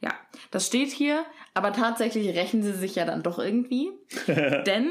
Ja, 0.00 0.12
das 0.50 0.66
steht 0.66 0.90
hier, 0.90 1.24
aber 1.54 1.72
tatsächlich 1.72 2.36
rächen 2.36 2.64
sie 2.64 2.72
sich 2.72 2.96
ja 2.96 3.04
dann 3.04 3.22
doch 3.22 3.38
irgendwie. 3.38 3.90
Denn 4.26 4.88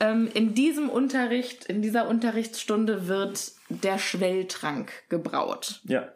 ähm, 0.00 0.26
in 0.32 0.54
diesem 0.54 0.88
Unterricht, 0.88 1.66
in 1.66 1.82
dieser 1.82 2.08
Unterrichtsstunde 2.08 3.06
wird 3.06 3.52
der 3.68 3.98
Schwelltrank 3.98 4.90
gebraut. 5.10 5.82
Ja. 5.84 6.08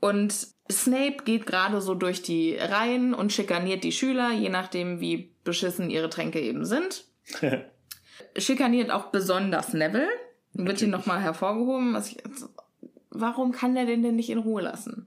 Und 0.00 0.34
Snape 0.72 1.18
geht 1.26 1.44
gerade 1.44 1.82
so 1.82 1.94
durch 1.94 2.22
die 2.22 2.56
Reihen 2.56 3.12
und 3.12 3.34
schikaniert 3.34 3.84
die 3.84 3.92
Schüler, 3.92 4.32
je 4.32 4.48
nachdem, 4.48 5.00
wie 5.00 5.34
beschissen 5.44 5.90
ihre 5.90 6.08
Tränke 6.08 6.40
eben 6.40 6.64
sind. 6.64 7.04
Schikaniert 8.36 8.90
auch 8.90 9.06
besonders 9.06 9.72
Neville. 9.72 10.08
Wird 10.52 10.78
hier 10.78 10.88
nochmal 10.88 11.20
hervorgehoben. 11.20 11.94
Was 11.94 12.10
ich, 12.12 12.18
warum 13.10 13.52
kann 13.52 13.74
der 13.74 13.86
den 13.86 14.02
denn 14.02 14.16
nicht 14.16 14.30
in 14.30 14.38
Ruhe 14.38 14.62
lassen? 14.62 15.06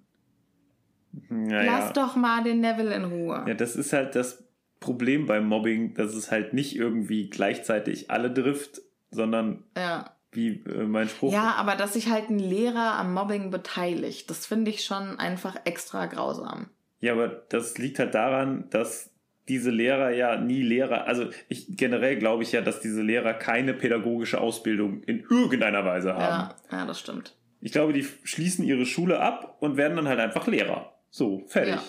Naja. 1.30 1.64
Lass 1.80 1.94
doch 1.94 2.16
mal 2.16 2.44
den 2.44 2.60
Neville 2.62 2.94
in 2.94 3.06
Ruhe. 3.06 3.44
Ja, 3.48 3.54
das 3.54 3.76
ist 3.76 3.94
halt 3.94 4.16
das 4.16 4.44
Problem 4.80 5.26
beim 5.26 5.48
Mobbing, 5.48 5.94
dass 5.96 6.14
es 6.14 6.32
halt 6.32 6.54
nicht 6.54 6.76
irgendwie 6.76 7.30
gleichzeitig 7.30 8.12
alle 8.12 8.34
trifft, 8.34 8.82
sondern 9.10 9.64
Ja. 9.76 10.12
wie 10.32 10.64
äh, 10.68 10.84
mein 10.86 11.10
Spruch. 11.10 11.34
Ja, 11.34 11.56
aber 11.56 11.76
dass 11.76 11.94
sich 11.94 12.10
halt 12.12 12.30
ein 12.30 12.40
Lehrer 12.40 12.94
am 13.00 13.14
Mobbing 13.14 13.50
beteiligt, 13.50 14.30
das 14.30 14.46
finde 14.46 14.70
ich 14.70 14.84
schon 14.84 15.18
einfach 15.20 15.56
extra 15.66 16.06
grausam. 16.06 16.70
Ja, 17.00 17.14
aber 17.14 17.28
das 17.28 17.78
liegt 17.78 18.00
halt 18.00 18.14
daran, 18.14 18.70
dass 18.70 19.12
diese 19.48 19.70
Lehrer 19.72 20.10
ja 20.12 20.38
nie 20.38 20.62
Lehrer, 20.62 21.06
also 21.08 21.30
ich 21.50 21.68
generell 21.78 22.18
glaube 22.18 22.44
ich 22.44 22.52
ja, 22.52 22.62
dass 22.62 22.80
diese 22.82 23.02
Lehrer 23.02 23.34
keine 23.34 23.74
pädagogische 23.74 24.40
Ausbildung 24.42 25.04
in 25.04 25.24
irgendeiner 25.30 25.86
Weise 25.86 26.16
haben. 26.16 26.54
Ja, 26.72 26.78
ja, 26.80 26.86
das 26.86 27.00
stimmt. 27.00 27.36
Ich 27.62 27.72
glaube, 27.72 27.94
die 27.94 28.06
schließen 28.24 28.64
ihre 28.66 28.86
Schule 28.86 29.20
ab 29.20 29.58
und 29.60 29.78
werden 29.78 29.96
dann 29.98 30.08
halt 30.08 30.20
einfach 30.20 30.48
Lehrer. 30.48 30.94
So, 31.10 31.44
fertig. 31.48 31.76
Ja. 31.76 31.82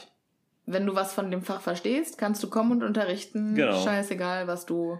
Wenn 0.66 0.86
du 0.86 0.94
was 0.94 1.12
von 1.12 1.30
dem 1.30 1.42
Fach 1.42 1.60
verstehst, 1.60 2.18
kannst 2.18 2.42
du 2.42 2.50
kommen 2.50 2.72
und 2.72 2.82
unterrichten. 2.82 3.54
Genau. 3.54 3.82
Scheißegal, 3.82 4.46
was 4.46 4.66
du. 4.66 4.98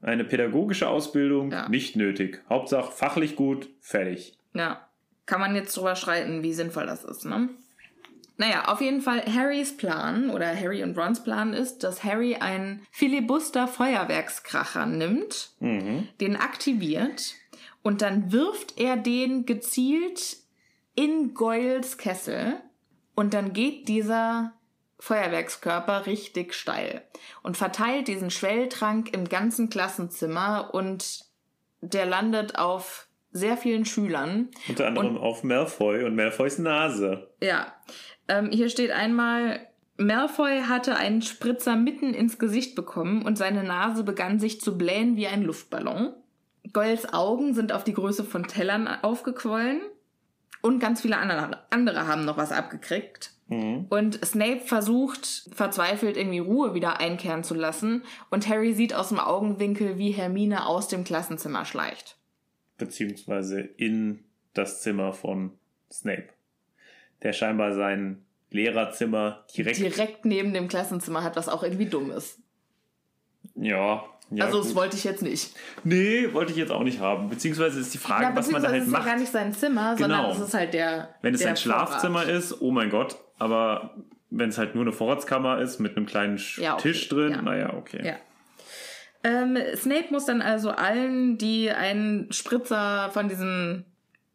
Eine 0.00 0.24
pädagogische 0.24 0.88
Ausbildung 0.88 1.50
Ja. 1.50 1.68
nicht 1.68 1.96
nötig. 1.96 2.40
Hauptsache 2.48 2.92
fachlich 2.92 3.36
gut, 3.36 3.68
fertig. 3.80 4.38
Ja. 4.54 4.88
Kann 5.26 5.40
man 5.40 5.54
jetzt 5.54 5.76
drüber 5.76 5.94
streiten, 5.96 6.42
wie 6.42 6.54
sinnvoll 6.54 6.86
das 6.86 7.04
ist, 7.04 7.24
ne? 7.24 7.48
Naja, 8.40 8.66
auf 8.68 8.80
jeden 8.80 9.00
Fall 9.02 9.22
Harrys 9.26 9.76
Plan 9.76 10.30
oder 10.30 10.46
Harry 10.54 10.82
und 10.84 10.96
Rons 10.96 11.22
Plan 11.24 11.52
ist, 11.52 11.80
dass 11.82 12.04
Harry 12.04 12.36
einen 12.36 12.86
Filibuster-Feuerwerkskracher 12.92 14.86
nimmt, 14.86 15.50
Mhm. 15.60 16.08
den 16.20 16.36
aktiviert 16.36 17.34
und 17.82 18.00
dann 18.00 18.32
wirft 18.32 18.78
er 18.78 18.96
den 18.96 19.44
gezielt 19.44 20.36
in 20.94 21.34
Goyles 21.34 21.98
Kessel 21.98 22.54
und 23.14 23.34
dann 23.34 23.52
geht 23.52 23.88
dieser 23.88 24.52
Feuerwerkskörper 25.00 26.06
richtig 26.06 26.54
steil 26.54 27.02
und 27.42 27.56
verteilt 27.56 28.08
diesen 28.08 28.30
Schwelltrank 28.30 29.12
im 29.14 29.28
ganzen 29.28 29.70
Klassenzimmer 29.70 30.70
und 30.74 31.24
der 31.80 32.06
landet 32.06 32.58
auf 32.58 33.06
sehr 33.30 33.56
vielen 33.56 33.84
Schülern. 33.84 34.48
Unter 34.68 34.86
anderem 34.88 35.16
auf 35.18 35.44
Malfoy 35.44 36.02
und 36.04 36.16
Malfoys 36.16 36.58
Nase. 36.58 37.30
Ja, 37.40 37.72
ähm, 38.28 38.50
hier 38.50 38.68
steht 38.68 38.90
einmal, 38.90 39.60
Malfoy 39.96 40.62
hatte 40.68 40.96
einen 40.96 41.22
Spritzer 41.22 41.76
mitten 41.76 42.14
ins 42.14 42.38
Gesicht 42.38 42.74
bekommen 42.74 43.22
und 43.22 43.36
seine 43.36 43.64
Nase 43.64 44.04
begann 44.04 44.38
sich 44.38 44.60
zu 44.60 44.78
blähen 44.78 45.16
wie 45.16 45.26
ein 45.26 45.42
Luftballon. 45.42 46.12
Goyles 46.72 47.12
Augen 47.12 47.54
sind 47.54 47.72
auf 47.72 47.84
die 47.84 47.94
Größe 47.94 48.24
von 48.24 48.44
Tellern 48.44 48.86
aufgequollen 48.86 49.80
und 50.60 50.78
ganz 50.78 51.00
viele 51.00 51.16
andere, 51.16 51.64
andere 51.70 52.06
haben 52.06 52.24
noch 52.24 52.36
was 52.36 52.52
abgekriegt. 52.52 53.32
Mhm. 53.48 53.86
Und 53.88 54.24
Snape 54.24 54.60
versucht 54.60 55.48
verzweifelt 55.52 56.16
irgendwie 56.16 56.38
Ruhe 56.38 56.74
wieder 56.74 57.00
einkehren 57.00 57.42
zu 57.42 57.54
lassen 57.54 58.04
und 58.30 58.48
Harry 58.48 58.74
sieht 58.74 58.94
aus 58.94 59.08
dem 59.08 59.18
Augenwinkel, 59.18 59.98
wie 59.98 60.10
Hermine 60.10 60.66
aus 60.66 60.88
dem 60.88 61.04
Klassenzimmer 61.04 61.64
schleicht. 61.64 62.18
Beziehungsweise 62.76 63.60
in 63.60 64.24
das 64.52 64.82
Zimmer 64.82 65.12
von 65.12 65.52
Snape. 65.90 66.28
Der 67.22 67.32
scheinbar 67.32 67.74
sein 67.74 68.24
Lehrerzimmer 68.50 69.44
direkt. 69.56 69.78
Direkt 69.78 70.24
neben 70.24 70.54
dem 70.54 70.68
Klassenzimmer 70.68 71.22
hat, 71.24 71.36
was 71.36 71.48
auch 71.48 71.62
irgendwie 71.62 71.86
dumm 71.86 72.10
ist. 72.10 72.38
Ja. 73.54 74.04
ja 74.30 74.44
also 74.44 74.58
das 74.58 74.68
gut. 74.68 74.76
wollte 74.76 74.96
ich 74.96 75.04
jetzt 75.04 75.22
nicht. 75.22 75.54
Nee, 75.84 76.32
wollte 76.32 76.52
ich 76.52 76.58
jetzt 76.58 76.70
auch 76.72 76.82
nicht 76.82 77.00
haben. 77.00 77.28
Beziehungsweise 77.28 77.80
ist 77.80 77.92
die 77.92 77.98
Frage, 77.98 78.24
Ja, 78.24 78.36
was 78.36 78.50
man 78.50 78.62
da 78.62 78.68
halt 78.68 78.80
es 78.82 78.86
ist 78.86 78.92
ja 78.92 78.98
macht. 78.98 79.08
gar 79.08 79.16
nicht 79.18 79.32
sein 79.32 79.52
Zimmer, 79.52 79.96
sondern 79.96 80.22
Genau. 80.22 80.32
es 80.32 80.40
ist 80.40 80.54
halt 80.54 80.74
der. 80.74 81.14
Wenn 81.22 81.34
es 81.34 81.40
der 81.40 81.50
ein 81.50 81.56
Schlafzimmer 81.56 82.24
ist, 82.24 82.60
oh 82.60 82.70
mein 82.70 82.90
Gott. 82.90 83.16
Aber 83.38 83.94
wenn 84.30 84.50
es 84.50 84.58
halt 84.58 84.74
nur 84.74 84.84
eine 84.84 84.92
Vorratskammer 84.92 85.60
ist 85.60 85.78
mit 85.78 85.96
einem 85.96 86.06
kleinen 86.06 86.40
Ja, 86.56 86.74
okay. 86.74 86.82
Tisch 86.82 87.08
drin, 87.08 87.32
Ja. 87.32 87.42
naja, 87.42 87.74
okay. 87.74 88.00
Ja. 88.06 88.14
Ähm, 89.24 89.58
Snape 89.74 90.06
muss 90.10 90.26
dann 90.26 90.42
also 90.42 90.70
allen, 90.70 91.38
die 91.38 91.70
einen 91.70 92.32
Spritzer 92.32 93.10
von 93.12 93.28
diesem 93.28 93.84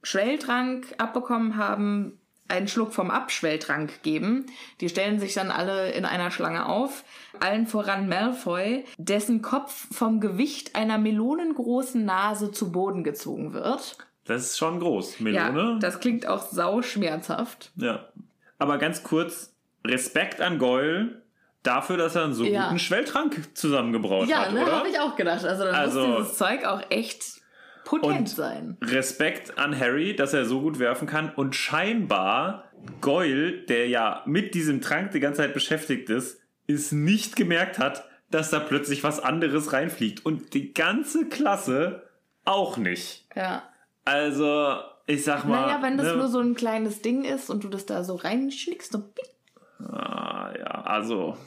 Schwelltrank 0.01 0.87
abbekommen 0.97 1.55
haben, 1.57 2.19
einen 2.47 2.67
Schluck 2.67 2.93
vom 2.93 3.09
Abschwelltrank 3.09 4.03
geben. 4.03 4.45
Die 4.81 4.89
stellen 4.89 5.19
sich 5.19 5.33
dann 5.33 5.49
alle 5.51 5.91
in 5.91 6.05
einer 6.05 6.29
Schlange 6.31 6.65
auf. 6.67 7.03
Allen 7.39 7.67
voran 7.67 8.07
Malfoy, 8.09 8.85
dessen 8.97 9.41
Kopf 9.41 9.87
vom 9.91 10.19
Gewicht 10.19 10.75
einer 10.75 10.97
melonengroßen 10.97 12.03
Nase 12.05 12.51
zu 12.51 12.71
Boden 12.71 13.03
gezogen 13.03 13.53
wird. 13.53 13.97
Das 14.25 14.41
ist 14.43 14.57
schon 14.57 14.79
groß, 14.79 15.19
Melone. 15.19 15.71
Ja, 15.73 15.79
das 15.79 15.99
klingt 15.99 16.27
auch 16.27 16.43
sau 16.49 16.81
schmerzhaft. 16.81 17.71
Ja. 17.75 18.07
Aber 18.59 18.77
ganz 18.77 19.03
kurz, 19.03 19.53
Respekt 19.85 20.39
an 20.39 20.59
Goyle 20.59 21.21
dafür, 21.63 21.97
dass 21.97 22.15
er 22.15 22.25
einen 22.25 22.33
so 22.33 22.43
Ja. 22.45 22.67
guten 22.67 22.79
Schwelltrank 22.79 23.49
zusammengebraut 23.57 24.27
Ja, 24.29 24.45
hat, 24.45 24.53
ne, 24.53 24.63
oder? 24.63 24.77
habe 24.79 24.89
ich 24.89 24.99
auch 24.99 25.15
gedacht. 25.15 25.43
Also 25.43 25.63
dann 25.65 25.75
Also- 25.75 26.05
muss 26.07 26.17
dieses 26.19 26.37
Zeug 26.37 26.65
auch 26.65 26.81
echt 26.89 27.41
potent 27.85 28.19
Und- 28.19 28.29
sein. 28.29 28.77
Respekt 28.81 29.57
an 29.57 29.77
Harry, 29.77 30.15
dass 30.15 30.33
er 30.33 30.45
so 30.45 30.61
gut 30.61 30.79
werfen 30.79 31.07
kann. 31.07 31.33
Und 31.33 31.55
scheinbar 31.55 32.65
Goyle, 33.01 33.53
der 33.65 33.87
ja 33.87 34.21
mit 34.25 34.53
diesem 34.55 34.81
Trank 34.81 35.11
die 35.11 35.19
ganze 35.19 35.41
Zeit 35.41 35.53
beschäftigt 35.53 36.09
ist, 36.09 36.39
es 36.67 36.91
nicht 36.91 37.35
gemerkt 37.35 37.79
hat, 37.79 38.05
dass 38.31 38.49
da 38.49 38.59
plötzlich 38.59 39.03
was 39.03 39.19
anderes 39.19 39.73
reinfliegt. 39.73 40.25
Und 40.25 40.53
die 40.53 40.73
ganze 40.73 41.27
Klasse 41.29 42.03
auch 42.45 42.77
nicht. 42.77 43.25
Ja. 43.35 43.63
Also, 44.05 44.75
ich 45.05 45.23
sag 45.23 45.45
mal. 45.45 45.61
Naja, 45.67 45.81
wenn 45.81 45.97
das 45.97 46.07
ne, 46.07 46.15
nur 46.17 46.27
so 46.27 46.39
ein 46.39 46.55
kleines 46.55 47.01
Ding 47.01 47.23
ist 47.23 47.49
und 47.49 47.63
du 47.63 47.69
das 47.69 47.85
da 47.85 48.03
so 48.03 48.15
reinschnickst, 48.15 48.91
so 48.91 48.99
pick. 48.99 49.29
Ah, 49.87 50.51
ja, 50.57 50.65
also. 50.83 51.37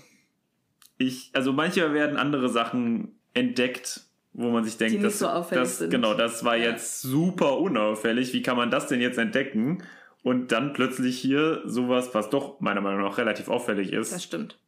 Ich, 0.99 1.31
also 1.35 1.53
manchmal 1.53 1.93
werden 1.93 2.17
andere 2.17 2.49
Sachen 2.49 3.19
entdeckt, 3.35 4.06
wo 4.39 4.51
man 4.51 4.65
sich 4.65 4.77
denkt, 4.77 4.93
Die 4.95 4.99
nicht 4.99 5.07
das, 5.07 5.19
so 5.19 5.55
das, 5.55 5.79
sind. 5.79 5.91
genau, 5.91 6.13
das 6.15 6.45
war 6.45 6.57
Ja. 6.57 6.71
jetzt 6.71 7.01
super 7.01 7.59
unauffällig. 7.59 8.33
Wie 8.35 8.43
kann 8.43 8.57
man 8.57 8.71
das 8.71 8.87
denn 8.87 9.01
jetzt 9.01 9.19
entdecken? 9.19 9.83
Und 10.23 10.53
dann 10.53 10.73
plötzlich 10.73 11.19
hier 11.19 11.63
sowas, 11.65 12.11
was 12.13 12.29
doch 12.31 12.61
meiner 12.61 12.81
Meinung 12.81 13.03
nach 13.03 13.17
relativ 13.17 13.49
auffällig 13.49 13.93
ist. 13.93 14.13
Das 14.13 14.23
stimmt. 14.25 14.59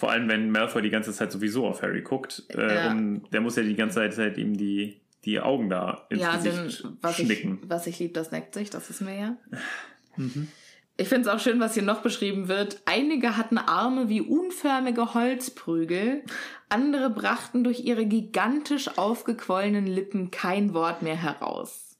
Vor 0.00 0.10
allem, 0.10 0.28
wenn 0.28 0.50
Malfoy 0.50 0.80
die 0.82 0.90
ganze 0.90 1.12
Zeit 1.12 1.30
sowieso 1.30 1.66
auf 1.66 1.82
Harry 1.82 2.00
guckt. 2.02 2.44
Äh, 2.48 2.74
Ja. 2.74 2.90
um, 2.90 3.28
der 3.30 3.42
muss 3.42 3.56
ja 3.56 3.62
die 3.62 3.76
ganze 3.76 3.96
Zeit 3.96 4.16
halt 4.16 4.38
ihm 4.38 4.56
die, 4.56 5.00
die 5.24 5.38
Augen 5.38 5.68
da 5.68 6.06
ins 6.08 6.22
ja, 6.22 6.36
Gesicht 6.36 6.82
denn 6.84 6.96
was 7.02 7.18
ich, 7.18 7.26
schnicken. 7.26 7.58
was 7.68 7.86
ich 7.86 7.98
lieb, 7.98 8.14
das 8.14 8.32
neckt 8.32 8.54
sich, 8.54 8.70
das 8.70 8.88
wissen 8.88 9.06
wir 9.06 9.14
ja. 9.14 9.36
Mhm. 10.16 10.48
Ich 10.96 11.08
finde 11.08 11.28
es 11.28 11.34
auch 11.34 11.40
schön, 11.40 11.58
was 11.58 11.74
hier 11.74 11.82
noch 11.82 12.02
beschrieben 12.02 12.48
wird. 12.48 12.82
Einige 12.84 13.36
hatten 13.36 13.58
Arme 13.58 14.08
wie 14.08 14.20
unförmige 14.20 15.14
Holzprügel, 15.14 16.22
andere 16.68 17.10
brachten 17.10 17.64
durch 17.64 17.80
ihre 17.80 18.06
gigantisch 18.06 18.98
aufgequollenen 18.98 19.86
Lippen 19.86 20.30
kein 20.30 20.74
Wort 20.74 21.02
mehr 21.02 21.16
heraus. 21.16 21.96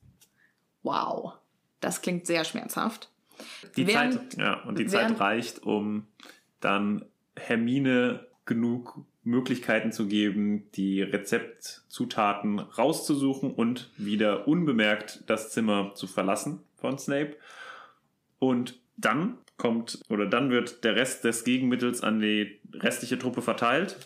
Wow, 0.82 1.32
das 1.80 2.03
klingt 2.03 2.26
sehr 2.26 2.45
schmerzhaft. 2.45 3.11
Die 3.76 3.86
Während- 3.86 4.32
Zeit, 4.32 4.38
ja, 4.38 4.62
und 4.64 4.78
die 4.78 4.90
während- 4.93 5.11
Zeit 5.16 5.20
reicht, 5.20 5.62
um 5.62 6.07
dann 6.61 7.05
Hermine 7.36 8.26
genug 8.45 8.99
Möglichkeiten 9.24 9.93
zu 9.93 10.07
geben, 10.07 10.70
die 10.72 11.01
Rezeptzutaten 11.01 12.59
rauszusuchen 12.59 13.53
und 13.53 13.90
wieder 13.97 14.47
unbemerkt 14.49 15.22
das 15.28 15.51
Zimmer 15.51 15.95
zu 15.95 16.07
verlassen 16.07 16.61
von 16.76 16.99
Snape. 16.99 17.36
Und 18.38 18.80
dann 19.05 19.38
kommt, 19.57 20.00
oder 20.09 20.26
dann 20.26 20.50
wird 20.50 20.84
der 20.84 20.96
Rest 20.96 21.24
des 21.24 21.44
Gegenmittels 21.44 22.03
an 22.03 22.20
die 22.20 22.61
restliche 22.74 23.18
Truppe 23.18 23.42
verteilt. 23.42 23.96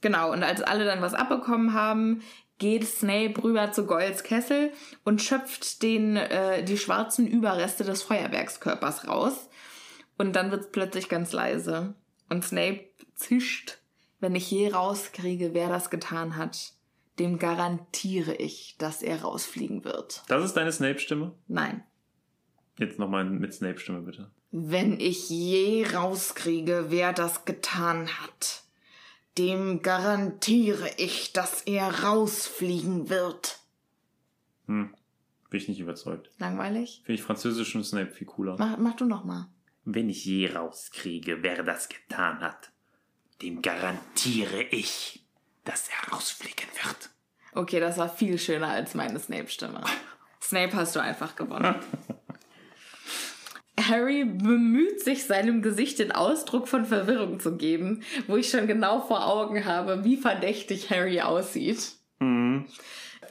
Genau, 0.00 0.32
und 0.32 0.42
als 0.42 0.62
alle 0.62 0.84
dann 0.84 1.02
was 1.02 1.14
abbekommen 1.14 1.72
haben, 1.72 2.22
geht 2.58 2.86
Snape 2.86 3.42
rüber 3.42 3.72
zu 3.72 3.86
Goyles 3.86 4.22
Kessel 4.22 4.72
und 5.04 5.20
schöpft 5.20 5.82
den, 5.82 6.16
äh, 6.16 6.64
die 6.64 6.78
schwarzen 6.78 7.26
Überreste 7.26 7.84
des 7.84 8.02
Feuerwerkskörpers 8.02 9.08
raus. 9.08 9.48
Und 10.16 10.34
dann 10.34 10.50
wird's 10.50 10.70
plötzlich 10.70 11.08
ganz 11.08 11.32
leise. 11.32 11.94
Und 12.30 12.44
Snape 12.44 12.86
zischt, 13.14 13.78
wenn 14.20 14.34
ich 14.34 14.50
je 14.50 14.70
rauskriege, 14.70 15.52
wer 15.52 15.68
das 15.68 15.90
getan 15.90 16.36
hat, 16.36 16.72
dem 17.18 17.38
garantiere 17.38 18.34
ich, 18.34 18.76
dass 18.78 19.02
er 19.02 19.22
rausfliegen 19.22 19.84
wird. 19.84 20.22
Das 20.28 20.44
ist 20.44 20.54
deine 20.54 20.72
Snape-Stimme? 20.72 21.32
Nein. 21.48 21.84
Jetzt 22.78 22.98
nochmal 22.98 23.24
mit 23.24 23.54
Snape-Stimme, 23.54 24.00
bitte. 24.00 24.30
Wenn 24.50 25.00
ich 25.00 25.30
je 25.30 25.86
rauskriege, 25.86 26.86
wer 26.88 27.12
das 27.12 27.44
getan 27.44 28.08
hat, 28.08 28.64
dem 29.38 29.82
garantiere 29.82 30.90
ich, 30.98 31.32
dass 31.32 31.62
er 31.62 32.04
rausfliegen 32.04 33.08
wird. 33.08 33.60
Hm. 34.66 34.94
Bin 35.48 35.60
ich 35.60 35.68
nicht 35.68 35.80
überzeugt. 35.80 36.30
Langweilig? 36.38 37.02
Finde 37.04 37.20
ich 37.20 37.22
französischen 37.22 37.84
Snape 37.84 38.10
viel 38.10 38.26
cooler. 38.26 38.56
Mach, 38.58 38.76
mach 38.78 38.96
du 38.96 39.04
noch 39.04 39.24
mal. 39.24 39.48
Wenn 39.84 40.10
ich 40.10 40.24
je 40.24 40.52
rauskriege, 40.52 41.42
wer 41.42 41.62
das 41.62 41.88
getan 41.88 42.40
hat, 42.40 42.72
dem 43.42 43.62
garantiere 43.62 44.62
ich, 44.62 45.24
dass 45.64 45.88
er 45.88 46.12
rausfliegen 46.12 46.68
wird. 46.82 47.10
Okay, 47.52 47.80
das 47.80 47.96
war 47.96 48.08
viel 48.08 48.38
schöner 48.38 48.68
als 48.68 48.94
meine 48.94 49.18
Snape-Stimme. 49.18 49.82
Snape 50.42 50.74
hast 50.74 50.96
du 50.96 51.00
einfach 51.00 51.36
gewonnen. 51.36 51.76
Harry 53.80 54.24
bemüht 54.24 55.02
sich, 55.02 55.24
seinem 55.24 55.62
Gesicht 55.62 55.98
den 55.98 56.12
Ausdruck 56.12 56.66
von 56.68 56.84
Verwirrung 56.86 57.40
zu 57.40 57.56
geben, 57.56 58.02
wo 58.26 58.36
ich 58.36 58.48
schon 58.48 58.66
genau 58.66 59.00
vor 59.00 59.26
Augen 59.26 59.64
habe, 59.64 60.02
wie 60.04 60.16
verdächtig 60.16 60.90
Harry 60.90 61.20
aussieht. 61.20 61.92
Mhm. 62.18 62.66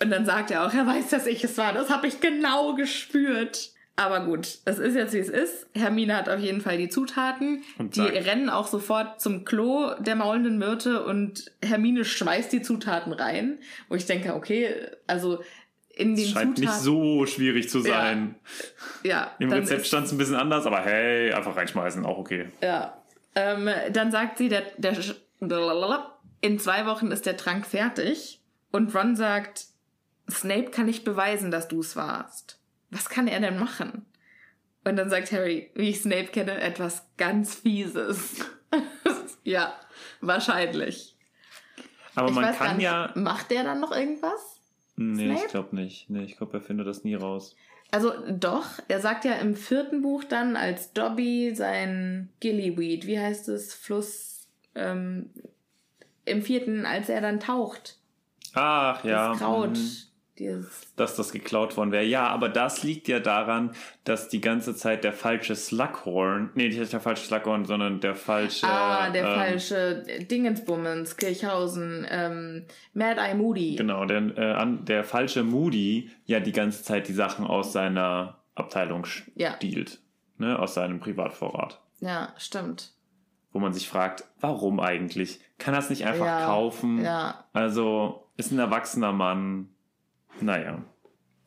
Und 0.02 0.10
dann 0.12 0.26
sagt 0.26 0.52
er 0.52 0.66
auch, 0.66 0.74
er 0.74 0.86
weiß, 0.86 1.10
dass 1.10 1.26
ich 1.26 1.44
es 1.44 1.58
war. 1.58 1.74
Das 1.74 1.90
habe 1.90 2.08
ich 2.08 2.20
genau 2.20 2.76
gespürt. 2.76 3.72
Aber 3.98 4.26
gut, 4.26 4.58
es 4.66 4.78
ist 4.78 4.94
jetzt 4.94 5.14
wie 5.14 5.20
es 5.20 5.30
ist. 5.30 5.68
Hermine 5.74 6.18
hat 6.18 6.28
auf 6.28 6.42
jeden 6.42 6.60
Fall 6.60 6.78
die 6.78 6.90
Zutaten. 6.90 7.64
Und 7.78 7.96
die 7.96 8.02
sagt- 8.02 8.26
rennen 8.26 8.50
auch 8.50 8.68
sofort 8.68 9.22
zum 9.22 9.46
Klo 9.46 9.94
der 10.00 10.16
maulenden 10.18 10.58
Myrte 10.58 11.06
und 11.06 11.50
Hermine 11.64 12.04
schmeißt 12.04 12.52
die 12.52 12.62
Zutaten 12.62 13.14
rein. 13.14 13.58
Wo 13.88 13.96
ich 13.96 14.06
denke, 14.06 14.36
okay, 14.36 14.76
also 15.08 15.40
in 15.96 16.16
den 16.16 16.28
Scheint 16.28 16.58
nicht 16.58 16.72
Zutaten. 16.72 16.84
so 16.84 17.26
schwierig 17.26 17.70
zu 17.70 17.80
sein. 17.80 18.36
ja, 19.04 19.32
Im 19.40 19.50
dann 19.50 19.60
Rezept 19.60 19.88
stand 19.88 20.08
es 20.08 20.12
ein 20.12 20.18
bisschen 20.18 20.36
anders, 20.36 20.66
aber 20.66 20.82
hey, 20.82 21.32
einfach 21.32 21.56
reinschmeißen, 21.56 22.06
auch 22.06 22.18
okay. 22.18 22.50
Ja. 22.62 23.02
Ähm, 23.34 23.70
dann 23.92 24.12
sagt 24.12 24.38
sie, 24.38 24.50
der, 24.50 24.64
der, 24.78 24.96
in 26.42 26.60
zwei 26.60 26.86
Wochen 26.86 27.12
ist 27.12 27.26
der 27.26 27.38
Trank 27.38 27.66
fertig. 27.66 28.42
Und 28.72 28.94
Ron 28.94 29.16
sagt, 29.16 29.66
Snape 30.30 30.72
kann 30.72 30.86
nicht 30.86 31.06
beweisen, 31.06 31.52
dass 31.52 31.68
du 31.68 31.80
es 31.80 31.96
warst. 31.96 32.60
Was 32.92 33.10
kann 33.10 33.28
er 33.28 33.40
denn 33.40 33.58
machen? 33.58 34.06
Und 34.84 34.98
dann 34.98 35.10
sagt 35.10 35.32
Harry, 35.32 35.72
wie 35.76 35.90
ich 35.90 36.02
Snape 36.02 36.28
kenne, 36.28 36.60
etwas 36.60 37.08
ganz 37.18 37.56
Fieses. 37.56 38.46
ja, 39.44 39.74
wahrscheinlich. 40.22 41.16
Aber 42.16 42.30
ich 42.30 42.36
man 42.36 42.56
kann 42.56 42.78
nicht, 42.78 42.84
ja. 42.84 43.12
macht 43.16 43.52
der 43.52 43.64
dann 43.64 43.80
noch 43.80 43.92
irgendwas? 43.92 44.55
Nee, 44.98 45.34
ich 45.34 45.40
Snape? 45.40 45.52
glaube 45.52 45.76
nicht. 45.76 46.10
Nee, 46.10 46.24
ich 46.24 46.38
glaube, 46.38 46.58
er 46.58 46.62
findet 46.62 46.88
das 46.88 47.04
nie 47.04 47.16
raus. 47.16 47.56
Also 47.92 48.12
doch, 48.30 48.66
er 48.88 49.00
sagt 49.00 49.26
ja 49.26 49.34
im 49.34 49.56
vierten 49.56 50.02
Buch 50.02 50.24
dann, 50.24 50.56
als 50.56 50.94
Dobby 50.94 51.54
sein 51.56 52.30
Gillyweed, 52.40 53.06
wie 53.06 53.20
heißt 53.20 53.48
es, 53.50 53.74
Fluss, 53.74 54.48
ähm, 54.74 55.30
im 56.26 56.42
vierten, 56.42 56.86
als 56.86 57.10
er 57.10 57.22
dann 57.22 57.40
taucht, 57.40 57.98
Ach 58.54 59.04
ja. 59.04 59.30
das 59.30 59.38
Kraut, 59.38 59.78
mhm. 59.78 59.92
Dass 60.96 61.16
das 61.16 61.32
geklaut 61.32 61.78
worden 61.78 61.92
wäre. 61.92 62.04
Ja, 62.04 62.28
aber 62.28 62.50
das 62.50 62.84
liegt 62.84 63.08
ja 63.08 63.20
daran, 63.20 63.72
dass 64.04 64.28
die 64.28 64.42
ganze 64.42 64.76
Zeit 64.76 65.04
der 65.04 65.14
falsche 65.14 65.56
Slughorn, 65.56 66.50
nee, 66.56 66.68
nicht 66.68 66.92
der 66.92 67.00
falsche 67.00 67.26
Slughorn, 67.26 67.66
sondern 67.66 68.00
der 68.02 68.16
falsche. 68.16 68.68
ah, 68.68 69.10
der 69.10 69.24
ähm, 69.26 69.34
falsche 69.36 70.04
Dingensbummens, 70.30 71.16
Kirchhausen, 71.18 72.06
ähm, 72.10 72.66
Mad 72.94 73.20
Eye 73.20 73.36
Moody. 73.36 73.76
Genau, 73.78 74.06
der, 74.06 74.38
äh, 74.38 74.52
an, 74.54 74.84
der 74.86 75.04
falsche 75.04 75.44
Moody 75.44 76.10
ja 76.26 76.40
die 76.40 76.52
ganze 76.52 76.84
Zeit 76.84 77.08
die 77.08 77.14
Sachen 77.14 77.46
aus 77.46 77.72
seiner 77.74 78.40
Abteilung 78.56 79.06
Ja. 79.36 79.54
stiehlt. 79.56 80.00
Ne, 80.38 80.60
aus 80.60 80.74
seinem 80.74 81.00
Privatvorrat. 81.00 81.80
Ja, 82.02 82.34
stimmt. 82.38 82.92
Wo 83.54 83.60
man 83.60 83.72
sich 83.74 83.88
fragt, 83.88 84.26
warum 84.42 84.82
eigentlich? 84.82 85.40
Kann 85.58 85.74
er 85.74 85.80
es 85.80 85.90
nicht 85.90 86.06
einfach 86.06 86.26
Ja, 86.26 86.46
kaufen? 86.46 87.02
ja. 87.02 87.46
Also, 87.54 88.28
ist 88.36 88.52
ein 88.52 88.60
erwachsener 88.60 89.14
Mann. 89.14 89.70
Naja. 90.42 90.84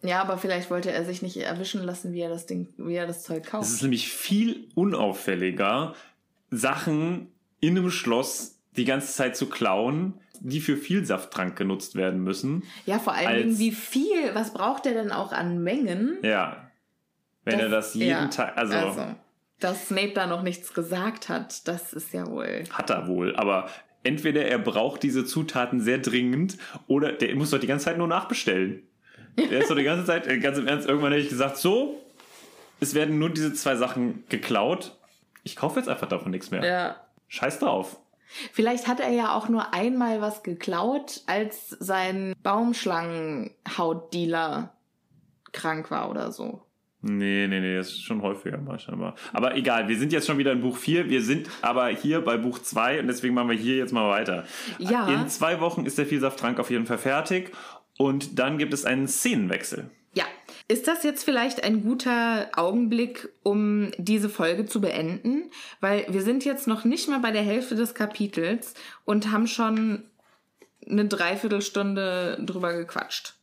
Ja, 0.03 0.22
aber 0.22 0.39
vielleicht 0.39 0.70
wollte 0.70 0.93
er 0.93 1.05
sich 1.05 1.22
nicht 1.22 1.36
erwischen 1.36 1.82
lassen, 1.82 2.12
wie 2.12 2.20
er 2.20 2.28
das 2.28 2.47
Ding, 2.47 2.68
wie 2.76 2.95
er 2.95 3.07
das 3.07 3.24
Zeug 3.24 3.45
Es 3.45 3.51
kauft. 3.51 3.68
ist 3.68 3.82
nämlich 3.82 4.12
viel 4.12 4.68
unauffälliger, 4.74 5.95
Sachen 6.51 7.32
in 7.61 7.76
einem 7.76 7.91
Schloss 7.91 8.59
die 8.76 8.84
ganze 8.84 9.12
Zeit 9.12 9.36
zu 9.36 9.49
klauen, 9.49 10.20
die 10.41 10.61
für 10.61 10.76
Vielsafttrank 10.76 11.57
genutzt 11.57 11.97
werden 11.97 12.22
müssen. 12.22 12.62
Ja, 12.86 13.01
vor 13.01 13.14
allen 13.14 13.39
Dingen, 13.39 13.59
wie 13.59 13.72
viel, 13.72 14.34
was 14.34 14.53
braucht 14.53 14.86
er 14.86 14.95
denn 14.95 15.11
auch 15.11 15.32
an 15.32 15.62
Mengen? 15.62 16.18
Ja. 16.22 16.70
Wenn 17.45 17.59
er 17.59 17.68
das 17.68 17.95
jeden 17.95 18.11
ja, 18.11 18.26
Tag, 18.26 18.57
also, 18.57 19.16
dass 19.59 19.89
Snape 19.89 20.12
da 20.12 20.26
noch 20.26 20.43
nichts 20.43 20.74
gesagt 20.74 21.28
hat, 21.28 21.66
das 21.66 21.93
ist 21.93 22.12
ja 22.12 22.26
wohl. 22.26 22.64
hat 22.70 22.91
er 22.91 23.09
wohl, 23.09 23.34
aber 23.34 23.68
entweder 24.03 24.46
er 24.46 24.59
braucht 24.59 25.03
diese 25.03 25.24
Zutaten 25.24 25.80
sehr 25.80 25.99
dringend 25.99 26.59
oder 26.86 27.12
der 27.12 27.34
muss 27.34 27.51
doch 27.51 27.59
die 27.59 27.66
ganze 27.66 27.86
Zeit 27.86 27.99
nur 27.99 28.09
nachbestellen. 28.09 28.82
Der 29.36 29.61
ist 29.61 29.70
doch 29.70 29.76
die 29.76 29.84
ganze 29.84 30.05
Zeit, 30.05 30.26
äh, 30.26 30.38
ganz 30.38 30.59
im 30.59 30.66
Ernst, 30.66 30.88
irgendwann 30.88 31.12
hätte 31.12 31.22
ich 31.22 31.28
gesagt, 31.28 31.59
so, 31.59 32.03
es 32.80 32.94
werden 32.94 33.18
nur 33.18 33.30
diese 33.30 33.55
zwei 33.55 33.76
Sachen 33.76 34.24
geklaut. 34.28 34.96
Ich 35.44 35.57
kaufe 35.57 35.78
jetzt 35.78 35.88
einfach 35.88 36.09
davon 36.09 36.32
nichts 36.32 36.51
mehr. 36.51 36.64
Ja. 36.64 36.96
Scheiß 37.28 37.61
drauf. 37.61 37.99
Vielleicht 38.53 38.88
hat 38.88 39.01
er 39.01 39.09
ja 39.11 39.34
auch 39.34 39.49
nur 39.49 39.72
einmal 39.72 40.20
was 40.20 40.42
geklaut, 40.42 41.22
als 41.26 41.70
sein 41.70 42.34
Baumschlangenhautdealer 42.42 44.74
krank 45.53 45.90
war 45.90 46.11
oder 46.11 46.30
so. 46.30 46.67
Nee, 47.01 47.46
nee, 47.46 47.61
nee, 47.61 47.76
das 47.76 47.90
ist 47.90 48.03
schon 48.03 48.22
häufiger 48.22 48.59
mal 48.59 48.78
scheinbar. 48.78 49.14
Aber 49.32 49.57
egal, 49.57 49.86
wir 49.86 49.96
sind 49.96 50.12
jetzt 50.12 50.26
schon 50.26 50.38
wieder 50.38 50.51
in 50.51 50.62
Buch 50.62 50.76
4, 50.76 51.09
wir 51.09 51.22
sind 51.22 51.49
aber 51.62 51.86
hier 51.88 52.20
bei 52.22 52.36
Buch 52.36 52.59
2 52.59 53.01
und 53.01 53.07
deswegen 53.07 53.34
machen 53.34 53.51
wir 53.51 53.57
hier 53.57 53.76
jetzt 53.76 53.92
mal 53.92 54.09
weiter. 54.09 54.44
Ja. 54.78 55.07
In 55.09 55.28
zwei 55.28 55.61
Wochen 55.61 55.86
ist 55.86 55.96
der 55.96 56.07
Vielsafttrank 56.07 56.59
auf 56.59 56.70
jeden 56.70 56.86
Fall 56.86 56.99
fertig 56.99 57.53
und 57.99 58.40
dann 58.40 58.59
gibt 58.59 58.74
es 58.74 58.84
einen 58.84 59.07
Szenenwechsel. 59.07 59.90
Ja. 60.14 60.24
Ist 60.66 60.88
das 60.88 61.05
jetzt 61.05 61.24
vielleicht 61.24 61.62
ein 61.62 61.82
guter 61.82 62.49
Augenblick, 62.55 63.28
um 63.44 63.92
diese 63.96 64.28
Folge 64.28 64.66
zu 64.66 64.80
beenden? 64.80 65.51
Weil 65.80 66.05
wir 66.09 66.22
sind 66.22 66.44
jetzt 66.44 66.66
noch 66.66 66.84
nicht 66.84 67.09
mal 67.09 67.20
bei 67.20 67.30
der 67.30 67.42
Hälfte 67.42 67.76
des 67.76 67.94
Kapitels 67.94 68.74
und 69.05 69.30
haben 69.30 69.46
schon 69.46 70.03
eine 70.86 71.07
Dreiviertelstunde 71.07 72.38
drüber 72.44 72.72
gequatscht. 72.74 73.38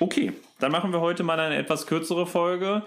Okay, 0.00 0.32
dann 0.58 0.72
machen 0.72 0.92
wir 0.92 1.00
heute 1.00 1.22
mal 1.22 1.38
eine 1.38 1.56
etwas 1.56 1.86
kürzere 1.86 2.26
Folge. 2.26 2.82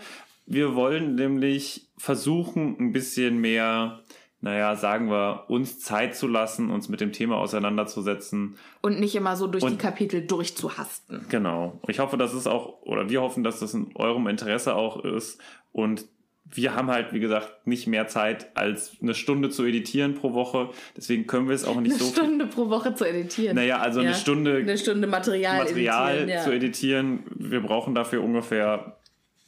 Wir 0.45 0.75
wollen 0.75 1.15
nämlich 1.15 1.87
versuchen, 1.97 2.77
ein 2.79 2.91
bisschen 2.93 3.39
mehr, 3.39 3.99
naja, 4.39 4.75
sagen 4.75 5.09
wir, 5.09 5.45
uns 5.49 5.79
Zeit 5.79 6.15
zu 6.15 6.27
lassen, 6.27 6.69
uns 6.69 6.89
mit 6.89 7.01
dem 7.01 7.11
Thema 7.11 7.37
auseinanderzusetzen. 7.37 8.57
Und 8.81 8.99
nicht 8.99 9.15
immer 9.15 9.35
so 9.35 9.47
durch 9.47 9.63
Und- 9.63 9.71
die 9.73 9.77
Kapitel 9.77 10.25
durchzuhasten. 10.25 11.25
Genau. 11.29 11.79
Ich 11.87 11.99
hoffe, 11.99 12.17
dass 12.17 12.33
es 12.33 12.47
auch, 12.47 12.81
oder 12.81 13.09
wir 13.09 13.21
hoffen, 13.21 13.43
dass 13.43 13.59
das 13.59 13.73
in 13.73 13.91
eurem 13.95 14.27
Interesse 14.27 14.75
auch 14.75 15.03
ist. 15.03 15.39
Und 15.71 16.05
wir 16.53 16.75
haben 16.75 16.89
halt, 16.89 17.13
wie 17.13 17.19
gesagt, 17.19 17.67
nicht 17.67 17.87
mehr 17.87 18.07
Zeit, 18.07 18.55
als 18.55 18.93
eine 19.01 19.13
Stunde 19.13 19.49
zu 19.49 19.65
editieren 19.65 20.15
pro 20.15 20.33
Woche. 20.33 20.69
Deswegen 20.95 21.27
können 21.27 21.47
wir 21.47 21.55
es 21.55 21.65
auch 21.65 21.79
nicht 21.79 21.91
Eine 21.93 21.99
so 21.99 22.05
viel. 22.05 22.23
Stunde 22.23 22.47
pro 22.47 22.69
Woche 22.69 22.95
zu 22.95 23.05
editieren. 23.05 23.55
Naja, 23.55 23.79
also 23.79 23.99
eine 23.99 24.13
Stunde 24.13 24.57
Eine 24.57 24.77
Stunde 24.77 25.07
Material, 25.07 25.57
Material 25.57 26.15
editieren, 26.15 26.29
ja. 26.29 26.43
zu 26.43 26.51
editieren. 26.51 27.23
Wir 27.35 27.61
brauchen 27.61 27.95
dafür 27.95 28.23
ungefähr 28.23 28.97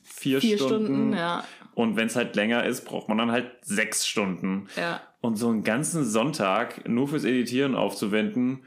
vier, 0.04 0.42
Vier 0.42 0.58
Stunden. 0.58 0.86
Stunden, 0.86 1.14
ja. 1.14 1.44
Und 1.76 1.96
wenn 1.96 2.08
es 2.08 2.16
halt 2.16 2.36
länger 2.36 2.66
ist, 2.66 2.84
braucht 2.84 3.08
man 3.08 3.18
dann 3.18 3.32
halt 3.32 3.52
sechs 3.62 4.06
Stunden. 4.06 4.68
Ja. 4.76 5.02
Und 5.22 5.38
so 5.38 5.50
einen 5.50 5.64
ganzen 5.64 6.04
Sonntag 6.04 6.88
nur 6.88 7.08
fürs 7.08 7.24
Editieren 7.24 7.76
aufzuwenden, 7.76 8.64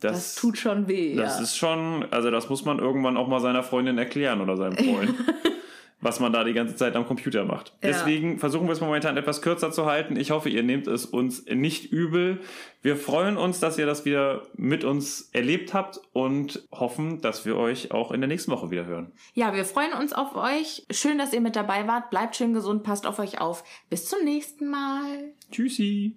das, 0.00 0.12
Das 0.12 0.34
tut 0.36 0.56
schon 0.58 0.86
weh. 0.86 1.16
das 1.16 1.38
ja. 1.38 1.42
ist 1.42 1.56
schon, 1.56 2.06
also 2.12 2.30
das 2.30 2.48
muss 2.48 2.64
man 2.64 2.78
irgendwann 2.78 3.16
auch 3.16 3.26
mal 3.26 3.40
seiner 3.40 3.64
Freundin 3.64 3.98
erklären 3.98 4.40
oder 4.40 4.56
seinem 4.56 4.76
Freund. 4.76 5.12
was 6.00 6.20
man 6.20 6.32
da 6.32 6.44
die 6.44 6.52
ganze 6.52 6.76
Zeit 6.76 6.94
am 6.96 7.06
Computer 7.06 7.44
macht. 7.44 7.70
Ja. 7.82 7.88
Deswegen 7.88 8.38
versuchen 8.38 8.66
wir 8.66 8.72
es 8.72 8.80
momentan 8.80 9.16
etwas 9.16 9.42
kürzer 9.42 9.72
zu 9.72 9.86
halten. 9.86 10.16
Ich 10.16 10.30
hoffe, 10.30 10.48
ihr 10.48 10.62
nehmt 10.62 10.86
es 10.86 11.06
uns 11.06 11.44
nicht 11.46 11.90
übel. 11.92 12.40
Wir 12.82 12.96
freuen 12.96 13.36
uns, 13.36 13.58
dass 13.58 13.78
ihr 13.78 13.86
das 13.86 14.04
wieder 14.04 14.42
mit 14.54 14.84
uns 14.84 15.30
erlebt 15.32 15.74
habt 15.74 16.00
und 16.12 16.66
hoffen, 16.70 17.20
dass 17.20 17.44
wir 17.44 17.56
euch 17.56 17.90
auch 17.90 18.12
in 18.12 18.20
der 18.20 18.28
nächsten 18.28 18.52
Woche 18.52 18.70
wieder 18.70 18.86
hören. 18.86 19.12
ja, 19.34 19.54
wir 19.54 19.64
freuen 19.64 19.92
uns 19.92 20.12
auf 20.12 20.36
euch. 20.36 20.86
Schön, 20.90 21.18
dass 21.18 21.32
ihr 21.32 21.40
mit 21.40 21.56
dabei 21.56 21.88
wart. 21.88 22.10
Bleibt 22.10 22.36
schön 22.36 22.54
gesund, 22.54 22.84
passt 22.84 23.06
auf 23.06 23.18
euch 23.18 23.40
auf. 23.40 23.64
Bis 23.90 24.06
zum 24.06 24.22
nächsten 24.24 24.68
Mal. 24.70 25.32
Tschüssi. 25.50 26.16